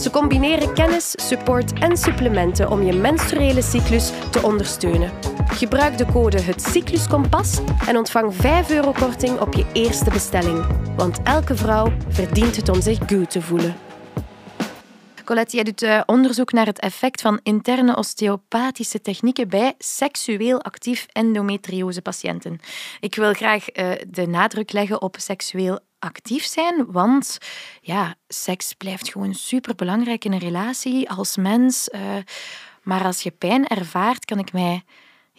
Ze 0.00 0.10
combineren 0.10 0.74
kennis, 0.74 1.12
support 1.28 1.72
en 1.72 1.96
supplementen 1.96 2.70
om 2.70 2.82
je 2.82 2.92
menstruele 2.92 3.62
cyclus 3.62 4.12
te 4.30 4.42
ondersteunen. 4.42 5.10
Gebruik 5.46 5.98
de 5.98 6.06
code 6.06 6.40
Het 6.40 6.62
Cycluskompas 6.62 7.58
en 7.86 7.96
ontvang 7.96 8.34
5 8.34 8.70
euro 8.70 8.92
korting 8.92 9.40
op 9.40 9.54
je 9.54 9.66
eerste 9.72 10.10
bestelling. 10.10 10.66
Want 10.96 11.22
elke 11.22 11.56
vrouw 11.56 11.92
verdient 12.08 12.56
het 12.56 12.68
om 12.68 12.80
zich 12.80 12.98
goed 13.06 13.30
te 13.30 13.42
voelen. 13.42 13.76
Colette, 15.24 15.54
jij 15.54 15.64
doet 15.64 15.82
uh, 15.82 16.00
onderzoek 16.06 16.52
naar 16.52 16.66
het 16.66 16.78
effect 16.78 17.20
van 17.20 17.40
interne 17.42 17.96
osteopathische 17.96 19.00
technieken 19.00 19.48
bij 19.48 19.74
seksueel 19.78 20.62
actief 20.62 21.06
endometriose-patiënten. 21.12 22.58
Ik 23.00 23.14
wil 23.14 23.32
graag 23.32 23.76
uh, 23.76 23.90
de 24.08 24.26
nadruk 24.26 24.72
leggen 24.72 25.02
op 25.02 25.16
seksueel 25.18 25.78
actief 26.00 26.44
zijn, 26.44 26.92
want 26.92 27.38
ja, 27.80 28.14
seks 28.28 28.72
blijft 28.72 29.10
gewoon 29.10 29.34
superbelangrijk 29.34 30.24
in 30.24 30.32
een 30.32 30.38
relatie 30.38 31.10
als 31.10 31.36
mens. 31.36 31.88
Uh, 31.92 32.00
maar 32.82 33.04
als 33.04 33.20
je 33.20 33.30
pijn 33.30 33.66
ervaart, 33.66 34.24
kan 34.24 34.38
ik 34.38 34.52
mij 34.52 34.82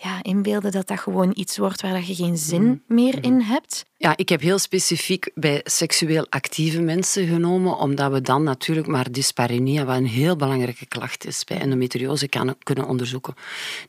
ja, 0.03 0.23
inbeelden 0.23 0.71
dat 0.71 0.87
dat 0.87 0.99
gewoon 0.99 1.31
iets 1.33 1.57
wordt 1.57 1.81
waar 1.81 2.07
je 2.07 2.15
geen 2.15 2.37
zin 2.37 2.63
mm. 2.63 2.83
meer 2.87 3.23
in 3.23 3.33
mm-hmm. 3.33 3.51
hebt. 3.51 3.85
Ja, 3.97 4.17
ik 4.17 4.29
heb 4.29 4.41
heel 4.41 4.59
specifiek 4.59 5.31
bij 5.33 5.61
seksueel 5.63 6.25
actieve 6.29 6.81
mensen 6.81 7.27
genomen, 7.27 7.77
omdat 7.77 8.11
we 8.11 8.21
dan 8.21 8.43
natuurlijk 8.43 8.87
maar 8.87 9.11
dyspareunia, 9.11 9.85
wat 9.85 9.97
een 9.97 10.05
heel 10.05 10.35
belangrijke 10.35 10.85
klacht 10.85 11.25
is 11.25 11.43
bij 11.43 11.59
endometriose, 11.59 12.27
kan, 12.27 12.55
kunnen 12.63 12.87
onderzoeken. 12.87 13.33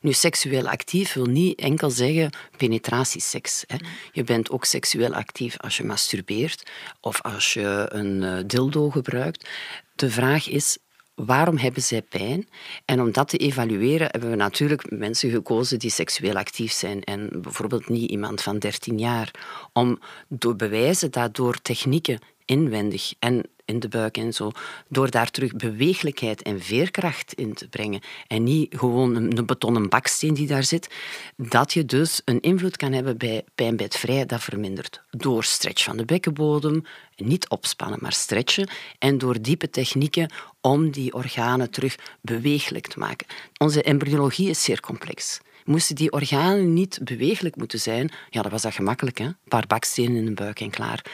Nu, 0.01 0.11
seksueel 0.11 0.69
actief 0.69 1.13
wil 1.13 1.25
niet 1.25 1.59
enkel 1.59 1.89
zeggen 1.89 2.29
penetratieseks. 2.57 3.63
Hè. 3.67 3.75
Je 4.11 4.23
bent 4.23 4.51
ook 4.51 4.65
seksueel 4.65 5.13
actief 5.13 5.57
als 5.57 5.77
je 5.77 5.83
masturbeert 5.83 6.71
of 7.01 7.21
als 7.21 7.53
je 7.53 7.85
een 7.89 8.23
eh, 8.23 8.43
dildo 8.45 8.89
gebruikt. 8.89 9.49
De 9.95 10.09
vraag 10.09 10.49
is, 10.49 10.77
waarom 11.15 11.57
hebben 11.57 11.81
zij 11.81 12.01
pijn? 12.01 12.47
En 12.85 13.01
om 13.01 13.11
dat 13.11 13.27
te 13.29 13.37
evalueren 13.37 14.07
hebben 14.11 14.29
we 14.29 14.35
natuurlijk 14.35 14.91
mensen 14.91 15.29
gekozen 15.29 15.79
die 15.79 15.89
seksueel 15.89 16.35
actief 16.35 16.71
zijn 16.71 17.03
en 17.03 17.29
bijvoorbeeld 17.41 17.89
niet 17.89 18.09
iemand 18.09 18.41
van 18.41 18.59
13 18.59 18.99
jaar. 18.99 19.31
Om 19.73 19.99
te 20.39 20.55
bewijzen 20.55 21.11
dat 21.11 21.35
door 21.35 21.61
technieken 21.61 22.19
inwendig 22.45 23.13
en 23.19 23.43
in 23.65 23.79
de 23.79 23.87
buik 23.87 24.17
en 24.17 24.33
zo, 24.33 24.51
door 24.89 25.11
daar 25.11 25.31
terug 25.31 25.55
beweeglijkheid 25.55 26.41
en 26.41 26.61
veerkracht 26.61 27.33
in 27.33 27.53
te 27.53 27.67
brengen 27.67 28.01
en 28.27 28.43
niet 28.43 28.75
gewoon 28.77 29.15
een, 29.15 29.45
betonnen 29.45 29.89
baksteen 29.89 30.33
die 30.33 30.47
daar 30.47 30.63
zit, 30.63 30.89
dat 31.37 31.73
je 31.73 31.85
dus 31.85 32.21
een 32.25 32.39
invloed 32.39 32.77
kan 32.77 32.91
hebben 32.91 33.17
bij 33.17 33.43
pijnbedvrij 33.55 34.25
dat 34.25 34.43
vermindert. 34.43 35.01
Door 35.09 35.43
stretch 35.43 35.83
van 35.83 35.97
de 35.97 36.05
bekkenbodem, 36.05 36.83
niet 37.15 37.49
opspannen, 37.49 37.99
maar 38.01 38.13
stretchen 38.13 38.69
en 38.99 39.17
door 39.17 39.41
diepe 39.41 39.69
technieken 39.69 40.31
om 40.61 40.91
die 40.91 41.13
organen 41.13 41.71
terug 41.71 41.95
beweeglijk 42.21 42.87
te 42.87 42.99
maken. 42.99 43.27
Onze 43.57 43.83
embryologie 43.83 44.49
is 44.49 44.63
zeer 44.63 44.79
complex. 44.79 45.39
Moesten 45.65 45.95
die 45.95 46.11
organen 46.11 46.73
niet 46.73 46.99
beweeglijk 47.03 47.55
moeten 47.55 47.79
zijn, 47.79 48.11
ja, 48.29 48.41
dan 48.41 48.51
was 48.51 48.61
dat 48.61 48.73
gemakkelijk. 48.73 49.17
Hè? 49.17 49.25
Een 49.25 49.35
paar 49.47 49.67
bakstenen 49.67 50.15
in 50.15 50.25
de 50.25 50.31
buik 50.31 50.59
en 50.59 50.69
klaar. 50.69 51.05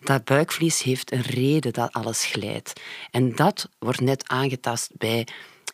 Dat 0.00 0.24
buikvlies 0.24 0.82
heeft 0.82 1.12
een 1.12 1.22
reden 1.22 1.72
dat 1.72 1.92
alles 1.92 2.24
glijdt. 2.24 2.80
En 3.10 3.34
dat 3.34 3.68
wordt 3.78 4.00
net 4.00 4.28
aangetast 4.28 4.90
bij 4.98 5.26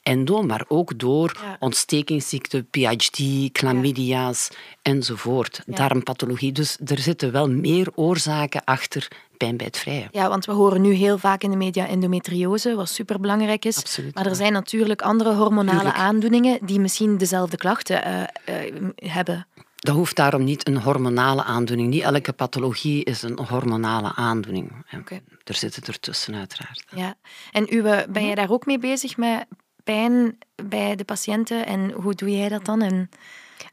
endo, 0.02 0.42
maar 0.42 0.64
ook 0.68 0.98
door 0.98 1.38
ja. 1.42 1.56
ontstekingsziekten, 1.58 2.68
PhD, 2.70 3.20
chlamydia's 3.52 4.50
enzovoort, 4.82 5.62
darmpathologie. 5.66 6.52
Dus 6.52 6.78
er 6.84 6.98
zitten 6.98 7.32
wel 7.32 7.50
meer 7.50 7.88
oorzaken 7.94 8.64
achter 8.64 9.08
pijn 9.36 9.56
bij 9.56 9.66
het 9.66 9.78
vrije. 9.78 10.08
Ja, 10.10 10.28
want 10.28 10.44
we 10.44 10.52
horen 10.52 10.80
nu 10.80 10.92
heel 10.92 11.18
vaak 11.18 11.42
in 11.42 11.50
de 11.50 11.56
media 11.56 11.86
endometriose, 11.86 12.74
wat 12.74 12.88
superbelangrijk 12.88 13.64
is. 13.64 13.78
Absoluut, 13.78 14.14
maar 14.14 14.26
er 14.26 14.34
zijn 14.34 14.52
natuurlijk 14.52 15.02
andere 15.02 15.34
hormonale 15.34 15.92
aandoeningen 15.92 16.58
die 16.66 16.80
misschien 16.80 17.18
dezelfde 17.18 17.56
klachten 17.56 18.08
uh, 18.08 18.72
uh, 18.72 18.88
hebben. 18.96 19.46
Dat 19.84 19.94
hoeft 19.94 20.16
daarom 20.16 20.44
niet 20.44 20.68
een 20.68 20.76
hormonale 20.76 21.42
aandoening. 21.42 21.88
Niet 21.88 22.02
elke 22.02 22.32
pathologie 22.32 23.04
is 23.04 23.22
een 23.22 23.38
hormonale 23.38 24.12
aandoening. 24.14 24.84
Okay. 25.00 25.22
Er 25.44 25.54
zitten 25.54 25.82
ertussen, 25.82 26.34
uiteraard. 26.34 26.84
Ja. 26.94 27.14
En 27.52 27.66
u, 27.70 27.82
ben 27.82 28.08
jij 28.12 28.24
mhm. 28.24 28.34
daar 28.34 28.50
ook 28.50 28.66
mee 28.66 28.78
bezig 28.78 29.16
met 29.16 29.46
pijn 29.82 30.38
bij 30.68 30.96
de 30.96 31.04
patiënten 31.04 31.66
en 31.66 31.90
hoe 31.90 32.14
doe 32.14 32.36
jij 32.36 32.48
dat 32.48 32.64
dan? 32.64 32.82
En... 32.82 33.08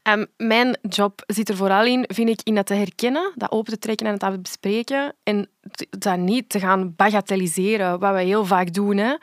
Um, 0.08 0.26
mijn 0.36 0.78
job 0.88 1.22
zit 1.26 1.48
er 1.48 1.56
vooral 1.56 1.84
in, 1.84 2.04
vind 2.08 2.28
ik, 2.28 2.40
in 2.42 2.54
dat 2.54 2.66
te 2.66 2.74
herkennen, 2.74 3.32
dat 3.34 3.50
open 3.50 3.72
te 3.72 3.78
trekken 3.78 4.06
en 4.06 4.12
het 4.12 4.20
te 4.20 4.38
bespreken. 4.38 5.14
En 5.22 5.48
dat 5.98 6.18
niet 6.18 6.48
te 6.48 6.58
gaan 6.58 6.94
bagatelliseren, 6.96 7.98
wat 7.98 8.14
we 8.14 8.22
heel 8.22 8.44
vaak 8.44 8.72
doen. 8.72 8.96
Hè. 8.96 9.14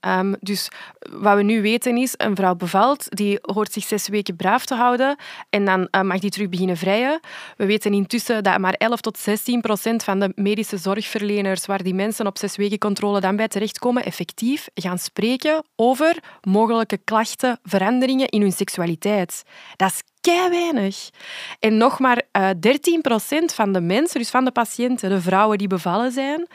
Ehm, 0.00 0.34
dus 0.40 0.68
wat 1.10 1.36
we 1.36 1.42
nu 1.42 1.62
weten 1.62 1.96
is, 1.96 2.14
een 2.16 2.36
vrouw 2.36 2.54
bevalt, 2.54 3.06
die 3.08 3.38
hoort 3.40 3.72
zich 3.72 3.84
zes 3.84 4.08
weken 4.08 4.36
braaf 4.36 4.64
te 4.64 4.74
houden 4.74 5.16
en 5.50 5.64
dan 5.64 5.88
uh, 5.90 6.00
mag 6.00 6.18
die 6.18 6.30
terug 6.30 6.48
beginnen 6.48 6.76
vrijen. 6.76 7.20
We 7.56 7.66
weten 7.66 7.92
intussen 7.92 8.42
dat 8.42 8.58
maar 8.58 8.74
11 8.74 9.00
tot 9.00 9.18
16 9.18 9.60
procent 9.60 10.04
van 10.04 10.20
de 10.20 10.32
medische 10.34 10.78
zorgverleners 10.78 11.66
waar 11.66 11.82
die 11.82 11.94
mensen 11.94 12.26
op 12.26 12.38
zes 12.38 12.56
weken 12.56 12.78
controle 12.78 13.20
dan 13.20 13.36
bij 13.36 13.48
terechtkomen, 13.48 14.04
effectief 14.04 14.68
gaan 14.74 14.98
spreken 14.98 15.64
over 15.76 16.16
mogelijke 16.42 16.98
klachten, 17.04 17.58
veranderingen 17.62 18.28
in 18.28 18.40
hun 18.40 18.52
seksualiteit. 18.52 19.42
Dat 19.76 19.90
is 19.90 20.02
kei 20.20 20.48
weinig. 20.48 21.10
En 21.58 21.76
nog 21.76 21.98
maar 21.98 22.22
uh, 22.36 22.50
eh, 22.50 22.56
13% 22.56 23.54
van 23.54 23.72
de 23.72 23.80
mensen, 23.80 24.20
dus 24.20 24.30
van 24.30 24.44
de 24.44 24.50
patiënten, 24.50 25.10
de 25.10 25.20
vrouwen 25.20 25.58
die 25.58 25.68
bevallen 25.82 26.12
zijn, 26.12 26.46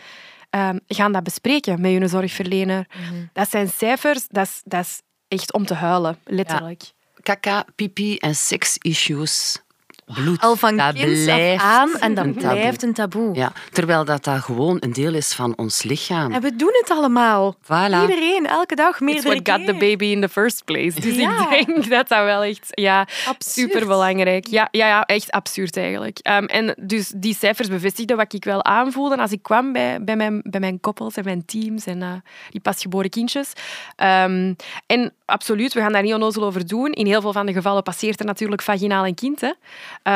um, 0.50 0.80
gaan 0.88 1.12
dat 1.12 1.24
bespreken 1.24 1.82
met 1.82 1.92
hun 1.92 2.10
zorgverlener. 2.10 2.86
Mhm. 2.90 3.26
Dat 3.34 3.50
zijn 3.50 3.68
cijfers, 3.68 4.28
dat 4.28 4.46
is, 4.46 4.62
dat 4.64 4.86
is 4.86 5.02
echt 5.28 5.54
om 5.54 5.66
te 5.66 5.74
huilen, 5.74 6.18
letterlijk. 6.24 6.82
Ja. 6.82 6.94
Kaka, 7.22 7.66
pipi 7.76 8.18
en 8.18 8.36
seksissues 8.36 9.64
bloed. 10.06 10.42
Al 10.42 10.56
van 10.56 10.78
dat 10.78 10.94
blijft 10.94 11.64
aan 11.64 11.96
en 11.96 12.14
dat 12.14 12.34
blijft 12.34 12.84
een 12.84 12.94
taboe. 12.94 13.36
Ja, 13.36 13.52
terwijl 13.72 14.06
dat, 14.06 14.24
dat 14.24 14.40
gewoon 14.40 14.78
een 14.80 14.94
deel 14.94 15.14
is 15.14 15.34
van 15.34 15.54
ons 15.56 15.84
lichaam. 15.84 16.32
En 16.32 16.42
we 16.42 16.56
doen 16.56 16.72
het 16.82 16.92
allemaal. 16.92 17.56
Voilà. 17.64 18.02
Iedereen, 18.02 18.46
elke 18.48 18.76
dag, 18.76 19.00
meerdere 19.00 19.36
It's 19.36 19.44
what 19.44 19.58
got 19.58 19.68
the 19.68 19.74
baby 19.74 20.06
in 20.06 20.22
the 20.22 20.30
first 20.30 20.66
place. 20.66 21.00
Dus 21.02 21.18
ik 21.18 21.50
denk 21.50 21.90
dat 21.90 22.08
dat 22.08 22.24
wel 22.24 22.44
echt 22.44 22.68
ja, 22.70 23.08
superbelangrijk. 23.38 24.48
Ja, 24.48 24.68
ja, 24.72 24.88
ja, 24.88 25.06
echt 25.06 25.32
absurd 25.32 25.78
eigenlijk. 25.78 26.20
Um, 26.30 26.46
en 26.46 26.76
dus 26.80 27.14
die 27.16 27.36
cijfers 27.36 27.68
bevestigden 27.68 28.18
wat 28.18 28.34
ik 28.34 28.44
wel 28.44 28.64
aanvoelde 28.64 29.18
als 29.18 29.32
ik 29.32 29.44
kwam 29.44 29.74
bij, 29.74 30.04
bij, 30.04 30.16
mijn, 30.16 30.42
bij 30.44 30.60
mijn 30.60 30.80
koppels 30.80 31.16
en 31.16 31.24
mijn 31.24 31.46
teams 31.46 31.86
en 31.86 32.02
uh, 32.02 32.12
die 32.50 32.62
pasgeboren 32.62 33.10
kindjes. 33.10 33.54
Um, 33.98 34.56
en 34.86 35.14
absoluut, 35.26 35.74
we 35.74 35.80
gaan 35.80 35.92
daar 35.92 36.02
niet 36.02 36.14
onnozel 36.14 36.44
over 36.44 36.68
doen. 36.68 36.92
In 36.92 37.06
heel 37.06 37.22
veel 37.22 37.34
van 37.34 37.46
de 37.46 37.54
gevallen 37.54 37.84
passeert 37.84 38.20
er 38.20 38.26
natuurlijk 38.26 38.62
vaginaal 38.62 39.06
een 39.06 39.16
kind. 39.16 39.42
Hè. 39.42 39.52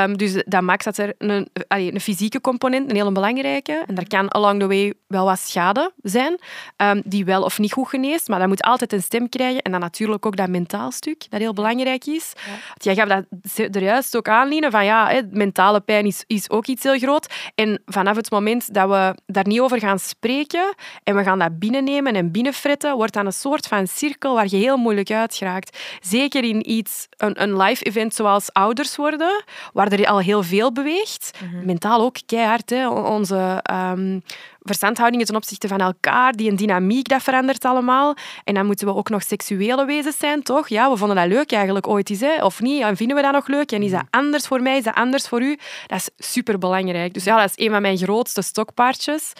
Um, 0.03 0.17
dus 0.17 0.43
dat 0.45 0.61
maakt 0.61 0.83
dat 0.83 0.97
er 0.97 1.13
een, 1.17 1.49
een 1.67 2.01
fysieke 2.01 2.41
component, 2.41 2.89
een 2.89 2.95
hele 2.95 3.11
belangrijke. 3.11 3.83
En 3.87 3.95
daar 3.95 4.07
kan 4.07 4.31
along 4.31 4.59
the 4.59 4.67
way 4.67 4.93
wel 5.07 5.25
wat 5.25 5.39
schade 5.39 5.91
zijn, 6.01 6.39
um, 6.77 7.01
die 7.05 7.25
wel 7.25 7.43
of 7.43 7.59
niet 7.59 7.73
goed 7.73 7.87
geneest. 7.87 8.27
Maar 8.27 8.39
dat 8.39 8.47
moet 8.47 8.61
altijd 8.61 8.93
een 8.93 9.01
stem 9.01 9.29
krijgen. 9.29 9.61
En 9.61 9.71
dan 9.71 9.79
natuurlijk 9.79 10.25
ook 10.25 10.35
dat 10.35 10.49
mentaal 10.49 10.91
stuk, 10.91 11.25
dat 11.29 11.39
heel 11.39 11.53
belangrijk 11.53 12.05
is. 12.05 12.33
Ja. 12.35 12.53
Jij 12.77 12.95
gaf 12.95 13.07
dat 13.07 13.75
er 13.75 13.83
juist 13.83 14.17
ook 14.17 14.27
aanlenen 14.27 14.71
van 14.71 14.85
ja, 14.85 15.07
hè, 15.07 15.21
mentale 15.31 15.79
pijn 15.79 16.05
is, 16.05 16.23
is 16.27 16.49
ook 16.49 16.67
iets 16.67 16.83
heel 16.83 16.97
groot. 16.97 17.33
En 17.55 17.81
vanaf 17.85 18.15
het 18.15 18.31
moment 18.31 18.73
dat 18.73 18.89
we 18.89 19.15
daar 19.25 19.47
niet 19.47 19.59
over 19.59 19.79
gaan 19.79 19.99
spreken 19.99 20.73
en 21.03 21.15
we 21.15 21.23
gaan 21.23 21.39
dat 21.39 21.59
binnennemen 21.59 22.15
en 22.15 22.31
binnenfretten, 22.31 22.95
wordt 22.95 23.13
dat 23.13 23.25
een 23.25 23.33
soort 23.33 23.67
van 23.67 23.87
cirkel 23.87 24.33
waar 24.33 24.47
je 24.49 24.57
heel 24.57 24.77
moeilijk 24.77 24.97
uit 25.07 25.35
geraakt. 25.35 25.77
Zeker 26.01 26.43
in 26.43 26.69
iets, 26.69 27.07
een, 27.17 27.41
een 27.41 27.57
live 27.57 27.83
event 27.83 28.13
zoals 28.13 28.53
ouders 28.53 28.95
worden, 28.95 29.43
waar 29.73 29.91
er 29.91 30.07
al 30.07 30.19
heel 30.19 30.43
veel 30.43 30.71
beweegt. 30.71 31.31
Mhm. 31.43 31.65
Mentaal 31.65 32.01
ook 32.01 32.15
keihard. 32.25 32.69
Hè. 32.69 32.87
Onze 32.89 33.63
um, 33.71 34.21
verstandhoudingen 34.61 35.25
ten 35.25 35.35
opzichte 35.35 35.67
van 35.67 35.79
elkaar, 35.79 36.33
die 36.33 36.49
een 36.49 36.55
dynamiek, 36.55 37.07
dat 37.07 37.23
verandert 37.23 37.65
allemaal. 37.65 38.15
En 38.43 38.53
dan 38.53 38.65
moeten 38.65 38.87
we 38.87 38.95
ook 38.95 39.09
nog 39.09 39.23
seksuele 39.23 39.85
wezens 39.85 40.17
zijn, 40.17 40.43
toch? 40.43 40.67
Ja, 40.67 40.89
we 40.89 40.97
vonden 40.97 41.17
dat 41.17 41.27
leuk 41.27 41.51
eigenlijk 41.51 41.87
ooit 41.87 42.09
eens, 42.09 42.19
hè? 42.19 42.43
of 42.43 42.61
niet? 42.61 42.81
En 42.81 42.97
vinden 42.97 43.15
we 43.15 43.21
dat 43.21 43.31
nog 43.31 43.47
leuk? 43.47 43.71
En 43.71 43.83
is 43.83 43.91
dat 43.91 44.05
mhm. 44.09 44.19
anders 44.19 44.47
voor 44.47 44.61
mij? 44.61 44.77
Is 44.77 44.83
dat 44.83 44.95
anders 44.95 45.27
voor 45.27 45.41
u? 45.41 45.57
Dat 45.87 45.97
is 45.97 46.27
superbelangrijk. 46.27 47.13
Dus 47.13 47.23
ja, 47.23 47.39
dat 47.39 47.53
is 47.55 47.65
een 47.65 47.71
van 47.71 47.81
mijn 47.81 47.97
grootste 47.97 48.41
stokpaardjes. 48.41 49.33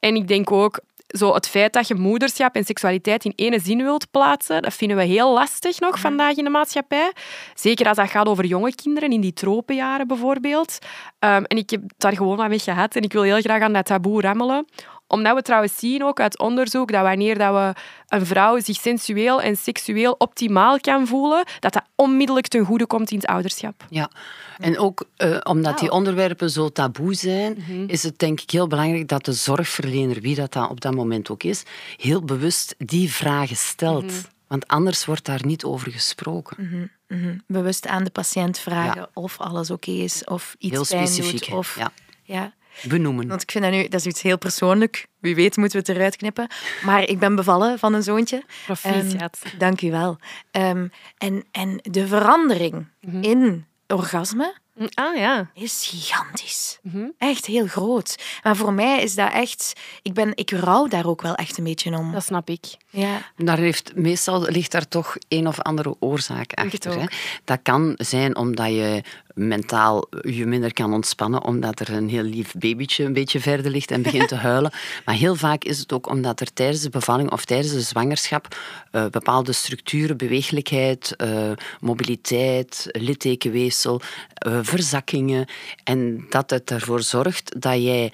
En 0.00 0.14
ik 0.14 0.28
denk 0.28 0.50
ook, 0.52 0.80
zo 1.12 1.34
het 1.34 1.48
feit 1.48 1.72
dat 1.72 1.88
je 1.88 1.94
moederschap 1.94 2.54
en 2.54 2.64
seksualiteit 2.64 3.24
in 3.24 3.32
één 3.36 3.60
zin 3.60 3.82
wilt 3.82 4.10
plaatsen, 4.10 4.62
dat 4.62 4.74
vinden 4.74 4.96
we 4.96 5.02
heel 5.02 5.32
lastig 5.32 5.80
nog 5.80 5.98
vandaag 5.98 6.36
in 6.36 6.44
de 6.44 6.50
maatschappij. 6.50 7.12
Zeker 7.54 7.86
als 7.86 7.96
dat 7.96 8.10
gaat 8.10 8.26
over 8.26 8.44
jonge 8.44 8.74
kinderen, 8.74 9.12
in 9.12 9.20
die 9.20 9.32
tropenjaren 9.32 10.06
bijvoorbeeld. 10.06 10.78
Um, 11.18 11.44
en 11.44 11.56
ik 11.56 11.70
heb 11.70 11.82
daar 11.96 12.16
gewoon 12.16 12.36
wat 12.36 12.48
mee 12.48 12.58
gehad 12.58 12.96
en 12.96 13.02
ik 13.02 13.12
wil 13.12 13.22
heel 13.22 13.40
graag 13.40 13.62
aan 13.62 13.72
dat 13.72 13.86
taboe 13.86 14.20
rammelen 14.20 14.66
omdat 15.12 15.34
we 15.34 15.42
trouwens 15.42 15.76
zien 15.76 16.04
ook 16.04 16.20
uit 16.20 16.38
onderzoek 16.38 16.92
dat 16.92 17.02
wanneer 17.02 17.38
dat 17.38 17.54
we 17.54 17.80
een 18.08 18.26
vrouw 18.26 18.60
zich 18.60 18.76
sensueel 18.76 19.42
en 19.42 19.56
seksueel 19.56 20.14
optimaal 20.18 20.80
kan 20.80 21.06
voelen, 21.06 21.44
dat 21.58 21.72
dat 21.72 21.84
onmiddellijk 21.94 22.46
ten 22.46 22.64
goede 22.64 22.86
komt 22.86 23.10
in 23.10 23.16
het 23.16 23.26
ouderschap. 23.26 23.86
Ja, 23.90 24.10
en 24.58 24.78
ook 24.78 25.04
uh, 25.18 25.38
omdat 25.42 25.78
die 25.78 25.90
onderwerpen 25.90 26.50
zo 26.50 26.68
taboe 26.68 27.14
zijn, 27.14 27.56
mhm. 27.58 27.84
is 27.86 28.02
het 28.02 28.18
denk 28.18 28.40
ik 28.40 28.50
heel 28.50 28.66
belangrijk 28.66 29.08
dat 29.08 29.24
de 29.24 29.32
zorgverlener, 29.32 30.20
wie 30.20 30.34
dat 30.34 30.52
dan 30.52 30.68
op 30.68 30.80
dat 30.80 30.94
moment 30.94 31.30
ook 31.30 31.42
is, 31.42 31.62
heel 31.96 32.22
bewust 32.22 32.74
die 32.78 33.12
vragen 33.12 33.56
stelt. 33.56 34.04
Mhm. 34.04 34.14
Want 34.46 34.68
anders 34.68 35.04
wordt 35.04 35.24
daar 35.24 35.46
niet 35.46 35.64
over 35.64 35.92
gesproken. 35.92 36.88
Mhm, 37.08 37.38
bewust 37.46 37.86
aan 37.86 38.04
de 38.04 38.10
patiënt 38.10 38.58
vragen 38.58 39.08
of 39.14 39.40
alles 39.40 39.70
oké 39.70 39.90
is, 39.90 40.24
of 40.24 40.54
iets 40.58 40.72
heel 40.72 40.98
pijn 40.98 41.08
specifiek, 41.08 41.46
doet. 41.46 41.58
Of, 41.58 41.76
ja. 41.76 41.92
ja 42.22 42.52
benoemen. 42.88 43.28
Want 43.28 43.42
ik 43.42 43.50
vind 43.50 43.64
dat 43.64 43.72
nu, 43.72 43.88
dat 43.88 44.00
is 44.00 44.06
iets 44.06 44.22
heel 44.22 44.38
persoonlijk. 44.38 45.06
Wie 45.18 45.34
weet 45.34 45.56
moeten 45.56 45.80
we 45.80 45.86
het 45.86 45.96
eruit 45.96 46.16
knippen. 46.16 46.46
Maar 46.84 47.02
ik 47.02 47.18
ben 47.18 47.34
bevallen 47.34 47.78
van 47.78 47.94
een 47.94 48.02
zoontje. 48.02 48.42
Proficiat. 48.64 49.38
Um, 49.44 49.58
dank 49.58 49.82
u 49.82 49.90
wel. 49.90 50.18
Um, 50.50 50.90
en, 51.18 51.44
en 51.50 51.78
de 51.82 52.06
verandering 52.06 52.86
mhm. 53.00 53.22
in 53.22 53.66
orgasme 53.86 54.60
Ah 54.94 55.16
ja. 55.16 55.50
Is 55.54 55.86
gigantisch. 55.90 56.78
Mhm. 56.82 57.06
Echt 57.18 57.46
heel 57.46 57.66
groot. 57.66 58.38
Maar 58.42 58.56
voor 58.56 58.72
mij 58.72 59.02
is 59.02 59.14
dat 59.14 59.32
echt... 59.32 59.72
Ik, 60.02 60.14
ben, 60.14 60.32
ik 60.34 60.50
rouw 60.50 60.86
daar 60.86 61.06
ook 61.06 61.22
wel 61.22 61.34
echt 61.34 61.58
een 61.58 61.64
beetje 61.64 61.96
om. 61.96 62.12
Dat 62.12 62.24
snap 62.24 62.48
ik. 62.48 62.76
Ja. 62.94 63.30
Daar 63.36 63.58
heeft, 63.58 63.92
meestal 63.94 64.42
ligt 64.42 64.72
daar 64.72 64.88
toch 64.88 65.16
een 65.28 65.46
of 65.46 65.60
andere 65.60 65.94
oorzaak 65.98 66.52
achter. 66.52 67.00
Hè? 67.00 67.06
Dat 67.44 67.58
kan 67.62 67.94
zijn 67.96 68.36
omdat 68.36 68.68
je 68.68 69.02
mentaal 69.34 70.08
je 70.20 70.46
minder 70.46 70.72
kan 70.72 70.92
ontspannen, 70.92 71.44
omdat 71.44 71.80
er 71.80 71.90
een 71.90 72.08
heel 72.08 72.22
lief 72.22 72.54
babytje 72.58 73.04
een 73.04 73.12
beetje 73.12 73.40
verder 73.40 73.70
ligt 73.70 73.90
en 73.90 74.02
begint 74.02 74.28
te 74.28 74.34
huilen. 74.48 74.72
Maar 75.04 75.14
heel 75.14 75.34
vaak 75.34 75.64
is 75.64 75.78
het 75.78 75.92
ook 75.92 76.08
omdat 76.08 76.40
er 76.40 76.52
tijdens 76.52 76.82
de 76.82 76.90
bevalling 76.90 77.30
of 77.30 77.44
tijdens 77.44 77.72
de 77.72 77.80
zwangerschap 77.80 78.56
uh, 78.92 79.06
bepaalde 79.06 79.52
structuren, 79.52 80.16
beweeglijkheid, 80.16 81.14
uh, 81.16 81.50
mobiliteit, 81.80 82.88
littekenweefsel, 82.90 84.00
uh, 84.46 84.58
verzakkingen. 84.62 85.46
En 85.84 86.26
dat 86.28 86.50
het 86.50 86.70
ervoor 86.70 87.02
zorgt 87.02 87.60
dat 87.60 87.82
jij 87.82 88.12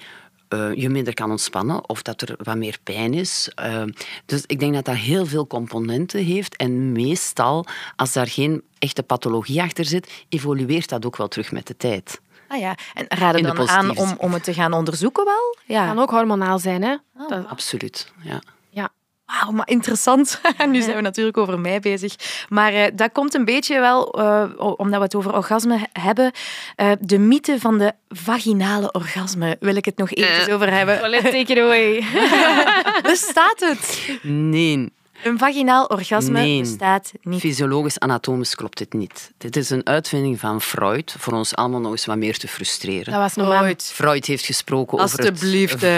uh, 0.53 0.73
je 0.73 0.89
minder 0.89 1.13
kan 1.13 1.31
ontspannen 1.31 1.89
of 1.89 2.01
dat 2.01 2.21
er 2.21 2.35
wat 2.43 2.55
meer 2.55 2.77
pijn 2.83 3.13
is. 3.13 3.51
Uh, 3.65 3.83
dus 4.25 4.43
ik 4.45 4.59
denk 4.59 4.73
dat 4.73 4.85
dat 4.85 4.95
heel 4.95 5.25
veel 5.25 5.47
componenten 5.47 6.23
heeft. 6.23 6.55
En 6.55 6.91
meestal, 6.91 7.65
als 7.95 8.13
daar 8.13 8.27
geen 8.27 8.63
echte 8.77 9.03
pathologie 9.03 9.61
achter 9.61 9.85
zit, 9.85 10.25
evolueert 10.29 10.89
dat 10.89 11.05
ook 11.05 11.17
wel 11.17 11.27
terug 11.27 11.51
met 11.51 11.67
de 11.67 11.77
tijd. 11.77 12.21
Ah 12.47 12.59
ja, 12.59 12.75
en 12.93 13.05
raden 13.07 13.43
dan 13.43 13.69
aan 13.69 13.97
om, 13.97 14.15
om 14.17 14.33
het 14.33 14.43
te 14.43 14.53
gaan 14.53 14.73
onderzoeken 14.73 15.25
wel? 15.25 15.57
Ja. 15.65 15.79
Het 15.81 15.93
kan 15.93 16.03
ook 16.03 16.09
hormonaal 16.09 16.59
zijn, 16.59 16.81
hè? 16.83 16.95
Oh. 17.17 17.51
Absoluut, 17.51 18.11
ja. 18.21 18.41
Wauw, 19.29 19.51
maar 19.51 19.67
interessant. 19.67 20.41
nu 20.71 20.81
zijn 20.81 20.95
we 20.95 21.01
natuurlijk 21.01 21.37
over 21.37 21.59
mij 21.59 21.79
bezig. 21.79 22.15
Maar 22.49 22.73
uh, 22.73 22.85
dat 22.93 23.11
komt 23.11 23.33
een 23.33 23.45
beetje 23.45 23.79
wel, 23.79 24.19
uh, 24.19 24.43
omdat 24.57 24.97
we 24.97 25.03
het 25.03 25.15
over 25.15 25.33
orgasme 25.33 25.87
hebben, 25.93 26.31
uh, 26.77 26.91
de 26.99 27.17
mythe 27.17 27.59
van 27.59 27.77
de 27.77 27.93
vaginale 28.09 28.91
orgasme. 28.91 29.57
Wil 29.59 29.75
ik 29.75 29.85
het 29.85 29.97
nog 29.97 30.11
even 30.11 30.53
over 30.53 30.73
hebben? 30.73 31.09
Let's 31.09 31.23
take 31.23 31.51
it 31.51 31.57
away. 31.57 32.03
Bestaat 33.11 33.59
het? 33.59 34.19
Nee. 34.21 34.97
Een 35.23 35.37
vaginaal 35.37 35.85
orgasme 35.85 36.59
bestaat 36.59 37.11
niet. 37.21 37.39
Fysiologisch, 37.39 37.99
anatomisch 37.99 38.55
klopt 38.55 38.77
dit 38.77 38.93
niet. 38.93 39.31
Dit 39.37 39.55
is 39.55 39.69
een 39.69 39.85
uitvinding 39.85 40.39
van 40.39 40.61
Freud, 40.61 41.15
voor 41.17 41.33
ons 41.33 41.55
allemaal 41.55 41.79
nog 41.79 41.91
eens 41.91 42.05
wat 42.05 42.17
meer 42.17 42.37
te 42.37 42.47
frustreren. 42.47 43.13
Dat 43.13 43.21
was 43.21 43.35
nog 43.35 43.57
Freud. 43.57 43.83
Freud 43.83 44.25
heeft 44.25 44.45
gesproken 44.45 44.99
over 44.99 45.23
het 45.23 45.39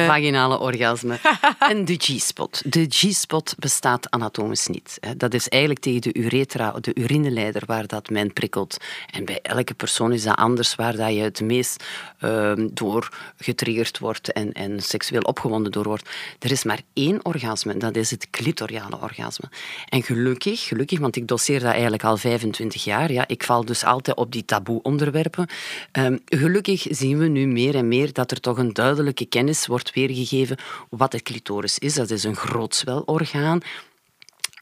vaginale 0.08 0.60
orgasme. 0.60 1.20
en 1.70 1.86
de 1.86 1.96
G-spot. 1.98 2.62
De 2.66 2.86
G-spot 2.90 3.56
bestaat 3.60 4.10
anatomisch 4.10 4.68
niet. 4.68 5.00
Dat 5.18 5.34
is 5.34 5.48
eigenlijk 5.48 5.82
tegen 5.82 6.02
de 6.02 6.14
uretra, 6.14 6.72
de 6.82 6.92
urineleider, 6.94 7.64
waar 7.66 7.88
dat 7.88 8.10
men 8.10 8.34
prikkelt. 8.34 8.78
En 9.12 9.26
bij 9.26 9.40
elke 9.42 9.74
persoon 9.74 10.14
is 10.14 10.24
dat 10.24 10.36
anders, 10.36 10.76
waar 10.76 10.96
dat 10.96 11.14
je 11.14 11.22
het 11.22 11.42
meest 11.42 11.84
uh, 12.20 12.52
door 12.72 13.10
getriggerd 13.38 14.00
wordt 14.00 14.32
en, 14.32 14.52
en 14.52 14.80
seksueel 14.80 15.22
opgewonden 15.22 15.72
door 15.72 15.86
wordt. 15.86 16.10
Er 16.40 16.52
is 16.52 16.64
maar 16.64 16.82
één 16.94 17.26
orgasme, 17.26 17.78
dat 17.78 17.96
is 17.96 18.12
het 18.12 18.30
clitoriale 18.30 18.96
orgasme. 18.96 19.10
En 19.90 20.04
gelukkig, 20.04 20.68
gelukkig, 20.68 21.00
want 21.00 21.16
ik 21.16 21.28
doseer 21.28 21.60
dat 21.60 21.72
eigenlijk 21.72 22.04
al 22.04 22.18
25 22.18 22.84
jaar, 22.84 23.12
ja, 23.12 23.28
ik 23.28 23.44
val 23.44 23.66
dus 23.66 23.84
altijd 23.84 24.18
op 24.18 24.32
die 24.32 24.46
taboe-onderwerpen. 24.46 25.50
Um, 26.00 26.20
gelukkig 26.26 26.86
zien 26.90 27.18
we 27.18 27.28
nu 27.28 27.48
meer 27.48 27.76
en 27.76 27.88
meer 27.88 28.14
dat 28.14 28.32
er 28.32 28.40
toch 28.40 28.58
een 28.58 28.74
duidelijke 28.74 29.26
kennis 29.26 29.68
wordt 29.68 29.94
weergegeven 29.94 30.58
wat 30.90 31.12
de 31.12 31.22
clitoris 31.22 31.80
is. 31.80 31.94
Dat 31.94 32.10
is 32.10 32.24
een 32.24 32.36
groot 32.36 32.76
zwelorgaan. 32.76 33.60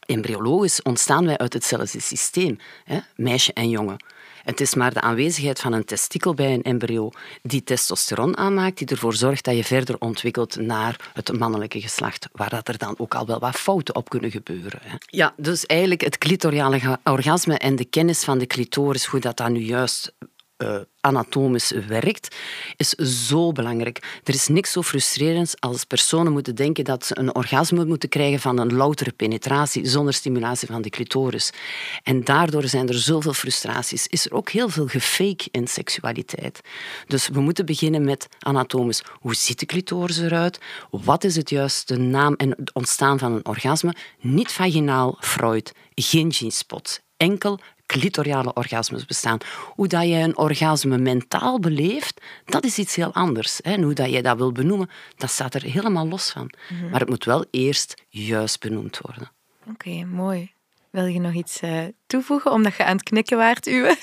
Embryologisch 0.06 0.82
ontstaan 0.82 1.26
wij 1.26 1.38
uit 1.38 1.52
hetzelfde 1.52 2.00
systeem, 2.00 2.58
hè? 2.84 2.98
meisje 3.16 3.52
en 3.52 3.68
jongen. 3.68 3.96
Het 4.44 4.60
is 4.60 4.74
maar 4.74 4.94
de 4.94 5.00
aanwezigheid 5.00 5.60
van 5.60 5.72
een 5.72 5.84
testikel 5.84 6.34
bij 6.34 6.54
een 6.54 6.62
embryo 6.62 7.10
die 7.42 7.62
testosteron 7.62 8.36
aanmaakt, 8.36 8.78
die 8.78 8.86
ervoor 8.86 9.14
zorgt 9.14 9.44
dat 9.44 9.56
je 9.56 9.64
verder 9.64 9.96
ontwikkelt 9.98 10.56
naar 10.56 11.10
het 11.14 11.38
mannelijke 11.38 11.80
geslacht, 11.80 12.28
waar 12.32 12.50
dat 12.50 12.68
er 12.68 12.78
dan 12.78 12.94
ook 12.98 13.14
al 13.14 13.26
wel 13.26 13.38
wat 13.38 13.56
fouten 13.56 13.94
op 13.94 14.08
kunnen 14.08 14.30
gebeuren. 14.30 14.80
Ja, 15.06 15.34
dus 15.36 15.66
eigenlijk 15.66 16.00
het 16.00 16.18
clitoriale 16.18 16.98
orgasme 17.04 17.58
en 17.58 17.76
de 17.76 17.84
kennis 17.84 18.24
van 18.24 18.38
de 18.38 18.46
clitoris, 18.46 19.04
hoe 19.04 19.20
dat 19.20 19.36
dan 19.36 19.52
nu 19.52 19.60
juist 19.60 20.12
uh, 20.62 20.76
anatomisch 21.00 21.70
werkt, 21.88 22.36
is 22.76 22.90
zo 23.28 23.52
belangrijk. 23.52 24.20
Er 24.24 24.34
is 24.34 24.48
niks 24.48 24.72
zo 24.72 24.82
frustrerends 24.82 25.60
als 25.60 25.84
personen 25.84 26.32
moeten 26.32 26.54
denken 26.54 26.84
dat 26.84 27.06
ze 27.06 27.18
een 27.18 27.34
orgasme 27.34 27.84
moeten 27.84 28.08
krijgen 28.08 28.40
van 28.40 28.58
een 28.58 28.74
loutere 28.74 29.12
penetratie 29.12 29.88
zonder 29.88 30.14
stimulatie 30.14 30.68
van 30.68 30.82
de 30.82 30.90
clitoris. 30.90 31.52
En 32.02 32.24
daardoor 32.24 32.64
zijn 32.68 32.88
er 32.88 32.98
zoveel 32.98 33.32
frustraties. 33.32 34.06
Is 34.06 34.26
er 34.26 34.32
ook 34.32 34.50
heel 34.50 34.68
veel 34.68 34.86
gefake 34.86 35.48
in 35.50 35.66
seksualiteit. 35.66 36.60
Dus 37.06 37.28
we 37.28 37.40
moeten 37.40 37.66
beginnen 37.66 38.04
met 38.04 38.28
anatomisch. 38.38 39.02
Hoe 39.20 39.34
ziet 39.34 39.58
de 39.58 39.66
clitoris 39.66 40.18
eruit? 40.18 40.60
Wat 40.90 41.24
is 41.24 41.36
het 41.36 41.50
juiste 41.50 41.96
naam 41.96 42.34
en 42.34 42.50
het 42.50 42.74
ontstaan 42.74 43.18
van 43.18 43.32
een 43.32 43.46
orgasme? 43.46 43.94
Niet 44.20 44.52
vaginaal, 44.52 45.16
Freud, 45.20 45.72
geen 45.94 46.32
G-spot. 46.32 47.00
Enkel 47.16 47.58
clitoriale 47.90 48.52
orgasmes 48.52 49.04
bestaan. 49.04 49.38
Hoe 49.74 49.88
dat 49.88 50.02
je 50.02 50.14
een 50.14 50.36
orgasme 50.36 50.98
mentaal 50.98 51.60
beleeft, 51.60 52.20
dat 52.44 52.64
is 52.64 52.78
iets 52.78 52.96
heel 52.96 53.14
anders. 53.14 53.60
En 53.60 53.82
hoe 53.82 53.94
dat 53.94 54.10
je 54.10 54.22
dat 54.22 54.36
wil 54.36 54.52
benoemen, 54.52 54.90
dat 55.16 55.30
staat 55.30 55.54
er 55.54 55.62
helemaal 55.62 56.08
los 56.08 56.30
van. 56.30 56.50
Mhm. 56.68 56.90
Maar 56.90 57.00
het 57.00 57.08
moet 57.08 57.24
wel 57.24 57.44
eerst 57.50 58.02
juist 58.08 58.60
benoemd 58.60 58.98
worden. 59.02 59.30
Oké, 59.70 60.04
mooi. 60.04 60.52
Wil 60.90 61.06
je 61.06 61.20
nog 61.20 61.32
iets 61.32 61.62
uh, 61.62 61.84
toevoegen, 62.06 62.52
omdat 62.52 62.76
je 62.76 62.84
aan 62.84 62.96
het 62.96 63.02
knikken 63.02 63.36
waart, 63.36 63.66
Uwe? 63.66 63.96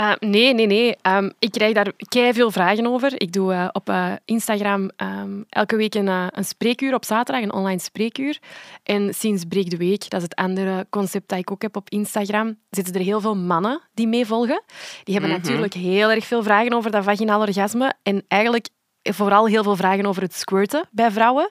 Uh, 0.00 0.12
nee, 0.18 0.54
nee, 0.54 0.66
nee. 0.66 0.96
Um, 1.02 1.32
ik 1.38 1.50
krijg 1.50 1.74
daar 1.74 1.92
kei 2.08 2.32
veel 2.32 2.50
vragen 2.50 2.86
over. 2.86 3.20
Ik 3.20 3.32
doe 3.32 3.52
uh, 3.52 3.68
op 3.72 3.88
uh, 3.88 4.12
Instagram 4.24 4.90
um, 4.96 5.44
elke 5.48 5.76
week 5.76 5.94
een, 5.94 6.08
een 6.08 6.44
spreekuur 6.44 6.94
op 6.94 7.04
zaterdag, 7.04 7.44
een 7.44 7.52
online 7.52 7.80
spreekuur. 7.80 8.38
En 8.82 9.14
sinds 9.14 9.44
Breek 9.44 9.70
de 9.70 9.76
Week, 9.76 10.10
dat 10.10 10.20
is 10.20 10.22
het 10.22 10.34
andere 10.34 10.86
concept 10.90 11.28
dat 11.28 11.38
ik 11.38 11.50
ook 11.50 11.62
heb 11.62 11.76
op 11.76 11.90
Instagram, 11.90 12.58
zitten 12.70 12.94
er 12.94 13.00
heel 13.00 13.20
veel 13.20 13.36
mannen 13.36 13.80
die 13.94 14.08
meevolgen. 14.08 14.62
Die 15.04 15.14
hebben 15.14 15.30
mm 15.30 15.36
-hmm. 15.36 15.46
natuurlijk 15.46 15.74
heel 15.74 16.10
erg 16.10 16.24
veel 16.24 16.42
vragen 16.42 16.72
over 16.72 16.90
dat 16.90 17.04
vaginaal 17.04 17.40
orgasme. 17.40 17.94
En 18.02 18.24
eigenlijk 18.28 18.68
vooral 19.02 19.46
heel 19.46 19.62
veel 19.62 19.76
vragen 19.76 20.06
over 20.06 20.22
het 20.22 20.34
squirten 20.34 20.88
bij 20.90 21.10
vrouwen. 21.10 21.50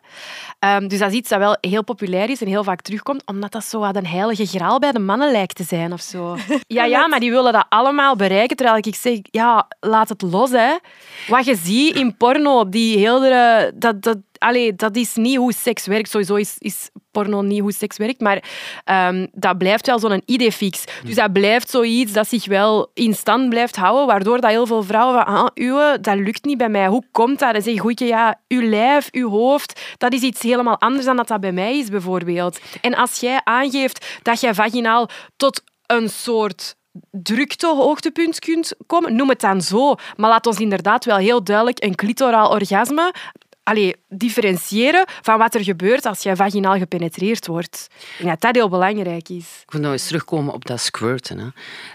Um, 0.60 0.88
dus 0.88 1.00
dat 1.00 1.10
is 1.10 1.18
iets 1.18 1.30
dat 1.30 1.40
wel 1.40 1.58
heel 1.62 1.84
populair 1.84 2.30
is 2.30 2.42
en 2.42 2.48
heel 2.48 2.64
vaak 2.64 2.82
terugkomt, 2.82 3.26
omdat 3.26 3.52
dat 3.52 3.64
zo 3.64 3.80
wat 3.80 3.96
een 3.96 4.08
heilige 4.08 4.46
graal 4.46 4.80
bij 4.80 4.92
de 4.92 5.00
mannen 5.00 5.32
lijkt 5.32 5.56
te 5.56 5.64
zijn 5.64 5.94
of 5.94 6.02
zo. 6.02 6.36
Ja, 6.68 6.84
ja, 6.84 7.08
maar 7.08 7.20
die 7.20 7.32
willen 7.32 7.54
dat 7.54 7.66
allemaal 7.70 8.16
bereiken, 8.16 8.56
terwijl 8.56 8.78
ik 8.78 8.96
zeg, 8.96 9.20
ja, 9.22 9.68
laat 9.80 10.10
het 10.10 10.22
los, 10.22 10.52
hè. 10.52 10.76
Wat 11.28 11.46
je 11.46 11.56
ziet 11.56 11.96
in 11.96 12.18
porno, 12.18 12.70
die 12.70 12.98
hele... 12.98 13.72
Dat, 13.76 14.02
dat, 14.02 14.18
allee, 14.40 14.76
dat 14.76 14.96
is 14.96 15.16
niet 15.16 15.38
hoe 15.38 15.54
seks 15.54 15.86
werkt. 15.86 16.10
Sowieso 16.10 16.36
is, 16.36 16.56
is 16.58 16.90
porno 17.12 17.42
niet 17.42 17.62
hoe 17.62 17.72
seks 17.72 17.98
werkt, 17.98 18.20
maar 18.20 18.44
um, 18.86 19.28
dat 19.32 19.58
blijft 19.58 19.88
wel 19.88 20.00
zo'n 20.00 20.22
idee-fix. 20.26 20.84
Dus 21.04 21.16
dat 21.16 21.34
blijft 21.34 21.70
zoiets 21.70 22.14
dat 22.14 22.28
zich 22.28 22.46
wel 22.46 22.92
in 22.94 23.14
stand 23.14 23.50
blijft 23.50 23.76
houden, 23.76 24.08
waardoor 24.08 24.42
dat 24.42 24.50
heel 24.50 24.66
veel 24.66 24.84
vrouwen 24.84 25.26
ah, 25.26 25.48
uwe, 25.54 25.98
dat 26.02 26.16
lukt 26.16 26.46
niet 26.46 26.58
bij 26.58 26.70
mij. 26.70 26.88
Hoe 26.88 27.04
komt 27.12 27.40
dat? 27.40 27.54
Dan 27.54 27.62
zeg 27.62 28.00
je, 28.00 28.06
ja, 28.06 28.40
uw 28.48 28.70
lijf, 28.70 29.08
uw 29.12 29.30
hoofd, 29.30 29.96
dat 29.98 30.14
is 30.14 30.22
iets 30.22 30.42
helemaal 30.42 30.80
anders 30.80 31.06
dan 31.06 31.16
dat 31.16 31.28
dat 31.28 31.40
bij 31.40 31.52
mij 31.52 31.78
is, 31.78 31.90
bijvoorbeeld. 31.90 32.60
En 32.82 32.96
als 32.96 33.20
jij 33.20 33.42
aangeeft 33.44 34.20
dat 34.22 34.42
jij 34.42 34.54
vaginaal 34.54 35.10
tot 35.36 35.62
een 35.86 36.10
soort 36.10 36.76
drukte 37.12 37.68
hoogtepunt 37.68 38.40
kunt 38.40 38.74
komen, 38.86 39.16
noem 39.16 39.30
het 39.30 39.40
dan 39.40 39.62
zo. 39.62 39.96
Maar 40.16 40.30
laat 40.30 40.48
ons 40.48 40.60
inderdaad 40.60 41.06
wel 41.06 41.18
heel 41.18 41.44
duidelijk 41.44 41.84
een 41.84 41.96
clitoraal 41.96 42.50
orgasme 42.50 43.14
allee, 43.68 43.96
differentiëren 44.10 45.06
van 45.22 45.38
wat 45.38 45.56
er 45.56 45.64
gebeurt 45.64 46.06
als 46.06 46.24
jij 46.24 46.36
vaginaal 46.36 46.78
gepenetreerd 46.78 47.48
wordt. 47.48 47.88
Denk 48.18 48.30
dat 48.30 48.42
dat 48.42 48.56
heel 48.56 48.70
belangrijk 48.70 49.30
is. 49.30 49.62
Ik 49.64 49.72
wil 49.72 49.82
nou 49.82 49.94
eens 49.94 50.08
terugkomen 50.08 50.54
op 50.54 50.66
dat 50.66 50.80
squirten. 50.80 51.38
Hè. 51.38 51.48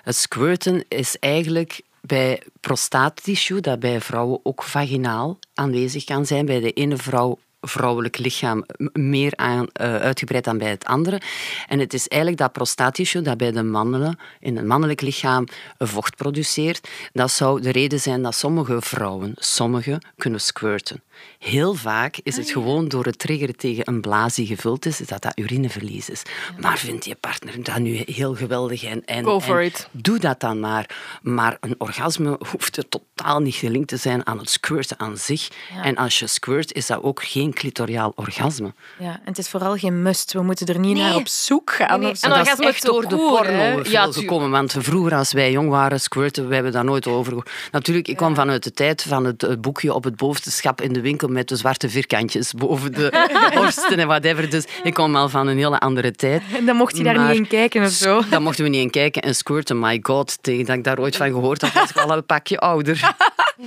Het 0.03 0.16
squirten 0.16 0.85
is 0.89 1.18
eigenlijk 1.18 1.81
bij 2.01 2.43
prostaattissue, 2.61 3.61
dat 3.61 3.81
bij 3.81 4.01
vrouwen 4.01 4.41
ook 4.43 4.62
vaginaal 4.62 5.39
aanwezig 5.55 6.05
kan 6.05 6.27
zijn. 6.27 6.47
Bij 6.47 6.61
de 6.61 6.73
ene 6.73 6.97
vrouw 6.97 7.39
vrouwelijk 7.61 8.18
lichaam 8.18 8.64
meer 8.93 9.33
aan, 9.37 9.66
uh, 9.81 9.97
uitgebreid 9.97 10.45
dan 10.45 10.59
bij 10.59 10.70
het 10.70 10.85
andere. 10.85 11.20
En 11.68 11.79
het 11.79 11.95
is 11.95 12.09
eigenlijk 12.09 12.43
dat 12.43 12.53
prostaatissue 12.53 13.23
dat 13.23 13.37
bij 13.37 13.53
de 13.53 13.62
mannen 13.62 14.18
in 14.41 14.57
het 14.57 14.66
mannelijk 14.66 15.01
lichaam 15.01 15.47
vocht 15.79 16.16
produceert. 16.16 16.89
Dat 17.12 17.31
zou 17.31 17.61
de 17.61 17.73
reden 17.73 18.01
zijn 18.01 18.23
dat 18.23 18.35
sommige 18.35 18.81
vrouwen, 18.81 19.33
sommige, 19.37 20.01
kunnen 20.16 20.41
squirten. 20.41 21.03
Heel 21.39 21.75
vaak 21.75 22.18
is 22.23 22.37
het 22.37 22.47
ah, 22.47 22.53
gewoon 22.53 22.89
door 22.89 23.05
het 23.05 23.18
triggeren 23.18 23.57
tegen 23.57 23.89
een 23.89 24.01
blaas 24.01 24.35
die 24.35 24.47
gevuld 24.47 24.87
is, 24.87 24.99
dat 24.99 25.23
dat 25.23 25.39
urineverlies 25.39 26.09
is. 26.09 26.23
Maar 26.61 26.79
vindt 26.79 27.05
je 27.05 27.14
partner 27.14 27.62
dat 27.62 27.79
nu 27.79 28.03
heel 28.07 28.35
geweldig 28.35 28.85
en, 28.85 29.05
en, 29.05 29.25
Go 29.25 29.41
for 29.41 29.62
it. 29.62 29.89
doe 29.91 30.18
dat 30.18 30.41
dan 30.41 30.61
maar. 30.61 30.97
Maar 31.23 31.57
een 31.61 31.75
orgasme 31.79 32.39
hoeft 32.51 32.77
er 32.77 32.89
totaal 32.89 33.41
niet 33.41 33.55
gelinkt 33.55 33.89
te 33.89 33.97
zijn 33.97 34.27
aan 34.27 34.39
het 34.39 34.51
squirten 34.51 34.99
aan 34.99 35.16
zich. 35.16 35.49
En 35.83 35.97
als 35.97 36.18
je 36.18 36.27
squirt, 36.27 36.73
is 36.73 36.87
dat 36.87 37.03
ook 37.03 37.23
geen 37.23 37.53
clitoriaal 37.53 38.12
orgasme. 38.14 38.75
Ja, 38.99 39.12
en 39.12 39.20
het 39.25 39.39
is 39.39 39.49
vooral 39.49 39.77
geen 39.77 40.03
must. 40.03 40.33
We 40.33 40.43
moeten 40.43 40.66
er 40.66 40.79
niet 40.79 40.97
naar 40.97 41.14
op 41.14 41.29
zoek 41.29 41.73
gaan. 41.73 42.01
Nee, 42.01 42.14
En 42.20 42.31
dat 42.31 42.47
is 42.47 42.59
echt 42.59 42.85
door 42.85 43.09
de 43.09 43.16
porno 43.16 43.81
ja, 43.83 44.12
gekomen. 44.12 44.51
Want 44.51 44.75
vroeger, 44.79 45.14
als 45.14 45.33
wij 45.33 45.51
jong 45.51 45.68
waren, 45.68 46.01
squirten, 46.01 46.49
we 46.49 46.55
hebben 46.55 46.73
daar 46.73 46.85
nooit 46.85 47.07
over 47.07 47.31
Natuurlijk, 47.70 48.09
ik 48.09 48.16
kwam 48.16 48.35
vanuit 48.35 48.62
de 48.62 48.73
tijd 48.73 49.03
van 49.03 49.25
het 49.25 49.61
boekje 49.61 49.95
op 49.95 50.05
het 50.05 50.16
bovenste 50.16 50.51
schap 50.51 50.81
in 50.81 50.93
de 50.93 51.01
winkel 51.01 51.12
met 51.21 51.49
de 51.49 51.57
zwarte 51.57 51.89
vierkantjes 51.89 52.53
boven 52.53 52.93
de 52.93 53.29
borsten 53.55 53.99
en 53.99 54.07
whatever. 54.07 54.51
Dus 54.51 54.65
ik 54.83 54.95
kom 54.95 55.17
al 55.17 55.29
van 55.29 55.47
een 55.47 55.57
hele 55.57 55.79
andere 55.79 56.13
tijd. 56.13 56.43
En 56.57 56.67
dan 56.67 56.77
mocht 56.77 56.97
je 56.97 57.03
daar 57.03 57.29
niet 57.29 57.37
in 57.37 57.47
kijken 57.47 57.83
of 57.83 57.91
zo? 57.91 58.23
Dan 58.31 58.43
mochten 58.43 58.65
we 58.65 58.71
niet 58.71 58.83
in 58.83 58.91
kijken. 58.91 59.23
En 59.23 59.35
squirten, 59.35 59.79
my 59.79 59.99
god, 60.03 60.43
tegen 60.43 60.65
dat 60.65 60.77
ik 60.77 60.85
daar 60.85 60.99
ooit 60.99 61.17
van 61.17 61.27
gehoord 61.27 61.63
had, 61.63 61.73
was 61.73 61.91
ik 61.91 61.97
al 61.97 62.17
een 62.17 62.27
pakje 62.27 62.59
ouder. 62.59 63.15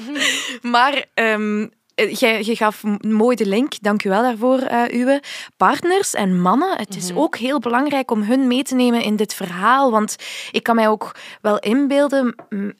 maar... 0.62 1.06
Um, 1.14 1.72
je 1.96 2.56
gaf 2.56 2.84
mooi 3.00 3.36
de 3.36 3.46
link, 3.46 3.74
dank 3.82 4.04
u 4.04 4.10
wel 4.10 4.22
daarvoor, 4.22 4.60
uh, 4.60 4.84
uw 4.88 5.20
partners 5.58 6.14
en 6.14 6.42
mannen. 6.42 6.78
Het 6.78 6.96
is 6.96 7.10
mhm. 7.10 7.20
ook 7.20 7.38
heel 7.38 7.60
belangrijk 7.60 8.12
om 8.12 8.22
hun 8.22 8.48
mee 8.48 8.64
te 8.64 8.76
nemen 8.76 9.02
in 9.02 9.16
dit 9.16 9.34
verhaal. 9.34 9.92
Want 9.92 10.16
ik 10.52 10.64
kan 10.64 10.76
mij 10.76 10.88
ook 10.88 11.12
wel 11.42 11.60
inbeelden 11.60 12.36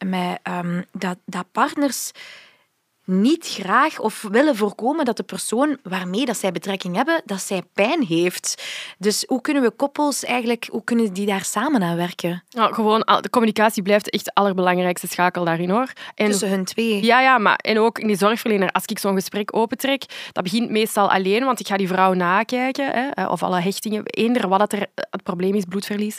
met, 0.06 0.40
um, 0.44 0.86
dat, 0.92 1.18
dat 1.26 1.46
partners 1.52 2.12
niet 3.06 3.48
graag 3.48 4.00
of 4.00 4.22
willen 4.32 4.56
voorkomen 4.56 5.06
dat 5.06 5.18
de 5.18 5.24
persoon 5.24 5.78
waarmee 5.84 6.26
dat 6.26 6.38
zij 6.38 6.52
betrekking 6.52 6.96
hebben, 6.96 7.22
dat 7.26 7.42
zij 7.42 7.62
pijn 7.74 8.04
heeft. 8.04 8.64
Dus 8.98 9.24
hoe 9.28 9.42
kunnen 9.42 9.64
we 9.64 9.72
koppels 9.72 10.24
eigenlijk, 10.24 10.68
hoe 10.72 10.84
kunnen 10.84 11.14
die 11.14 11.26
daar 11.26 11.44
samen 11.44 11.84
aan 11.84 11.96
werken? 11.96 12.44
Nou, 12.50 12.74
gewoon, 12.74 13.00
de 13.22 13.30
communicatie 13.30 13.84
blijft 13.84 14.10
echt 14.10 14.26
de 14.26 14.34
allerbelangrijkste 14.34 15.08
schakel 15.08 15.46
daarin 15.46 15.70
hoor. 15.70 15.92
En, 16.16 16.30
Tussen 16.30 16.50
hun 16.50 16.66
twee. 16.66 17.06
Ja, 17.06 17.22
ja, 17.22 17.38
maar 17.38 17.56
en 17.56 17.80
ook 17.80 18.00
in 18.00 18.08
die 18.08 18.18
zorgverlener, 18.18 18.72
als 18.72 18.86
ik 18.86 19.00
zo'n 19.00 19.16
gesprek 19.16 19.56
opentrek, 19.56 20.04
dat 20.32 20.44
begint 20.44 20.70
meestal 20.70 21.12
alleen, 21.12 21.44
want 21.44 21.60
ik 21.60 21.68
ga 21.68 21.78
die 21.78 21.88
vrouw 21.88 22.14
nakijken, 22.14 22.92
hè, 22.92 23.10
eh, 23.10 23.32
of 23.32 23.44
alle 23.44 23.60
hechtingen, 23.60 24.06
eender 24.06 24.48
wat 24.48 24.74
er 24.74 24.88
het 24.96 25.24
probleem 25.24 25.56
is, 25.56 25.66
bloedverlies. 25.66 26.18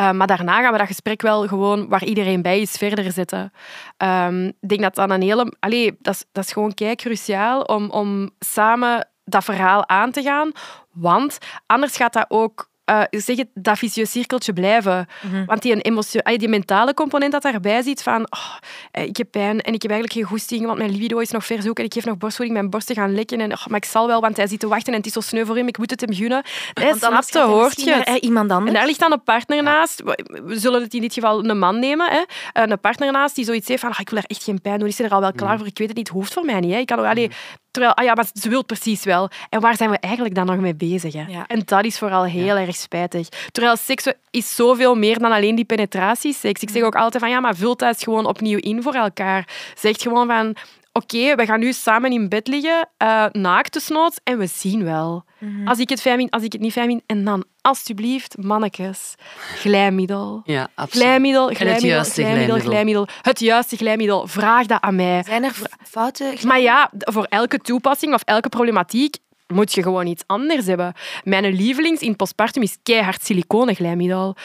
Uh, 0.00 0.10
maar 0.10 0.26
daarna 0.26 0.60
gaan 0.60 0.72
we 0.72 0.78
dat 0.78 0.86
gesprek 0.86 1.22
wel 1.22 1.46
gewoon, 1.46 1.88
waar 1.88 2.04
iedereen 2.04 2.42
bij 2.42 2.60
is, 2.60 2.70
verder 2.70 3.12
zetten. 3.12 3.52
Um, 3.98 4.46
ik 4.46 4.68
denk 4.68 4.80
dat 4.80 4.94
dan 4.94 5.10
een 5.10 5.22
hele... 5.22 5.54
Allee, 5.60 5.96
dat 5.98 6.14
is 6.14 6.24
dat 6.32 6.44
is 6.44 6.52
gewoon 6.52 6.74
kei 6.74 6.94
cruciaal 6.94 7.60
om, 7.60 7.90
om 7.90 8.30
samen 8.38 9.08
dat 9.24 9.44
verhaal 9.44 9.88
aan 9.88 10.10
te 10.10 10.22
gaan. 10.22 10.52
Want 10.92 11.38
anders 11.66 11.96
gaat 11.96 12.12
dat 12.12 12.26
ook 12.28 12.70
uh, 12.90 13.02
zeg 13.10 13.36
het, 13.36 13.48
dat 13.54 13.78
vicieuze 13.78 14.10
cirkeltje 14.10 14.52
blijven. 14.52 15.06
Mhm. 15.22 15.44
Want 15.44 15.62
die, 15.62 15.80
emotie, 15.80 16.38
die 16.38 16.48
mentale 16.48 16.94
component 16.94 17.32
dat 17.32 17.42
daarbij 17.42 17.82
zit 17.82 18.02
van 18.02 18.26
oh, 18.30 18.56
eh, 18.90 19.04
ik 19.04 19.16
heb 19.16 19.30
pijn 19.30 19.60
en 19.60 19.72
ik 19.72 19.82
heb 19.82 19.90
eigenlijk 19.90 20.12
geen 20.12 20.22
goesting, 20.22 20.66
want 20.66 20.78
mijn 20.78 20.90
libido 20.90 21.18
is 21.18 21.30
nog 21.30 21.46
ver 21.46 21.62
zoek 21.62 21.78
en 21.78 21.84
ik 21.84 21.92
geef 21.92 22.04
nog 22.04 22.18
borstvoeding, 22.18 22.58
mijn 22.58 22.70
borsten 22.70 22.94
gaan 22.94 23.14
lekken 23.14 23.40
en 23.40 23.52
oh, 23.52 23.66
maar 23.66 23.78
ik 23.78 23.84
zal 23.84 24.06
wel, 24.06 24.20
want 24.20 24.36
hij 24.36 24.46
zit 24.46 24.60
te 24.60 24.68
wachten 24.68 24.92
en 24.92 24.98
het 24.98 25.06
is 25.06 25.12
zo 25.12 25.20
sneu 25.20 25.44
voor 25.44 25.56
hem, 25.56 25.68
ik 25.68 25.78
moet 25.78 25.90
het 25.90 26.00
hem 26.00 26.14
gunnen. 26.14 26.42
Hij 26.72 26.94
snapt 26.94 27.34
hoort 27.34 27.80
je 27.80 28.02
het. 28.04 28.22
Iemand 28.22 28.50
anders. 28.50 28.70
En 28.70 28.76
daar 28.76 28.86
ligt 28.86 29.00
dan 29.00 29.12
een 29.12 29.22
partner 29.22 29.62
naast. 29.62 30.02
We 30.44 30.58
zullen 30.58 30.82
het 30.82 30.94
in 30.94 31.00
dit 31.00 31.12
geval 31.12 31.44
een 31.44 31.58
man 31.58 31.78
nemen. 31.78 32.10
Hè. 32.10 32.22
Een 32.62 32.80
partner 32.80 33.12
naast 33.12 33.34
die 33.34 33.44
zoiets 33.44 33.68
heeft 33.68 33.80
van 33.80 33.90
oh, 33.90 34.00
ik 34.00 34.10
wil 34.10 34.18
er 34.18 34.24
echt 34.26 34.44
geen 34.44 34.60
pijn 34.60 34.78
doen. 34.78 34.88
Is 34.88 35.00
er 35.00 35.10
al 35.10 35.20
wel 35.20 35.32
klaar 35.32 35.48
mhm. 35.48 35.58
voor? 35.58 35.66
Ik 35.66 35.78
weet 35.78 35.88
het 35.88 35.96
niet. 35.96 36.08
Het 36.08 36.16
hoeft 36.16 36.32
voor 36.32 36.44
mij 36.44 36.60
niet. 36.60 36.72
Hè. 36.72 36.78
Ik 36.78 36.86
kan 36.86 37.04
allee, 37.04 37.30
Terwijl, 37.76 37.96
ah 37.96 38.04
ja, 38.04 38.14
maar 38.14 38.26
ze 38.40 38.48
wil 38.48 38.64
precies 38.64 39.04
wel. 39.04 39.28
En 39.48 39.60
waar 39.60 39.76
zijn 39.76 39.90
we 39.90 39.98
eigenlijk 39.98 40.34
dan 40.34 40.46
nog 40.46 40.56
mee 40.56 40.74
bezig? 40.74 41.12
Hè? 41.12 41.42
En 41.46 41.62
dat 41.64 41.84
is 41.84 41.98
vooral 41.98 42.24
heel 42.24 42.56
erg 42.56 42.76
spijtig. 42.76 43.28
Terwijl 43.52 43.76
seks 43.76 44.06
is 44.30 44.54
zoveel 44.54 44.94
meer 44.94 45.18
dan 45.18 45.32
alleen 45.32 45.54
die 45.54 45.64
penetratieseks. 45.64 46.62
Ik 46.62 46.70
zeg 46.70 46.82
ook 46.82 46.94
altijd 46.94 47.22
van, 47.22 47.32
ja, 47.32 47.40
maar 47.40 47.56
vult 47.56 47.78
dat 47.78 48.02
gewoon 48.02 48.26
opnieuw 48.26 48.58
in 48.58 48.82
voor 48.82 48.94
elkaar. 48.94 49.48
Zeg 49.74 49.96
gewoon 49.96 50.26
van, 50.26 50.56
oké, 50.96 51.34
we 51.34 51.46
gaan 51.46 51.60
nu 51.60 51.72
samen 51.72 52.12
in 52.12 52.28
bed 52.28 52.46
liggen, 52.46 52.88
uh, 53.02 53.26
naakt 53.32 53.72
desnoods, 53.72 54.18
en 54.24 54.38
we 54.38 54.46
zien 54.46 54.84
wel. 54.84 55.24
Mhm. 55.38 55.68
als, 55.68 55.78
ik 55.78 55.88
het 55.88 56.00
fijn 56.00 56.18
vind, 56.18 56.30
als 56.30 56.42
ik 56.42 56.52
het 56.52 56.60
niet 56.60 56.72
fijn 56.72 56.88
vind. 56.88 57.02
En 57.06 57.24
dan, 57.24 57.44
alstublieft, 57.60 58.36
mannetjes, 58.38 59.14
glijmiddel. 59.56 60.40
Ja, 60.44 60.68
absoluut. 60.74 61.04
Glijmiddel, 61.04 61.48
glijmiddel, 61.48 62.04
glijmiddel, 62.04 62.58
glijmiddel, 62.58 63.08
Het 63.22 63.40
juiste 63.40 63.76
glijmiddel. 63.76 64.26
Vraag 64.26 64.66
dat 64.66 64.80
aan 64.80 64.94
mij. 64.94 65.22
Zijn 65.22 65.44
er 65.44 65.52
fouten? 65.84 66.34
Maar 66.46 66.60
ja, 66.60 66.90
voor 66.98 67.24
elke 67.24 67.58
toepassing 67.58 68.14
of 68.14 68.22
elke 68.24 68.48
problematiek 68.48 69.16
moet 69.46 69.72
je 69.72 69.82
gewoon 69.82 70.06
iets 70.06 70.22
anders 70.26 70.66
hebben. 70.66 70.92
Mijn 71.24 71.54
lievelings 71.54 72.00
in 72.00 72.16
postpartum 72.16 72.62
is 72.62 72.78
keihard 72.82 73.24
siliconenglijmiddel. 73.24 74.36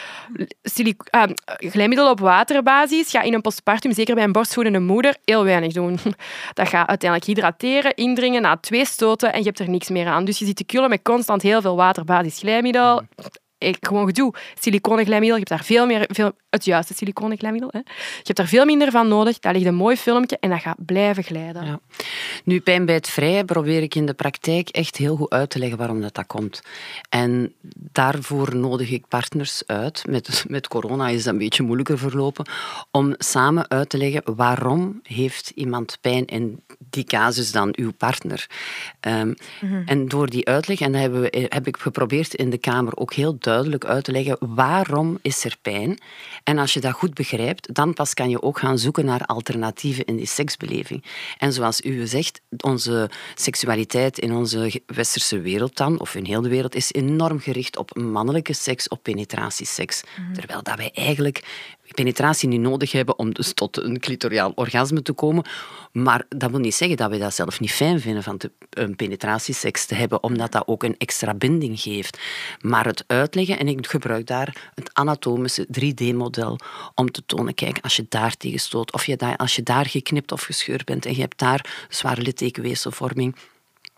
Silic 0.62 1.02
uh, 1.10 1.22
glijmiddel 1.46 2.10
op 2.10 2.20
waterbasis 2.20 3.10
ga 3.10 3.22
in 3.22 3.34
een 3.34 3.40
postpartum, 3.40 3.92
zeker 3.92 4.14
bij 4.14 4.24
een 4.24 4.32
borstvoedende 4.32 4.80
moeder, 4.80 5.16
heel 5.24 5.44
weinig 5.44 5.72
doen. 5.72 5.98
Dat 6.54 6.68
gaat 6.68 6.88
uiteindelijk 6.88 7.30
hydrateren, 7.30 7.94
indringen 7.94 8.42
na 8.42 8.56
twee 8.56 8.86
stoten 8.86 9.32
en 9.32 9.38
je 9.38 9.44
hebt 9.44 9.58
er 9.58 9.68
niks 9.68 9.88
meer 9.88 10.06
aan. 10.06 10.24
Dus 10.24 10.38
je 10.38 10.44
zit 10.44 10.56
te 10.56 10.64
kullen 10.64 10.88
met 10.88 11.02
constant 11.02 11.42
heel 11.42 11.60
veel 11.60 11.76
waterbasis 11.76 12.38
glijmiddel 12.38 13.02
gewoon 13.80 14.06
gedoe. 14.06 14.34
Siliconenglijmiddel, 14.60 15.38
je 15.38 15.44
hebt 15.48 15.48
daar 15.48 15.64
veel 15.64 15.86
meer, 15.86 16.04
veel, 16.08 16.32
het 16.50 16.64
juiste 16.64 16.94
siliconenglijmiddel. 16.94 17.70
Hè. 17.72 17.78
Je 17.78 18.22
hebt 18.22 18.36
daar 18.36 18.46
veel 18.46 18.64
minder 18.64 18.90
van 18.90 19.08
nodig. 19.08 19.38
Daar 19.38 19.52
ligt 19.52 19.66
een 19.66 19.74
mooi 19.74 19.96
filmpje 19.96 20.36
en 20.40 20.50
dat 20.50 20.60
gaat 20.60 20.84
blijven 20.86 21.24
glijden. 21.24 21.64
Ja. 21.64 21.80
Nu, 22.44 22.60
pijn 22.60 22.84
bij 22.84 22.94
het 22.94 23.08
vrij 23.08 23.44
probeer 23.44 23.82
ik 23.82 23.94
in 23.94 24.06
de 24.06 24.14
praktijk 24.14 24.68
echt 24.68 24.96
heel 24.96 25.16
goed 25.16 25.30
uit 25.30 25.50
te 25.50 25.58
leggen 25.58 25.78
waarom 25.78 26.00
dat, 26.00 26.14
dat 26.14 26.26
komt. 26.26 26.62
En 27.08 27.52
daarvoor 27.92 28.56
nodig 28.56 28.90
ik 28.90 29.08
partners 29.08 29.62
uit. 29.66 30.04
Met, 30.08 30.44
met 30.48 30.68
corona 30.68 31.08
is 31.08 31.24
dat 31.24 31.32
een 31.32 31.38
beetje 31.38 31.62
moeilijker 31.62 31.98
verlopen. 31.98 32.46
Om 32.90 33.14
samen 33.18 33.70
uit 33.70 33.88
te 33.88 33.98
leggen 33.98 34.22
waarom 34.36 35.00
heeft 35.02 35.52
iemand 35.54 35.98
pijn 36.00 36.24
in 36.24 36.62
die 36.90 37.04
casus 37.04 37.52
dan 37.52 37.74
uw 37.76 37.92
partner. 37.92 38.46
Um, 39.00 39.34
En 39.86 40.08
door 40.08 40.30
die 40.30 40.46
uitleg, 40.46 40.80
en 40.80 40.92
dat 40.92 41.00
hebben 41.00 41.20
we, 41.20 41.46
heb 41.48 41.66
ik 41.66 41.76
geprobeerd 41.76 42.34
in 42.34 42.50
de 42.50 42.58
Kamer 42.58 42.96
ook 42.96 43.12
heel 43.12 43.36
duidelijk 43.38 43.51
duidelijk 43.52 43.84
uit 43.84 44.04
te 44.04 44.12
leggen 44.12 44.36
waarom 44.40 45.18
is 45.22 45.44
er 45.44 45.56
pijn. 45.62 45.98
En 46.44 46.58
als 46.58 46.74
je 46.74 46.80
dat 46.80 46.92
goed 46.92 47.14
begrijpt, 47.14 47.74
dan 47.74 47.94
pas 47.94 48.14
kan 48.14 48.30
je 48.30 48.42
ook 48.42 48.58
gaan 48.58 48.78
zoeken 48.78 49.04
naar 49.04 49.24
alternatieven 49.24 50.04
in 50.04 50.16
die 50.16 50.26
seksbeleving. 50.26 51.04
En 51.38 51.52
zoals 51.52 51.80
u 51.80 52.06
zegt, 52.06 52.40
onze 52.56 53.10
seksualiteit 53.34 54.18
in 54.18 54.32
onze 54.32 54.82
westerse 54.86 55.40
wereld 55.40 55.76
dan, 55.76 56.00
of 56.00 56.14
in 56.14 56.24
heel 56.24 56.42
de 56.42 56.48
wereld, 56.48 56.74
is 56.74 56.92
enorm 56.92 57.40
gericht 57.40 57.76
op 57.76 57.96
mannelijke 57.96 58.52
seks, 58.52 58.88
op 58.88 59.02
penetratieseks. 59.02 60.02
Mhm. 60.02 60.32
Terwijl 60.32 60.62
dat 60.62 60.76
wij 60.76 60.90
eigenlijk 60.94 61.42
penetratie 61.94 62.48
niet 62.48 62.60
nodig 62.60 62.92
hebben 62.92 63.18
om 63.18 63.34
dus 63.34 63.52
tot 63.52 63.76
een 63.76 64.00
clitoriaal 64.00 64.52
orgasme 64.54 65.02
te 65.02 65.12
komen. 65.12 65.44
Maar 65.92 66.24
dat 66.28 66.50
wil 66.50 66.60
niet 66.60 66.74
zeggen 66.74 66.96
dat 66.96 67.10
we 67.10 67.18
dat 67.18 67.34
zelf 67.34 67.60
niet 67.60 67.72
fijn 67.72 68.00
vinden 68.00 68.22
van 68.22 68.40
een 68.70 68.96
penetratieseks 68.96 69.86
te 69.86 69.94
hebben, 69.94 70.22
omdat 70.22 70.52
dat 70.52 70.66
ook 70.66 70.82
een 70.82 70.96
extra 70.98 71.34
binding 71.34 71.80
geeft. 71.80 72.18
Maar 72.60 72.86
het 72.86 73.04
uitleggen, 73.06 73.58
en 73.58 73.68
ik 73.68 73.86
gebruik 73.86 74.26
daar 74.26 74.70
het 74.74 74.90
anatomische 74.94 75.66
3D-model 75.80 76.58
om 76.94 77.10
te 77.10 77.22
tonen, 77.26 77.54
kijk, 77.54 77.78
als 77.82 77.96
je 77.96 78.06
daar 78.08 78.36
tegen 78.36 78.60
stoot, 78.60 78.92
of 78.92 79.06
je 79.06 79.16
daar, 79.16 79.36
als 79.36 79.56
je 79.56 79.62
daar 79.62 79.86
geknipt 79.86 80.32
of 80.32 80.42
gescheurd 80.42 80.84
bent 80.84 81.06
en 81.06 81.14
je 81.14 81.20
hebt 81.20 81.38
daar 81.38 81.86
zware 81.88 82.22
littekenweefselvorming, 82.22 83.36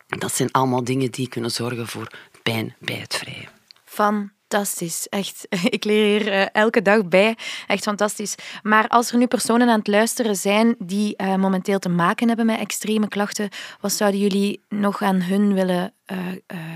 dat 0.06 0.34
zijn 0.34 0.50
allemaal 0.50 0.84
dingen 0.84 1.10
die 1.10 1.28
kunnen 1.28 1.50
zorgen 1.50 1.86
voor 1.86 2.08
pijn 2.42 2.74
bij 2.78 2.96
het 2.96 3.16
vrijen. 3.16 3.48
Van 3.84 4.30
fantastisch. 4.48 5.08
Echt, 5.08 5.46
ik 5.76 5.84
leer 5.84 6.18
hier 6.18 6.32
uh, 6.32 6.46
elke 6.52 6.82
dag 6.82 7.08
bij. 7.08 7.36
Echt 7.66 7.82
fantastisch. 7.82 8.34
Maar 8.62 8.88
als 8.88 9.12
er 9.12 9.18
nu 9.18 9.26
personen 9.26 9.68
aan 9.68 9.78
het 9.78 9.86
luisteren 9.86 10.36
zijn 10.36 10.74
die 10.78 11.14
uh, 11.16 11.34
momenteel 11.34 11.78
te 11.78 11.88
maken 11.88 12.26
hebben 12.28 12.46
met 12.46 12.58
extreme 12.58 13.08
klachten, 13.08 13.48
wat 13.80 13.92
zouden 13.92 14.20
jullie 14.20 14.60
nog 14.68 15.02
aan 15.02 15.22
hun 15.22 15.54
willen 15.54 15.92
uh, 16.12 16.18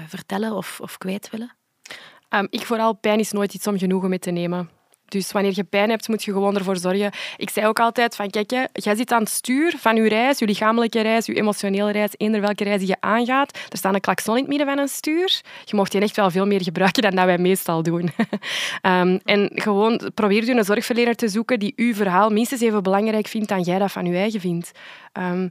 vertellen 0.06 0.52
of, 0.52 0.80
of 0.80 0.98
kwijt 0.98 1.30
willen? 1.30 1.56
Um, 2.30 2.46
ik 2.50 2.66
vooral, 2.66 2.92
pijn 2.92 3.18
is 3.18 3.32
nooit 3.32 3.54
iets 3.54 3.66
om 3.66 3.78
genoegen 3.78 4.08
mee 4.08 4.18
te 4.18 4.30
nemen. 4.30 4.77
Dus 5.08 5.32
wanneer 5.32 5.52
je 5.54 5.64
pijn 5.64 5.90
hebt, 5.90 6.08
moet 6.08 6.24
je 6.24 6.32
gewoon 6.32 6.56
ervoor 6.56 6.76
zorgen. 6.76 7.12
Ik 7.36 7.50
zei 7.50 7.66
ook 7.66 7.80
altijd 7.80 8.16
van, 8.16 8.30
kijk, 8.30 8.50
jij 8.72 8.96
zit 8.96 9.12
aan 9.12 9.20
het 9.20 9.28
stuur 9.28 9.74
van 9.78 9.96
je 9.96 10.08
reis, 10.08 10.38
je 10.38 10.46
lichamelijke 10.46 11.00
reis, 11.00 11.26
je 11.26 11.34
emotionele 11.34 11.90
reis, 11.92 12.10
eender 12.16 12.40
welke 12.40 12.64
reis 12.64 12.82
je 12.82 12.96
aangaat. 13.00 13.58
Er 13.68 13.78
staat 13.78 13.94
een 13.94 14.00
klakson 14.00 14.34
in 14.34 14.40
het 14.40 14.48
midden 14.48 14.66
van 14.66 14.78
een 14.78 14.88
stuur. 14.88 15.40
Je 15.64 15.76
mocht 15.76 15.92
die 15.92 16.00
echt 16.00 16.16
wel 16.16 16.30
veel 16.30 16.46
meer 16.46 16.62
gebruiken 16.62 17.02
dan 17.02 17.14
dat 17.14 17.24
wij 17.24 17.38
meestal 17.38 17.82
doen. 17.82 18.10
um, 18.82 19.20
en 19.34 19.50
gewoon 19.54 20.10
probeer 20.14 20.44
je 20.44 20.52
een 20.52 20.64
zorgverlener 20.64 21.14
te 21.14 21.28
zoeken 21.28 21.58
die 21.58 21.72
uw 21.76 21.94
verhaal 21.94 22.30
minstens 22.30 22.60
even 22.60 22.82
belangrijk 22.82 23.26
vindt 23.26 23.48
dan 23.48 23.60
jij 23.60 23.78
dat 23.78 23.92
van 23.92 24.06
je 24.06 24.16
eigen 24.16 24.40
vindt. 24.40 24.70
Um, 25.12 25.50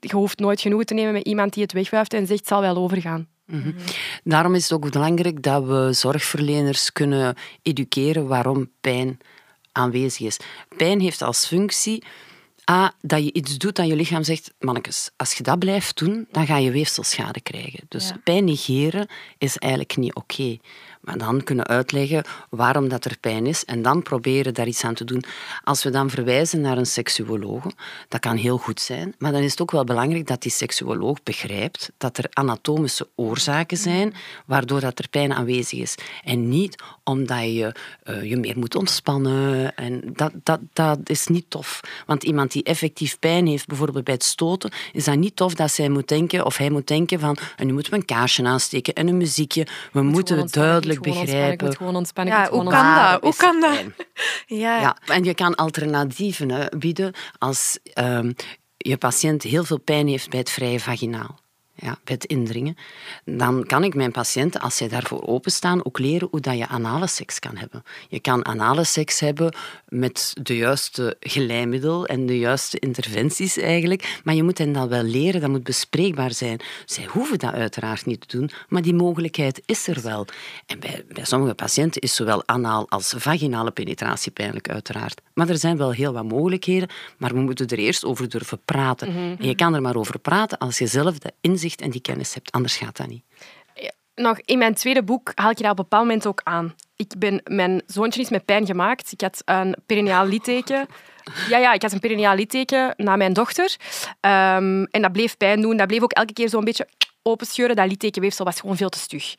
je 0.00 0.14
hoeft 0.14 0.38
nooit 0.38 0.60
genoeg 0.60 0.84
te 0.84 0.94
nemen 0.94 1.12
met 1.12 1.26
iemand 1.26 1.52
die 1.52 1.62
het 1.62 1.72
wegwuift 1.72 2.14
en 2.14 2.26
zegt, 2.26 2.38
het 2.38 2.48
zal 2.48 2.60
wel 2.60 2.76
overgaan. 2.76 3.28
Mhm. 3.48 3.70
Daarom 4.24 4.54
is 4.54 4.62
het 4.62 4.72
ook 4.72 4.90
belangrijk 4.90 5.42
dat 5.42 5.64
we 5.64 5.88
zorgverleners 5.92 6.92
kunnen 6.92 7.36
educeren 7.62 8.26
waarom 8.26 8.70
pijn 8.80 9.18
aanwezig 9.72 10.26
is. 10.26 10.36
Pijn 10.76 11.00
heeft 11.00 11.22
als 11.22 11.46
functie 11.46 12.04
A, 12.70 12.92
dat 13.00 13.24
je 13.24 13.32
iets 13.32 13.58
doet 13.58 13.76
dat 13.76 13.86
je 13.86 13.96
lichaam 13.96 14.22
zegt, 14.22 14.54
mannetjes, 14.58 15.10
als 15.16 15.32
je 15.34 15.42
dat 15.42 15.58
blijft 15.58 15.98
doen, 15.98 16.26
dan 16.30 16.46
ga 16.46 16.56
je 16.56 16.70
weefselschade 16.70 17.40
krijgen. 17.40 17.84
Dus 17.88 18.12
pijn 18.24 18.44
negeren 18.44 19.06
is 19.38 19.56
eigenlijk 19.56 19.96
niet 19.96 20.14
oké. 20.14 20.58
Maar 21.00 21.18
dan 21.18 21.42
kunnen 21.42 21.66
uitleggen 21.66 22.24
waarom 22.50 22.88
dat 22.88 23.04
er 23.04 23.18
pijn 23.20 23.46
is 23.46 23.64
en 23.64 23.82
dan 23.82 24.02
proberen 24.02 24.54
daar 24.54 24.66
iets 24.66 24.84
aan 24.84 24.94
te 24.94 25.04
doen. 25.04 25.24
Als 25.64 25.82
we 25.82 25.90
dan 25.90 26.10
verwijzen 26.10 26.60
naar 26.60 26.78
een 26.78 26.86
seksuoloog, 26.86 27.64
dat 28.08 28.20
kan 28.20 28.36
heel 28.36 28.58
goed 28.58 28.80
zijn, 28.80 29.14
maar 29.18 29.32
dan 29.32 29.42
is 29.42 29.50
het 29.50 29.60
ook 29.60 29.70
wel 29.70 29.84
belangrijk 29.84 30.26
dat 30.26 30.42
die 30.42 30.52
seksuoloog 30.52 31.22
begrijpt 31.22 31.90
dat 31.96 32.18
er 32.18 32.26
anatomische 32.32 33.08
oorzaken 33.14 33.76
zijn 33.76 34.14
waardoor 34.46 34.80
dat 34.80 34.98
er 34.98 35.08
pijn 35.08 35.32
aanwezig 35.32 35.78
is. 35.78 35.94
En 36.24 36.48
niet 36.48 36.82
omdat 37.04 37.42
je 37.42 37.74
uh, 38.04 38.22
je 38.22 38.36
meer 38.36 38.58
moet 38.58 38.74
ontspannen. 38.74 39.74
En 39.74 40.02
dat, 40.12 40.32
dat, 40.42 40.60
dat 40.72 40.98
is 41.04 41.26
niet 41.26 41.44
tof. 41.48 41.80
Want 42.06 42.24
iemand 42.24 42.52
die 42.52 42.62
effectief 42.62 43.18
pijn 43.18 43.46
heeft, 43.46 43.66
bijvoorbeeld 43.66 44.04
bij 44.04 44.14
het 44.14 44.24
stoten, 44.24 44.70
is 44.92 45.04
dat 45.04 45.16
niet 45.16 45.36
tof 45.36 45.54
dat 45.54 45.70
zij 45.70 45.88
moet 45.88 46.08
denken 46.08 46.44
of 46.44 46.56
hij 46.56 46.70
moet 46.70 46.86
denken 46.86 47.20
van 47.20 47.36
en 47.56 47.66
nu 47.66 47.72
moeten 47.72 47.92
we 47.92 47.98
een 47.98 48.04
kaarsje 48.04 48.44
aansteken 48.44 48.94
en 48.94 49.08
een 49.08 49.16
muziekje. 49.16 49.66
We 49.92 50.02
moeten 50.02 50.48
duidelijk 50.50 50.87
begrijpen. 51.00 51.76
gewoon 51.76 51.96
ontspannen. 51.96 52.34
Ja, 52.34 52.48
hoe 52.50 52.70
kan 52.70 52.94
dat? 52.94 53.22
Hoe 53.22 53.36
kan 53.36 53.60
dat? 53.60 53.82
Ja. 54.46 54.80
ja. 54.80 54.96
En 55.06 55.24
je 55.24 55.34
kan 55.34 55.54
alternatieven 55.54 56.70
bieden 56.78 57.12
als 57.38 57.78
um, 57.94 58.34
je 58.76 58.96
patiënt 58.96 59.42
heel 59.42 59.64
veel 59.64 59.78
pijn 59.78 60.08
heeft 60.08 60.30
bij 60.30 60.38
het 60.38 60.50
vrije 60.50 60.80
vaginaal 60.80 61.38
ja, 61.80 61.98
het 62.04 62.24
indringen, 62.24 62.76
dan 63.24 63.64
kan 63.66 63.84
ik 63.84 63.94
mijn 63.94 64.12
patiënten, 64.12 64.60
als 64.60 64.76
zij 64.76 64.88
daarvoor 64.88 65.22
openstaan, 65.26 65.84
ook 65.84 65.98
leren 65.98 66.28
hoe 66.30 66.40
dat 66.40 66.58
je 66.58 66.66
anale 66.66 67.06
seks 67.06 67.38
kan 67.38 67.56
hebben. 67.56 67.82
Je 68.08 68.20
kan 68.20 68.46
anale 68.46 68.84
seks 68.84 69.20
hebben 69.20 69.54
met 69.88 70.34
de 70.42 70.56
juiste 70.56 71.16
glijmiddel 71.20 72.06
en 72.06 72.26
de 72.26 72.38
juiste 72.38 72.78
interventies 72.78 73.56
eigenlijk, 73.56 74.20
maar 74.24 74.34
je 74.34 74.42
moet 74.42 74.58
hen 74.58 74.72
dat 74.72 74.88
wel 74.88 75.02
leren, 75.02 75.40
dat 75.40 75.50
moet 75.50 75.64
bespreekbaar 75.64 76.32
zijn. 76.32 76.60
Zij 76.84 77.04
hoeven 77.04 77.38
dat 77.38 77.52
uiteraard 77.52 78.06
niet 78.06 78.28
te 78.28 78.36
doen, 78.36 78.50
maar 78.68 78.82
die 78.82 78.94
mogelijkheid 78.94 79.62
is 79.66 79.88
er 79.88 80.02
wel. 80.02 80.26
En 80.66 80.80
bij, 80.80 81.04
bij 81.08 81.24
sommige 81.24 81.54
patiënten 81.54 82.00
is 82.00 82.14
zowel 82.14 82.46
anaal 82.46 82.88
als 82.88 83.14
vaginale 83.16 83.70
penetratie 83.70 84.32
pijnlijk, 84.32 84.68
uiteraard. 84.68 85.20
Maar 85.34 85.48
er 85.48 85.58
zijn 85.58 85.76
wel 85.76 85.90
heel 85.90 86.12
wat 86.12 86.24
mogelijkheden, 86.24 86.88
maar 87.18 87.34
we 87.34 87.40
moeten 87.40 87.66
er 87.66 87.78
eerst 87.78 88.04
over 88.04 88.28
durven 88.28 88.60
praten. 88.64 89.08
Mhm. 89.08 89.18
En 89.18 89.46
je 89.46 89.54
kan 89.54 89.74
er 89.74 89.82
maar 89.82 89.96
over 89.96 90.18
praten 90.18 90.58
als 90.58 90.78
je 90.78 90.86
zelf 90.86 91.18
de 91.18 91.32
inzicht 91.40 91.67
en 91.74 91.90
die 91.90 92.00
kennis 92.00 92.34
hebt. 92.34 92.52
Anders 92.52 92.76
gaat 92.76 92.96
dat 92.96 93.06
niet. 93.06 93.24
Nog 94.14 94.40
in 94.40 94.58
mijn 94.58 94.74
tweede 94.74 95.02
boek 95.02 95.32
haal 95.34 95.50
ik 95.50 95.56
je 95.56 95.62
dat 95.62 95.72
op 95.72 95.78
een 95.78 95.84
bepaald 95.84 96.06
moment 96.06 96.26
ook 96.26 96.40
aan. 96.44 96.74
Ik 96.96 97.12
ben, 97.18 97.40
mijn 97.44 97.82
zoontje 97.86 98.20
is 98.20 98.28
met 98.28 98.44
pijn 98.44 98.66
gemaakt. 98.66 99.12
Ik 99.12 99.20
had 99.20 99.42
een 99.44 99.76
perineaal 99.86 100.26
litteken. 100.26 100.86
Ja, 101.48 101.58
ja, 101.58 101.72
ik 101.72 101.82
had 101.82 101.92
een 101.92 101.98
perineaal 102.00 102.34
litteken 102.34 102.94
na 102.96 103.16
mijn 103.16 103.32
dochter. 103.32 103.76
Um, 104.20 104.84
en 104.84 105.02
dat 105.02 105.12
bleef 105.12 105.36
pijn 105.36 105.60
doen. 105.60 105.76
Dat 105.76 105.86
bleef 105.86 106.02
ook 106.02 106.12
elke 106.12 106.32
keer 106.32 106.48
zo'n 106.48 106.64
beetje 106.64 106.88
openscheuren. 107.22 107.76
Dat 107.76 107.88
littekenweefsel 107.88 108.44
was 108.44 108.60
gewoon 108.60 108.76
veel 108.76 108.88
te 108.88 108.98
stug. 108.98 109.34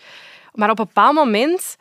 Maar 0.53 0.69
op 0.69 0.79
een 0.79 0.85
bepaald 0.85 1.15
moment 1.15 1.75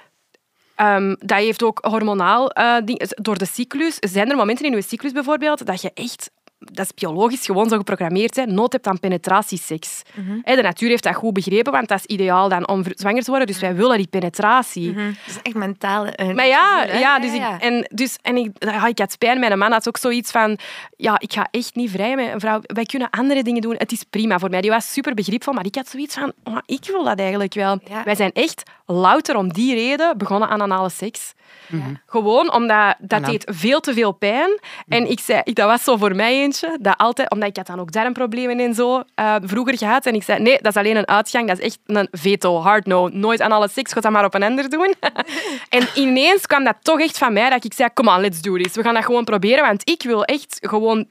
Um, 0.80 1.16
dat 1.18 1.38
heeft 1.38 1.62
ook 1.62 1.78
hormonaal 1.82 2.59
uh, 2.59 2.76
door 3.09 3.38
de 3.38 3.46
cyclus. 3.46 3.96
Zijn 4.01 4.30
er 4.30 4.36
momenten 4.36 4.64
in 4.64 4.72
je 4.72 4.82
cyclus 4.82 5.12
bijvoorbeeld 5.12 5.66
dat 5.66 5.82
je 5.82 5.90
echt 5.94 6.30
dat 6.59 6.84
is 6.84 6.94
biologisch 6.94 7.46
gewoon 7.46 7.68
zo 7.68 7.76
geprogrammeerd, 7.76 8.36
hè, 8.36 8.46
nood 8.46 8.72
hebt 8.72 8.86
aan 8.86 9.00
penetratieseks. 9.00 10.02
Mm 10.14 10.42
De 10.44 10.62
natuur 10.62 10.88
heeft 10.88 11.02
dat 11.02 11.14
goed 11.14 11.32
begrepen, 11.32 11.72
want 11.72 11.88
dat 11.88 11.98
is 11.98 12.04
ideaal 12.04 12.48
dan 12.48 12.68
om 12.68 12.82
zwanger 12.94 13.22
te 13.22 13.30
worden. 13.30 13.46
Dus 13.46 13.61
wij 13.61 13.74
willen 13.74 13.96
die 13.96 14.06
penetratie. 14.06 14.90
Mhm. 14.90 15.06
Dat 15.06 15.14
is 15.26 15.38
echt 15.42 15.54
mentaal. 15.56 16.06
Uh, 16.06 16.34
maar 16.34 16.46
ja, 16.46 16.84
ja, 16.84 17.18
dus, 17.18 17.32
Ik, 17.32 17.42
en, 17.59 17.88
dus, 17.90 18.18
en 18.22 18.36
ik, 18.36 18.50
ja, 18.59 18.86
ik 18.86 18.98
had 18.98 19.12
spijt. 19.12 19.38
Mijn 19.38 19.59
man 19.59 19.72
had 19.72 19.88
ook 19.88 19.96
zoiets 19.96 20.30
van... 20.30 20.59
Ja, 20.96 21.18
ik 21.18 21.32
ga 21.32 21.48
echt 21.50 21.74
niet 21.74 21.90
vrij 21.90 22.16
met 22.16 22.32
een 22.32 22.40
vrouw. 22.40 22.61
Wij 22.62 22.84
kunnen 22.84 23.11
andere 23.11 23.42
dingen 23.42 23.61
doen. 23.61 23.74
Het 23.78 23.92
is 23.92 24.04
prima 24.11 24.38
voor 24.38 24.50
mij. 24.50 24.61
Die 24.61 24.70
was 24.70 24.92
super 24.92 25.14
begripvol, 25.14 25.52
maar 25.52 25.66
ik 25.66 25.74
had 25.74 25.88
zoiets 25.88 26.14
van... 26.14 26.32
Oh, 26.44 26.59
ik 26.66 26.84
wil 26.86 27.04
dat 27.04 27.18
eigenlijk 27.18 27.54
wel. 27.54 27.80
Wij 28.04 28.14
zijn 28.14 28.32
echt 28.32 28.62
louter 28.86 29.36
om 29.36 29.52
die 29.52 29.74
reden 29.74 30.18
begonnen 30.18 30.48
aan 30.48 30.62
anale 30.62 30.90
seks. 30.90 31.32
Mhm. 31.66 31.94
Gewoon 32.06 32.52
omdat 32.52 32.94
dat 32.98 33.24
deed 33.24 33.44
veel 33.54 33.80
te 33.80 33.92
veel 33.92 34.12
pijn. 34.12 34.61
En 34.88 35.11
ik 35.11 35.20
zei, 35.20 35.42
dat 35.44 35.66
was 35.66 35.84
zo 35.84 35.96
voor 35.96 36.14
mij 36.14 36.42
dat 36.80 36.96
altijd, 36.96 37.30
omdat 37.30 37.49
ik 37.49 37.57
had 37.57 37.66
dan 37.66 37.80
ook 37.80 37.92
darmproblemen 37.92 38.59
en 38.59 38.74
zo 38.74 39.03
uh, 39.20 39.34
vroeger 39.42 39.78
gehad. 39.78 40.07
En 40.07 40.14
ik 40.14 40.22
zei, 40.22 40.42
nee, 40.42 40.59
dat 40.62 40.66
is 40.66 40.76
alleen 40.76 40.96
een 40.96 41.09
uitgang, 41.09 41.49
dat 41.49 41.59
is 41.59 41.64
echt 41.64 41.78
een 41.86 42.09
veto, 42.11 42.57
hard 42.57 42.86
no. 42.86 43.09
Nooit 43.09 43.40
aan 43.40 43.53
alle 43.53 43.68
seks, 43.68 43.92
ga 43.92 44.01
dat 44.01 44.12
maar 44.12 44.24
op 44.24 44.34
een 44.34 44.42
ander 44.42 44.70
doen. 44.70 44.94
en 45.68 45.88
ineens 45.94 46.46
kwam 46.46 46.64
dat 46.64 46.76
toch 46.82 47.01
echt 47.01 47.18
van 47.18 47.32
mij, 47.32 47.51
dat 47.51 47.64
ik 47.64 47.74
zei, 47.74 47.88
come 47.94 48.11
on, 48.11 48.20
let's 48.20 48.40
do 48.40 48.57
this. 48.57 48.74
We 48.74 48.82
gaan 48.82 48.94
dat 48.94 49.05
gewoon 49.05 49.24
proberen, 49.24 49.64
want 49.64 49.90
ik 49.90 50.03
wil 50.03 50.24
echt 50.24 50.59
gewoon... 50.61 51.07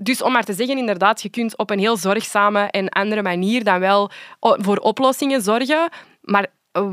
Dus 0.00 0.22
om 0.22 0.32
maar 0.32 0.44
te 0.44 0.52
zeggen, 0.52 0.78
inderdaad, 0.78 1.22
je 1.22 1.28
kunt 1.28 1.56
op 1.56 1.70
een 1.70 1.78
heel 1.78 1.96
zorgzame 1.96 2.60
en 2.60 2.88
andere 2.88 3.22
manier 3.22 3.64
dan 3.64 3.80
wel 3.80 4.10
voor 4.40 4.76
oplossingen 4.76 5.42
zorgen. 5.42 5.88
Maar 6.20 6.46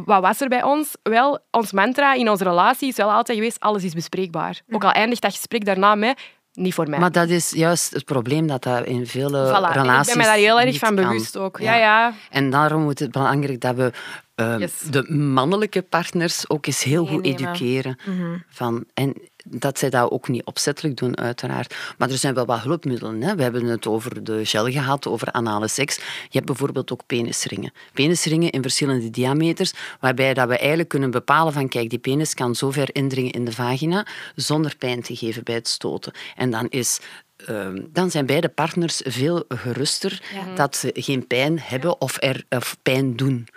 wat 0.05 0.22
was 0.22 0.41
er 0.41 0.49
bij 0.49 0.63
ons? 0.63 0.95
Wel, 1.03 1.39
ons 1.51 1.72
mantra 1.72 2.13
in 2.13 2.30
onze 2.30 2.43
relatie 2.43 2.88
is 2.88 2.95
wel 2.95 3.11
altijd 3.11 3.38
geweest, 3.38 3.59
alles 3.59 3.84
is 3.84 3.93
bespreekbaar. 3.93 4.61
Ook 4.70 4.84
al 4.84 4.91
eindigt 4.91 5.22
dat 5.22 5.34
gesprek 5.34 5.66
daarna 5.66 5.95
met, 5.95 6.22
niet 6.56 6.74
voor 6.74 6.89
mij. 6.89 6.99
Maar 6.99 7.12
dat 7.12 7.30
is 7.30 7.51
juist 7.51 7.93
het 7.93 8.06
probleem 8.06 8.47
dat 8.47 8.64
dat 8.64 8.86
in 8.86 9.08
vele 9.08 9.47
voilà. 9.47 9.74
relaties 9.74 10.14
Ik 10.14 10.18
ben 10.18 10.24
me 10.24 10.30
daar 10.30 10.41
heel 10.41 10.62
erg 10.62 10.78
van 10.78 10.95
bewust 10.95 11.38
ook. 11.38 11.60
Ja. 11.60 11.76
ja. 11.76 12.14
En 12.30 12.49
daarom 12.49 12.82
moet 12.82 12.99
het 12.99 13.12
belangrijk 13.12 13.62
dat 13.62 13.76
we 13.76 13.91
uh, 14.36 14.68
de 14.89 15.12
mannelijke 15.14 15.82
partners 15.82 16.49
ook 16.49 16.66
eens 16.66 16.84
heel 16.84 17.06
goed 17.06 17.26
educeren. 17.26 17.99
Mm 18.06 18.43
van, 18.49 18.86
en 18.93 19.14
dat 19.49 19.79
zij 19.79 19.89
dat 19.89 20.11
ook 20.11 20.27
niet 20.27 20.43
opzettelijk 20.43 20.97
doen, 20.97 21.17
uiteraard. 21.17 21.75
Maar 21.97 22.09
er 22.09 22.17
zijn 22.17 22.33
wel 22.33 22.45
wat 22.45 22.61
hulpmiddelen. 22.61 23.21
Hè. 23.21 23.35
We 23.35 23.43
hebben 23.43 23.65
het 23.65 23.87
over 23.87 24.23
de 24.23 24.45
gel 24.45 24.71
gehad, 24.71 25.07
over 25.07 25.31
anale 25.31 25.67
seks. 25.67 25.95
Je 25.95 26.03
hebt 26.31 26.45
bijvoorbeeld 26.45 26.91
ook 26.91 27.05
penisringen. 27.05 27.73
Penisringen 27.93 28.49
in 28.49 28.61
verschillende 28.61 29.09
diameters, 29.09 29.73
waarbij 29.99 30.33
dat 30.33 30.47
we 30.47 30.57
eigenlijk 30.57 30.89
kunnen 30.89 31.11
bepalen 31.11 31.53
van 31.53 31.67
kijk, 31.67 31.89
die 31.89 31.99
penis 31.99 32.33
kan 32.33 32.55
zo 32.55 32.71
ver 32.71 32.95
indringen 32.95 33.31
in 33.31 33.45
de 33.45 33.51
vagina 33.51 34.05
zonder 34.35 34.75
pijn 34.77 35.01
te 35.01 35.15
geven 35.15 35.43
bij 35.43 35.55
het 35.55 35.67
stoten. 35.67 36.13
En 36.35 36.49
dan 36.51 36.69
is 36.69 36.99
ehm, 37.35 37.81
dan 37.89 38.11
zijn 38.11 38.25
beide 38.25 38.49
partners 38.49 39.01
veel 39.05 39.43
geruster 39.47 40.21
dat 40.55 40.75
ze 40.75 40.91
geen 40.93 41.27
pijn 41.27 41.59
hebben 41.59 42.01
of 42.01 42.17
er 42.19 42.45
of 42.49 42.77
pijn 42.83 43.15
doen. 43.15 43.47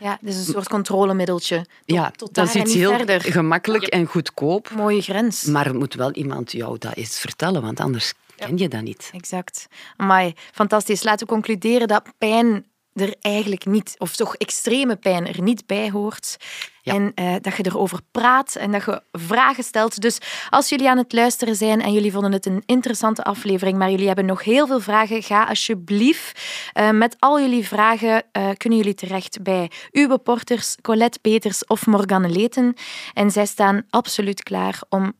Ja, 0.00 0.18
dus 0.20 0.36
een 0.36 0.44
soort 0.44 0.68
controlemiddeltje. 0.68 1.56
Tot, 1.56 1.66
ja, 1.84 2.10
tot 2.16 2.34
dat 2.34 2.46
is 2.46 2.54
iets 2.54 2.74
heel 2.74 2.96
verder. 2.96 3.20
gemakkelijk 3.20 3.84
en 3.84 4.06
goedkoop. 4.06 4.70
Mooie 4.76 5.00
grens. 5.02 5.44
Maar 5.44 5.66
er 5.66 5.74
moet 5.74 5.94
wel 5.94 6.12
iemand 6.12 6.52
jou 6.52 6.78
dat 6.78 6.94
eens 6.94 7.18
vertellen, 7.18 7.62
want 7.62 7.80
anders 7.80 8.12
ken 8.36 8.58
je 8.58 8.68
dat 8.68 8.82
niet. 8.82 9.10
Exact. 9.12 9.66
Maar 9.96 10.32
fantastisch. 10.52 11.02
Laten 11.02 11.26
we 11.26 11.32
concluderen 11.32 11.88
dat 11.88 12.02
pijn 12.18 12.64
er 13.00 13.14
eigenlijk 13.20 13.66
niet, 13.66 13.94
of 13.98 14.16
toch 14.16 14.36
extreme 14.36 14.96
pijn 14.96 15.26
er 15.26 15.42
niet 15.42 15.66
bij 15.66 15.90
hoort. 15.90 16.36
En 16.82 17.12
uh, 17.14 17.34
dat 17.40 17.56
je 17.56 17.66
erover 17.66 17.98
praat 18.10 18.54
en 18.54 18.72
dat 18.72 18.84
je 18.84 19.02
vragen 19.12 19.64
stelt. 19.64 20.00
Dus 20.00 20.18
als 20.50 20.68
jullie 20.68 20.88
aan 20.88 20.98
het 20.98 21.12
luisteren 21.12 21.56
zijn 21.56 21.80
en 21.80 21.92
jullie 21.92 22.12
vonden 22.12 22.32
het 22.32 22.46
een 22.46 22.62
interessante 22.66 23.24
aflevering, 23.24 23.78
maar 23.78 23.90
jullie 23.90 24.06
hebben 24.06 24.24
nog 24.24 24.44
heel 24.44 24.66
veel 24.66 24.80
vragen, 24.80 25.22
ga 25.22 25.44
alsjeblieft 25.44 26.40
uh, 26.74 26.90
met 26.90 27.16
al 27.18 27.40
jullie 27.40 27.66
vragen 27.66 28.22
uh, 28.32 28.48
kunnen 28.56 28.78
jullie 28.78 28.94
terecht 28.94 29.42
bij 29.42 29.70
uw 29.92 30.08
reporters 30.08 30.76
Colette 30.82 31.18
Peters 31.18 31.66
of 31.66 31.86
Morgane 31.86 32.28
Leten. 32.28 32.74
En 33.14 33.30
zij 33.30 33.46
staan 33.46 33.82
absoluut 33.90 34.42
klaar 34.42 34.82
om 34.88 35.12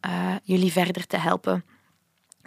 jullie 0.43 0.73
verder 0.73 1.07
te 1.07 1.17
helpen. 1.17 1.65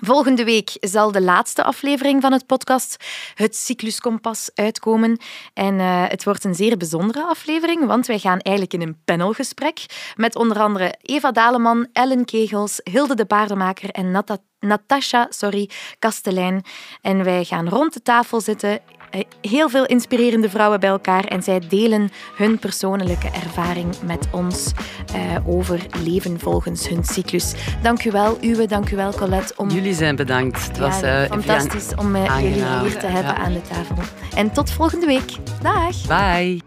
Volgende 0.05 0.43
week 0.43 0.77
zal 0.79 1.11
de 1.11 1.21
laatste 1.21 1.63
aflevering 1.63 2.21
van 2.21 2.31
het 2.31 2.45
podcast, 2.45 3.05
het 3.33 3.55
Cycluskompas, 3.55 4.49
uitkomen. 4.53 5.17
En 5.53 5.79
uh, 5.79 6.03
het 6.07 6.23
wordt 6.23 6.43
een 6.43 6.55
zeer 6.55 6.77
bijzondere 6.77 7.23
aflevering, 7.23 7.85
want 7.85 8.05
wij 8.05 8.19
gaan 8.19 8.39
eigenlijk 8.39 8.73
in 8.73 8.87
een 8.87 9.01
panelgesprek 9.05 9.85
met 10.15 10.35
onder 10.35 10.59
andere 10.59 10.95
Eva 11.01 11.31
Daleman, 11.31 11.87
Ellen 11.93 12.25
Kegels, 12.25 12.79
Hilde 12.83 13.15
de 13.15 13.25
Paardenmaker 13.25 13.89
en 13.89 14.23
Natasha 14.59 15.27
sorry, 15.29 15.69
Kastelein. 15.99 16.63
En 17.01 17.23
wij 17.23 17.43
gaan 17.43 17.69
rond 17.69 17.93
de 17.93 18.01
tafel 18.01 18.41
zitten 18.41 18.69
eh, 18.69 19.02
heel 19.41 19.69
veel 19.69 19.85
inspirerende 19.85 20.49
vrouwen 20.49 20.79
bij 20.79 20.89
elkaar 20.89 21.23
en 21.23 21.43
zij 21.43 21.61
delen 21.69 22.11
hun 22.35 22.59
persoonlijke 22.59 23.27
ervaring 23.27 23.95
met 24.05 24.27
ons 24.31 24.71
uh, 25.15 25.47
over 25.47 25.85
leven 26.03 26.39
volgens 26.39 26.89
hun 26.89 27.03
cyclus. 27.03 27.53
Dank 27.81 28.03
u 28.03 28.11
wel, 28.11 28.37
Uwe, 28.41 28.67
dank 28.67 28.89
u 28.91 28.95
wel, 28.95 29.13
Colette. 29.13 29.53
Om... 29.57 29.69
Jullie 29.69 29.93
zijn 29.93 30.15
bedankt. 30.15 30.67
Het 30.67 30.77
was 30.77 31.03
uh, 31.03 31.21
fantastisch 31.21 31.95
om 31.95 32.15
uh, 32.15 32.39
jullie 32.39 32.79
hier 32.81 32.97
te 32.97 33.07
hebben 33.07 33.35
aan 33.35 33.53
de 33.53 33.61
tafel. 33.61 33.95
En 34.35 34.51
tot 34.51 34.71
volgende 34.71 35.05
week. 35.05 35.31
Dag. 35.61 36.07
Bye. 36.07 36.61